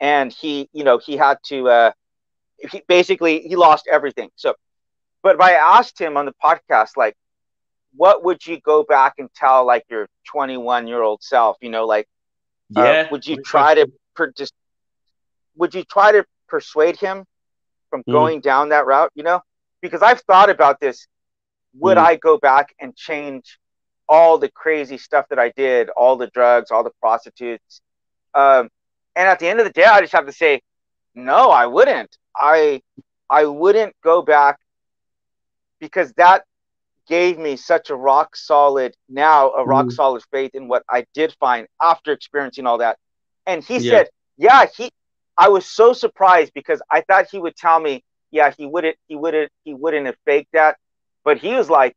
and 0.00 0.32
he, 0.32 0.70
you 0.72 0.82
know, 0.82 0.96
he 0.96 1.18
had 1.18 1.36
to, 1.48 1.68
uh, 1.68 1.92
he 2.70 2.82
basically 2.88 3.40
he 3.40 3.54
lost 3.54 3.86
everything. 3.86 4.30
So, 4.36 4.54
but 5.22 5.40
I 5.42 5.52
asked 5.52 6.00
him 6.00 6.16
on 6.16 6.24
the 6.24 6.32
podcast, 6.42 6.96
like, 6.96 7.14
what 7.94 8.24
would 8.24 8.46
you 8.46 8.60
go 8.60 8.82
back 8.82 9.14
and 9.18 9.28
tell 9.34 9.66
like 9.66 9.84
your 9.90 10.08
21 10.26 10.86
year 10.86 11.02
old 11.02 11.22
self? 11.22 11.56
You 11.60 11.70
know 11.70 11.86
like 11.86 12.08
uh, 12.76 12.82
yeah. 12.82 12.90
uh, 12.90 13.08
would 13.10 13.26
you 13.26 13.36
try 13.42 13.74
to 13.74 13.90
per- 14.14 14.32
just 14.32 14.54
would 15.56 15.74
you 15.74 15.84
try 15.84 16.12
to 16.12 16.24
persuade 16.48 16.98
him 16.98 17.24
from 17.90 18.02
mm. 18.02 18.12
going 18.12 18.40
down 18.40 18.70
that 18.70 18.86
route 18.86 19.10
you 19.14 19.22
know? 19.22 19.40
Because 19.80 20.02
i've 20.02 20.20
thought 20.22 20.50
about 20.50 20.80
this. 20.80 21.06
Would 21.74 21.98
mm. 21.98 22.04
i 22.04 22.16
go 22.16 22.38
back 22.38 22.74
and 22.80 22.96
change 22.96 23.58
all 24.08 24.38
the 24.38 24.50
crazy 24.50 24.98
stuff 24.98 25.26
that 25.30 25.38
i 25.38 25.50
did 25.50 25.88
all 25.90 26.16
the 26.16 26.28
drugs 26.28 26.70
all 26.70 26.84
the 26.84 26.92
prostitutes? 27.00 27.80
Um, 28.34 28.70
and 29.14 29.28
at 29.28 29.38
the 29.38 29.48
end 29.48 29.60
of 29.60 29.66
the 29.66 29.72
day 29.72 29.84
i 29.84 30.00
just 30.00 30.12
have 30.12 30.26
to 30.26 30.32
say 30.32 30.62
no 31.14 31.50
i 31.50 31.66
wouldn't. 31.66 32.16
I 32.34 32.80
i 33.28 33.44
wouldn't 33.44 33.94
go 34.02 34.22
back 34.22 34.58
because 35.80 36.12
that 36.14 36.44
gave 37.08 37.38
me 37.38 37.56
such 37.56 37.90
a 37.90 37.96
rock 37.96 38.36
solid 38.36 38.94
now 39.08 39.50
a 39.52 39.64
rock 39.64 39.86
mm. 39.86 39.92
solid 39.92 40.22
faith 40.30 40.54
in 40.54 40.68
what 40.68 40.84
I 40.88 41.06
did 41.14 41.34
find 41.40 41.66
after 41.80 42.12
experiencing 42.12 42.66
all 42.66 42.78
that. 42.78 42.98
And 43.46 43.62
he 43.64 43.78
yeah. 43.78 43.90
said, 43.90 44.08
"Yeah, 44.36 44.66
he." 44.76 44.90
I 45.36 45.48
was 45.48 45.66
so 45.66 45.92
surprised 45.92 46.52
because 46.54 46.82
I 46.90 47.00
thought 47.00 47.28
he 47.30 47.38
would 47.38 47.56
tell 47.56 47.80
me, 47.80 48.04
"Yeah, 48.30 48.52
he 48.56 48.66
wouldn't, 48.66 48.96
he 49.08 49.16
wouldn't, 49.16 49.50
he 49.64 49.74
wouldn't 49.74 50.06
have 50.06 50.16
faked 50.24 50.52
that." 50.52 50.76
But 51.24 51.38
he 51.38 51.54
was 51.54 51.68
like, 51.68 51.96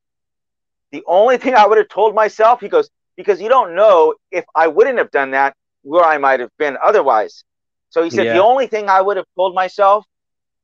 "The 0.92 1.04
only 1.06 1.38
thing 1.38 1.54
I 1.56 1.68
would 1.68 1.78
have 1.78 1.90
told 1.90 2.16
myself," 2.16 2.62
he 2.62 2.70
goes, 2.70 2.90
"because 3.16 3.40
you 3.40 3.50
don't 3.50 3.76
know 3.76 4.16
if 4.32 4.46
I 4.56 4.68
wouldn't 4.68 4.98
have 4.98 5.12
done 5.12 5.32
that, 5.32 5.56
where 5.84 6.04
I 6.04 6.18
might 6.18 6.40
have 6.40 6.52
been 6.58 6.78
otherwise." 6.84 7.44
So 7.90 8.04
he 8.04 8.10
said 8.10 8.26
Yeah. 8.26 8.34
the 8.34 8.44
only 8.44 8.68
thing 8.68 8.90
I 8.90 9.02
would 9.02 9.18
have 9.18 9.28
told 9.36 9.54
myself 9.54 10.06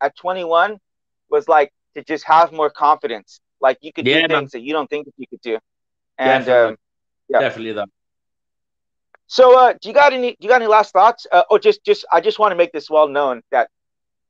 at 0.01 0.15
21 0.17 0.79
was 1.29 1.47
like 1.47 1.71
to 1.95 2.03
just 2.03 2.25
have 2.25 2.51
more 2.51 2.69
confidence. 2.69 3.39
Like 3.61 3.77
you 3.81 3.93
could 3.93 4.05
Yeah, 4.07 4.21
do 4.23 4.27
man. 4.27 4.39
things 4.41 4.51
that 4.51 4.61
you 4.61 4.73
don't 4.73 4.89
think 4.89 5.05
that 5.05 5.13
you 5.17 5.27
could 5.27 5.41
do. 5.41 5.59
And 6.17 6.45
Definitely. 6.45 6.71
um, 6.73 6.77
yeah. 7.29 7.39
Definitely 7.39 7.73
that. 7.73 7.89
so, 9.27 9.57
uh, 9.57 9.73
do 9.81 9.87
you 9.89 9.95
got 9.95 10.11
any? 10.13 10.31
Do 10.31 10.37
you 10.41 10.49
got 10.49 10.61
any 10.61 10.67
last 10.67 10.91
thoughts? 10.91 11.25
Uh, 11.31 11.43
or 11.49 11.57
just, 11.59 11.83
just, 11.85 12.05
I 12.11 12.19
just 12.21 12.37
want 12.39 12.51
to 12.51 12.55
make 12.55 12.71
this 12.73 12.89
well 12.89 13.07
known 13.07 13.41
that 13.51 13.69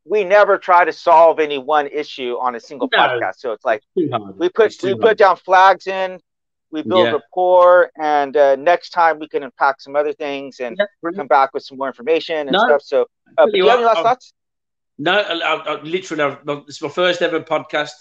we 0.05 0.23
never 0.23 0.57
try 0.57 0.85
to 0.85 0.93
solve 0.93 1.39
any 1.39 1.57
one 1.57 1.87
issue 1.87 2.37
on 2.39 2.55
a 2.55 2.59
single 2.59 2.87
No. 2.91 2.97
podcast. 2.99 3.35
So 3.37 3.51
it's 3.53 3.65
like 3.65 3.81
we 3.95 4.07
put 4.49 4.73
we 4.83 4.89
hard. 4.91 5.01
put 5.01 5.17
down 5.17 5.37
flags 5.37 5.87
in, 5.87 6.19
we 6.71 6.83
build 6.83 7.05
Yeah. 7.07 7.11
rapport, 7.13 7.89
and 7.99 8.35
uh, 8.37 8.55
next 8.57 8.89
time 8.91 9.17
we 9.19 9.27
can 9.27 9.43
unpack 9.43 9.81
some 9.81 9.95
other 9.95 10.13
things 10.13 10.59
and 10.59 10.77
Yeah, 10.77 11.09
come 11.15 11.27
back 11.27 11.53
with 11.53 11.63
some 11.63 11.77
more 11.77 11.87
information 11.87 12.37
and 12.47 12.51
No. 12.51 12.59
stuff. 12.59 12.81
So, 12.83 13.07
uh, 13.37 13.45
do 13.47 13.57
you 13.57 13.67
have 13.69 13.77
any 13.79 13.85
last 13.85 13.97
I've- 13.97 14.03
thoughts? 14.03 14.33
No, 14.97 15.13
I, 15.13 15.55
I 15.55 15.81
literally, 15.81 16.21
I've, 16.23 16.37
it's 16.67 16.79
my 16.81 16.89
first 16.89 17.23
ever 17.23 17.39
podcast. 17.39 17.91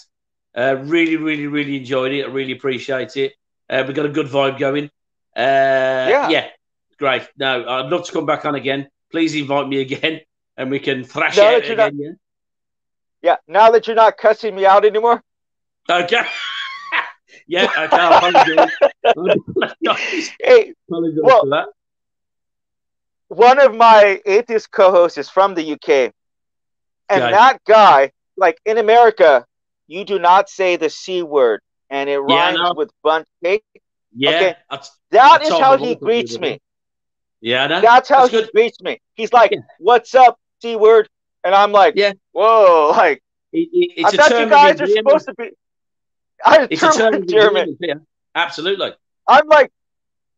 Uh, 0.57 0.76
really, 0.82 1.16
really, 1.16 1.46
really 1.46 1.76
enjoyed 1.76 2.12
it. 2.12 2.24
I 2.24 2.28
really 2.28 2.53
appreciate 2.53 3.16
it. 3.16 3.34
Uh, 3.68 3.84
we 3.86 3.94
got 3.94 4.07
a 4.07 4.09
good 4.11 4.26
vibe 4.26 4.59
going. 4.59 4.86
Uh, 5.36 6.09
Yeah. 6.11 6.28
yeah, 6.28 6.48
great. 6.98 7.28
No, 7.38 7.66
I'd 7.68 7.86
love 7.90 8.05
to 8.07 8.12
come 8.12 8.26
back 8.26 8.44
on 8.44 8.57
again. 8.57 8.88
Please 9.12 9.34
invite 9.34 9.68
me 9.68 9.80
again, 9.80 10.20
and 10.57 10.70
we 10.70 10.80
can 10.80 11.05
thrash 11.05 11.36
No, 11.36 11.51
it 11.51 11.62
out 11.64 11.68
that 11.68 11.76
not- 11.76 11.92
again. 11.92 12.18
Yeah. 13.22 13.36
Now 13.46 13.70
that 13.72 13.86
you're 13.86 13.96
not 13.96 14.16
cussing 14.16 14.55
me 14.57 14.64
out 14.66 14.84
anymore, 14.84 15.22
Yeah. 15.88 15.96
Okay. 16.05 16.22
yeah. 17.46 17.64
Okay. 17.64 17.96
I 17.96 18.16
apologize. 18.18 18.70
I 18.82 18.90
apologize 19.11 20.30
hey, 20.40 20.74
Apologize 20.88 21.20
Well- 21.22 21.40
for 21.42 21.48
that. 21.51 21.66
one 23.28 23.61
of 23.61 23.74
my 23.76 24.20
atheist 24.26 24.70
co-hosts 24.72 25.18
is 25.18 25.28
from 25.30 25.55
the 25.55 25.72
UK, 25.74 26.12
and 27.09 27.22
Okay. 27.22 27.30
that 27.30 27.59
guy, 27.66 28.11
like 28.36 28.59
in 28.64 28.78
America, 28.78 29.46
you 29.91 30.05
do 30.05 30.18
not 30.18 30.49
say 30.49 30.76
the 30.76 30.91
c 30.91 31.22
word, 31.22 31.61
and 31.91 32.09
it 32.09 32.20
Yeah, 32.28 32.34
I 32.36 32.55
rhymes 32.55 32.76
with 32.76 32.91
bunt 33.03 33.26
cake. 33.43 33.64
Yeah. 34.14 34.30
Okay. 34.30 34.55
That's, 34.70 34.91
That 35.11 35.41
I 35.43 35.45
is 35.45 35.51
how 35.51 35.76
he 35.76 35.95
greets 35.97 36.38
me. 36.38 36.61
yeah. 37.41 37.66
That's 37.68 38.09
how 38.09 38.20
That's 38.22 38.32
he 38.32 38.41
good. 38.43 38.51
greets 38.53 38.80
me. 38.80 39.01
He's 39.14 39.32
like, 39.32 39.53
Yeah. 39.53 39.61
"What's 39.78 40.14
up, 40.14 40.38
c 40.62 40.76
word?" 40.76 41.09
And 41.45 41.55
I'm 41.55 41.72
like, 41.72 41.95
Yeah. 41.97 42.12
"Whoa!" 42.32 42.91
Like 42.97 43.22
It, 43.53 43.68
it, 43.72 44.07
I 44.07 44.11
thought 44.12 44.30
you 44.38 44.49
guys 44.49 44.80
are 44.80 44.86
supposed 44.86 45.26
to 45.26 45.34
be. 45.34 45.51
I 46.45 46.68
It's 46.70 46.82
a 46.82 46.93
term 46.93 47.26
German. 47.26 47.76
Yeah. 47.80 47.95
Absolutely. 48.34 48.93
I'm 49.26 49.47
like, 49.49 49.70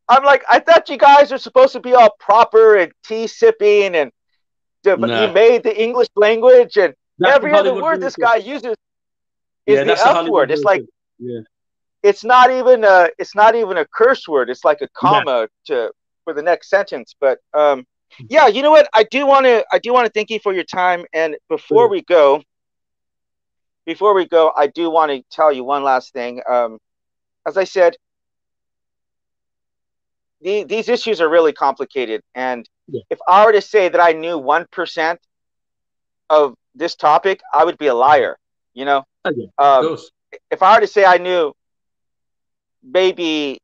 I'm 0.09 0.25
like, 0.25 0.45
I 0.51 0.59
thought 0.61 0.89
you 0.89 0.99
guys 0.99 1.33
are 1.33 1.39
supposed 1.39 1.73
to 1.75 1.81
be 1.81 1.95
all 1.95 2.11
proper 2.19 2.77
and 2.77 2.93
tea 3.05 3.27
sipping 3.27 3.95
and 3.95 4.11
No. 4.85 5.27
you 5.27 5.33
made 5.33 5.63
the 5.63 5.75
English 5.87 6.09
language 6.17 6.77
and 6.77 6.95
That's 7.19 7.37
every 7.37 7.53
other 7.55 7.75
word 7.75 8.01
this 8.01 8.17
guy 8.17 8.37
uses 8.37 8.75
is 9.67 9.79
Yeah, 9.79 9.85
the 9.85 10.07
F 10.07 10.29
word. 10.29 10.51
It's 10.51 10.65
like. 10.65 10.85
Yeah. 11.19 11.41
it's 12.03 12.25
not 12.25 12.51
even 12.51 12.83
a 12.85 13.09
it's 13.19 13.35
not 13.35 13.55
even 13.55 13.77
a 13.77 13.87
curse 13.87 14.27
word. 14.27 14.51
It's 14.51 14.65
like 14.65 14.81
a 14.81 14.89
comma 14.89 15.49
to 15.67 15.93
for 16.25 16.35
the 16.35 16.43
next 16.43 16.69
sentence. 16.69 17.15
But 17.21 17.39
um, 17.55 17.87
yeah, 18.29 18.49
you 18.49 18.63
know 18.63 18.71
what? 18.73 18.89
I 18.93 19.05
do 19.05 19.27
want 19.27 19.47
to 19.47 19.65
I 19.73 19.79
do 19.79 19.93
want 19.93 20.07
to 20.07 20.13
thank 20.13 20.31
you 20.31 20.41
for 20.41 20.53
your 20.53 20.65
time. 20.65 21.05
And 21.13 21.37
before 21.49 21.89
we 21.89 22.03
go, 22.03 22.43
before 23.87 24.15
we 24.15 24.27
go, 24.27 24.53
I 24.57 24.67
do 24.67 24.91
want 24.91 25.13
to 25.13 25.23
tell 25.31 25.53
you 25.53 25.65
one 25.65 25.85
last 25.85 26.13
thing. 26.13 26.41
Um, 26.49 26.79
as 27.47 27.57
I 27.57 27.65
said, 27.65 27.97
the, 30.41 30.65
these 30.65 30.89
issues 30.89 31.21
are 31.21 31.29
really 31.29 31.53
complicated, 31.53 32.23
and 32.35 32.69
Yeah. 32.89 33.03
if 33.11 33.19
I 33.29 33.47
were 33.47 33.53
to 33.53 33.61
say 33.61 33.89
that 33.89 34.01
I 34.01 34.13
knew 34.13 34.39
one 34.39 34.67
percent 34.73 35.21
of 36.31 36.55
this 36.75 36.97
topic, 36.97 37.41
I 37.53 37.65
would 37.65 37.79
be 37.79 37.87
a 37.89 37.95
liar. 37.95 38.39
You 38.75 38.85
know, 38.85 39.05
Oh, 39.25 39.33
yeah. 39.37 39.47
um, 39.59 39.95
if 40.51 40.63
I 40.63 40.75
were 40.75 40.81
to 40.81 40.87
say 40.87 41.05
I 41.05 41.19
knew 41.19 41.53
maybe 42.83 43.59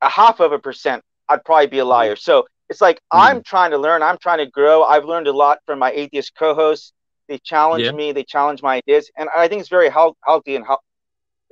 a 0.00 0.08
half 0.08 0.40
of 0.40 0.52
a 0.52 0.58
percent, 0.58 1.02
I'd 1.28 1.44
probably 1.44 1.66
be 1.66 1.78
a 1.78 1.84
liar. 1.84 2.16
So 2.16 2.46
it's 2.68 2.80
like 2.80 3.00
Mm. 3.14 3.18
I'm 3.18 3.42
trying 3.42 3.70
to 3.72 3.78
learn, 3.78 4.02
I'm 4.02 4.18
trying 4.18 4.38
to 4.38 4.46
grow. 4.46 4.82
I've 4.84 5.04
learned 5.04 5.26
a 5.28 5.32
lot 5.32 5.58
from 5.66 5.78
my 5.78 5.90
atheist 5.92 6.32
co-hosts. 6.38 6.92
They 7.28 7.38
challenge 7.38 7.86
Yeah. 7.86 7.92
me, 7.92 8.12
they 8.12 8.24
challenge 8.24 8.62
my 8.62 8.76
ideas, 8.76 9.10
and 9.16 9.28
I 9.36 9.48
think 9.48 9.60
it's 9.60 9.68
very 9.68 9.88
health- 9.88 10.16
healthy 10.24 10.56
and 10.56 10.64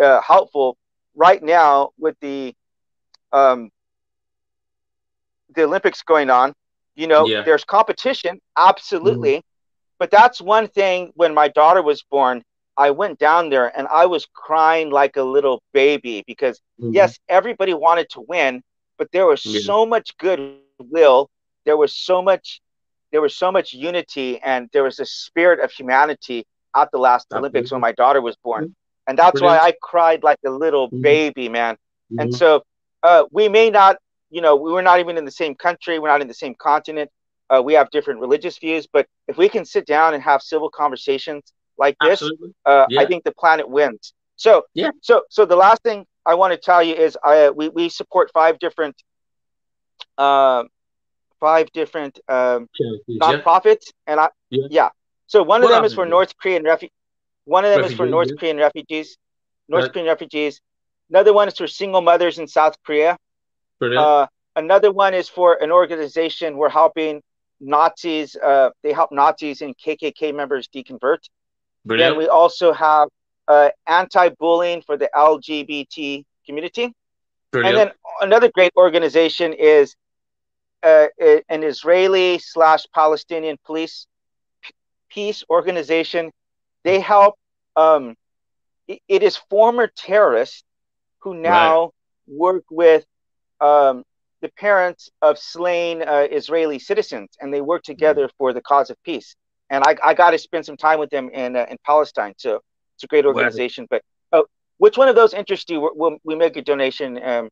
uh, 0.02 0.20
helpful 0.22 0.76
right 1.14 1.42
now 1.42 1.90
with 1.98 2.16
the 2.20 2.54
um, 3.32 3.70
the 5.54 5.62
Olympics 5.64 6.02
going 6.02 6.30
on. 6.30 6.52
You 6.96 7.06
know, 7.08 7.26
Yeah. 7.28 7.42
there's 7.44 7.64
competition, 7.64 8.40
absolutely, 8.56 9.42
but 9.98 10.10
that's 10.10 10.40
one 10.40 10.68
thing. 10.68 11.12
When 11.14 11.34
my 11.34 11.48
daughter 11.48 11.82
was 11.82 12.02
born, 12.10 12.42
I 12.76 12.90
went 12.90 13.18
down 13.18 13.50
there 13.50 13.76
and 13.76 13.86
I 13.88 14.06
was 14.06 14.26
crying 14.34 14.90
like 14.90 15.16
a 15.16 15.22
little 15.22 15.62
baby 15.72 16.24
because 16.26 16.60
Mhm. 16.78 16.92
yes, 16.92 17.18
everybody 17.28 17.74
wanted 17.74 18.08
to 18.10 18.20
win, 18.20 18.62
but 18.98 19.10
there 19.12 19.26
was 19.26 19.42
Yeah. 19.44 19.60
so 19.66 19.86
much 19.86 20.16
goodwill. 20.18 20.88
There 21.28 21.32
was 21.38 21.50
so 21.50 21.78
much, 21.78 22.16
there 22.80 22.80
was 22.86 23.00
so 23.02 23.16
much 23.16 23.38
unity, 23.38 24.12
and 24.20 24.44
there 24.50 24.60
was 24.60 24.76
a 24.76 24.82
spirit 24.82 25.40
of 25.40 25.50
humanity 25.50 26.30
at 26.64 26.78
the 26.80 26.86
last 26.86 27.22
Olympics 27.22 27.62
when 27.62 27.80
my 27.80 27.92
daughter 27.92 28.20
was 28.20 28.36
born, 28.36 28.66
and 29.06 29.16
that's 29.18 29.40
why 29.40 29.58
I 29.58 29.72
cried 29.82 30.22
like 30.22 30.38
a 30.46 30.50
little 30.50 30.92
Mhm. 30.92 31.02
baby, 31.02 31.48
man. 31.48 31.76
And 32.18 32.32
Mhm. 32.32 32.34
so 32.34 32.62
uh, 33.02 33.24
we 33.30 33.48
may 33.48 33.70
not, 33.70 33.96
you 34.30 34.40
know, 34.40 34.56
we 34.56 34.72
were 34.72 34.82
not 34.82 35.00
even 35.00 35.16
in 35.16 35.24
the 35.24 35.30
same 35.30 35.54
country, 35.54 35.98
we're 35.98 36.08
not 36.08 36.22
in 36.22 36.28
the 36.28 36.34
same 36.34 36.54
continent. 36.54 37.10
Uh, 37.50 37.62
we 37.62 37.74
have 37.74 37.90
different 37.90 38.20
religious 38.20 38.58
views, 38.58 38.86
but 38.92 39.06
if 39.28 39.36
we 39.36 39.48
can 39.48 39.64
sit 39.64 39.86
down 39.86 40.14
and 40.14 40.22
have 40.22 40.42
civil 40.42 40.70
conversations 40.70 41.52
like 41.78 41.96
this, 42.00 42.22
uh, 42.66 42.86
Yeah. 42.88 43.00
I 43.00 43.06
think 43.06 43.24
the 43.24 43.32
planet 43.32 43.68
wins. 43.68 44.12
So, 44.36 44.64
Yeah. 44.74 44.90
So, 45.02 45.22
so 45.30 45.44
the 45.44 45.56
last 45.56 45.82
thing 45.82 46.06
I 46.26 46.34
want 46.34 46.52
to 46.52 46.58
tell 46.58 46.82
you 46.82 46.94
is, 46.94 47.16
I 47.22 47.50
we 47.50 47.68
we 47.68 47.88
support 47.88 48.30
five 48.32 48.58
different, 48.58 48.96
uh, 50.18 50.64
five 51.40 51.70
different 51.72 52.18
um, 52.28 52.68
Charities, 52.80 53.02
yeah. 53.08 53.18
nonprofits, 53.20 53.86
and 54.06 54.20
I 54.20 54.28
Yeah. 54.50 54.66
yeah. 54.70 54.88
So 55.26 55.42
one 55.42 55.62
of 55.62 55.68
What 55.70 55.76
them 55.76 55.84
is 55.84 55.94
for? 55.94 56.06
North 56.06 56.32
Korean 56.40 56.64
refu- 56.64 56.90
One 57.44 57.64
of 57.64 57.70
them 57.72 57.84
is 57.84 57.92
for 57.92 58.04
Refugees, 58.04 58.10
North 58.12 58.28
yeah. 58.30 58.36
Korean 58.38 58.56
refugees, 58.56 59.18
North 59.68 59.82
Right. 59.84 59.92
Korean 59.92 60.06
refugees. 60.08 60.60
Another 61.10 61.32
one 61.34 61.48
is 61.48 61.56
for 61.56 61.66
single 61.66 62.00
mothers 62.00 62.38
in 62.38 62.46
South 62.46 62.76
Korea. 62.86 63.18
Uh, 64.00 64.26
another 64.56 64.90
one 64.92 65.12
is 65.14 65.28
for 65.28 65.62
an 65.62 65.70
organization 65.70 66.56
we're 66.56 66.70
helping 66.70 67.22
Nazis. 67.60 68.36
Uh, 68.36 68.70
they 68.82 68.92
help 68.92 69.10
Nazis 69.12 69.60
and 69.60 69.76
KKK 69.76 70.32
members 70.34 70.68
deconvert. 70.68 71.22
Then 71.86 72.16
we 72.16 72.28
also 72.28 72.72
have 72.72 73.08
uh, 73.48 73.70
anti-bullying 73.86 74.82
for 74.82 74.96
the 74.96 75.08
LGBT 75.14 76.24
community. 76.46 76.92
Brilliant. 77.52 77.78
And 77.78 77.90
then 77.90 77.94
another 78.20 78.50
great 78.50 78.72
organization 78.76 79.52
is 79.52 79.94
uh, 80.82 81.06
an 81.48 81.62
Israeli 81.62 82.38
slash 82.38 82.84
Palestinian 82.94 83.58
police 83.64 84.06
peace 85.10 85.44
organization. 85.50 86.30
They 86.84 87.00
help. 87.00 87.34
Um, 87.76 88.16
it- 89.08 89.22
is 89.22 89.36
former 89.36 89.86
terrorists 89.86 90.62
who 91.20 91.34
now 91.34 91.90
work 92.26 92.64
with 92.70 93.04
um, 93.60 94.04
the 94.40 94.48
parents 94.50 95.10
of 95.22 95.38
slain 95.38 96.02
uh, 96.02 96.26
Israeli 96.30 96.78
citizens, 96.78 97.30
and 97.40 97.52
they 97.52 97.60
work 97.60 97.82
together 97.82 98.28
for 98.38 98.52
the 98.52 98.60
cause 98.60 98.90
of 98.90 98.96
peace. 99.04 99.34
And 99.74 99.84
I, 99.86 99.96
I 100.10 100.14
got 100.14 100.30
to 100.30 100.38
spend 100.38 100.64
some 100.64 100.76
time 100.76 100.98
with 100.98 101.10
them 101.10 101.28
in 101.30 101.56
uh, 101.56 101.66
in 101.68 101.76
Palestine. 101.84 102.34
So 102.36 102.60
it's 102.94 103.04
a 103.04 103.06
great 103.06 103.26
organization. 103.26 103.86
But 103.90 104.02
oh, 104.32 104.44
which 104.78 104.96
one 104.96 105.08
of 105.08 105.16
those 105.16 105.34
interests 105.34 105.68
you? 105.70 105.80
Will 106.00 106.16
we 106.24 106.34
make 106.36 106.56
a 106.56 106.62
donation 106.62 107.20
um, 107.22 107.48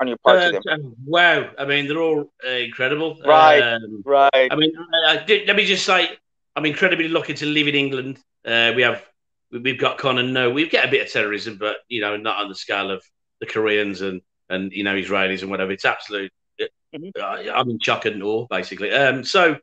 on 0.00 0.08
your 0.08 0.18
part 0.24 0.38
Uh, 0.38 0.46
to 0.46 0.52
them? 0.52 0.62
uh, 0.68 0.88
wow. 1.06 1.50
I 1.58 1.64
mean, 1.64 1.86
they're 1.86 1.98
all 2.08 2.32
uh, 2.46 2.50
incredible. 2.68 3.10
Right. 3.24 3.60
Um, 3.62 4.02
Right. 4.04 4.48
I 4.52 4.54
mean, 4.54 4.72
I, 4.94 5.12
I 5.12 5.24
did, 5.24 5.46
let 5.48 5.56
me 5.56 5.64
just 5.64 5.84
say, 5.86 6.10
I'm 6.56 6.66
incredibly 6.66 7.08
lucky 7.08 7.34
to 7.34 7.46
live 7.46 7.68
in 7.68 7.74
England. 7.74 8.18
Uh, 8.44 8.72
we 8.76 8.82
have, 8.82 9.04
we- 9.50 9.60
we've 9.60 9.80
got 9.80 10.02
of 10.04 10.26
no, 10.26 10.50
we 10.50 10.68
get 10.68 10.86
a 10.86 10.90
bit 10.90 11.06
of 11.06 11.12
terrorism, 11.12 11.56
but 11.56 11.76
you 11.88 12.00
know, 12.00 12.16
not 12.16 12.36
on 12.42 12.48
the 12.48 12.54
scale 12.54 12.90
of 12.90 13.02
the 13.40 13.46
Koreans 13.46 14.02
and 14.02 14.20
and 14.50 14.72
you 14.72 14.84
know 14.84 14.94
Israelis 14.94 15.42
and 15.42 15.50
whatever. 15.50 15.72
It's 15.72 15.84
absolute. 15.84 16.32
Uh, 16.60 17.50
I'm 17.54 17.70
in 17.70 17.78
shock 17.80 18.04
and 18.04 18.22
awe, 18.22 18.46
basically. 18.50 18.92
Um, 18.92 19.24
so, 19.24 19.56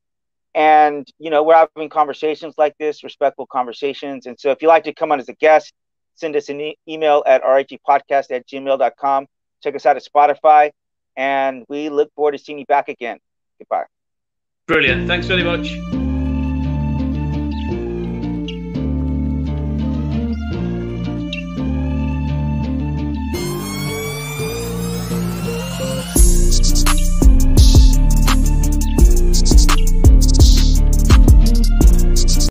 And, 0.53 1.07
you 1.18 1.30
know, 1.30 1.43
we're 1.43 1.55
having 1.55 1.89
conversations 1.89 2.55
like 2.57 2.78
this, 2.78 3.03
respectful 3.03 3.45
conversations. 3.45 4.26
And 4.26 4.39
so 4.39 4.51
if 4.51 4.62
you'd 4.62 4.68
like 4.68 4.84
to 4.86 4.93
come 4.93 5.12
on 5.12 5.20
as 5.20 5.30
a 5.30 5.34
guest, 5.34 5.74
send 6.16 6.36
us 6.36 6.49
an 6.49 6.62
e- 6.62 6.78
email 6.88 7.24
at 7.26 7.43
rhepodcast 7.43 8.32
at 8.32 8.47
gmail.com. 8.47 9.28
Check 9.64 9.76
us 9.76 9.86
out 9.86 9.97
at 9.97 10.03
Spotify. 10.03 10.72
And 11.18 11.66
we 11.68 11.89
look 11.89 12.14
forward 12.16 12.32
to 12.34 12.38
seeing 12.38 12.59
you 12.59 12.66
back 12.66 12.89
again. 12.89 13.20
Goodbye. 13.59 13.86
Brilliant. 14.68 15.07
Thanks 15.07 15.28
very 15.28 15.43
much. 15.43 16.01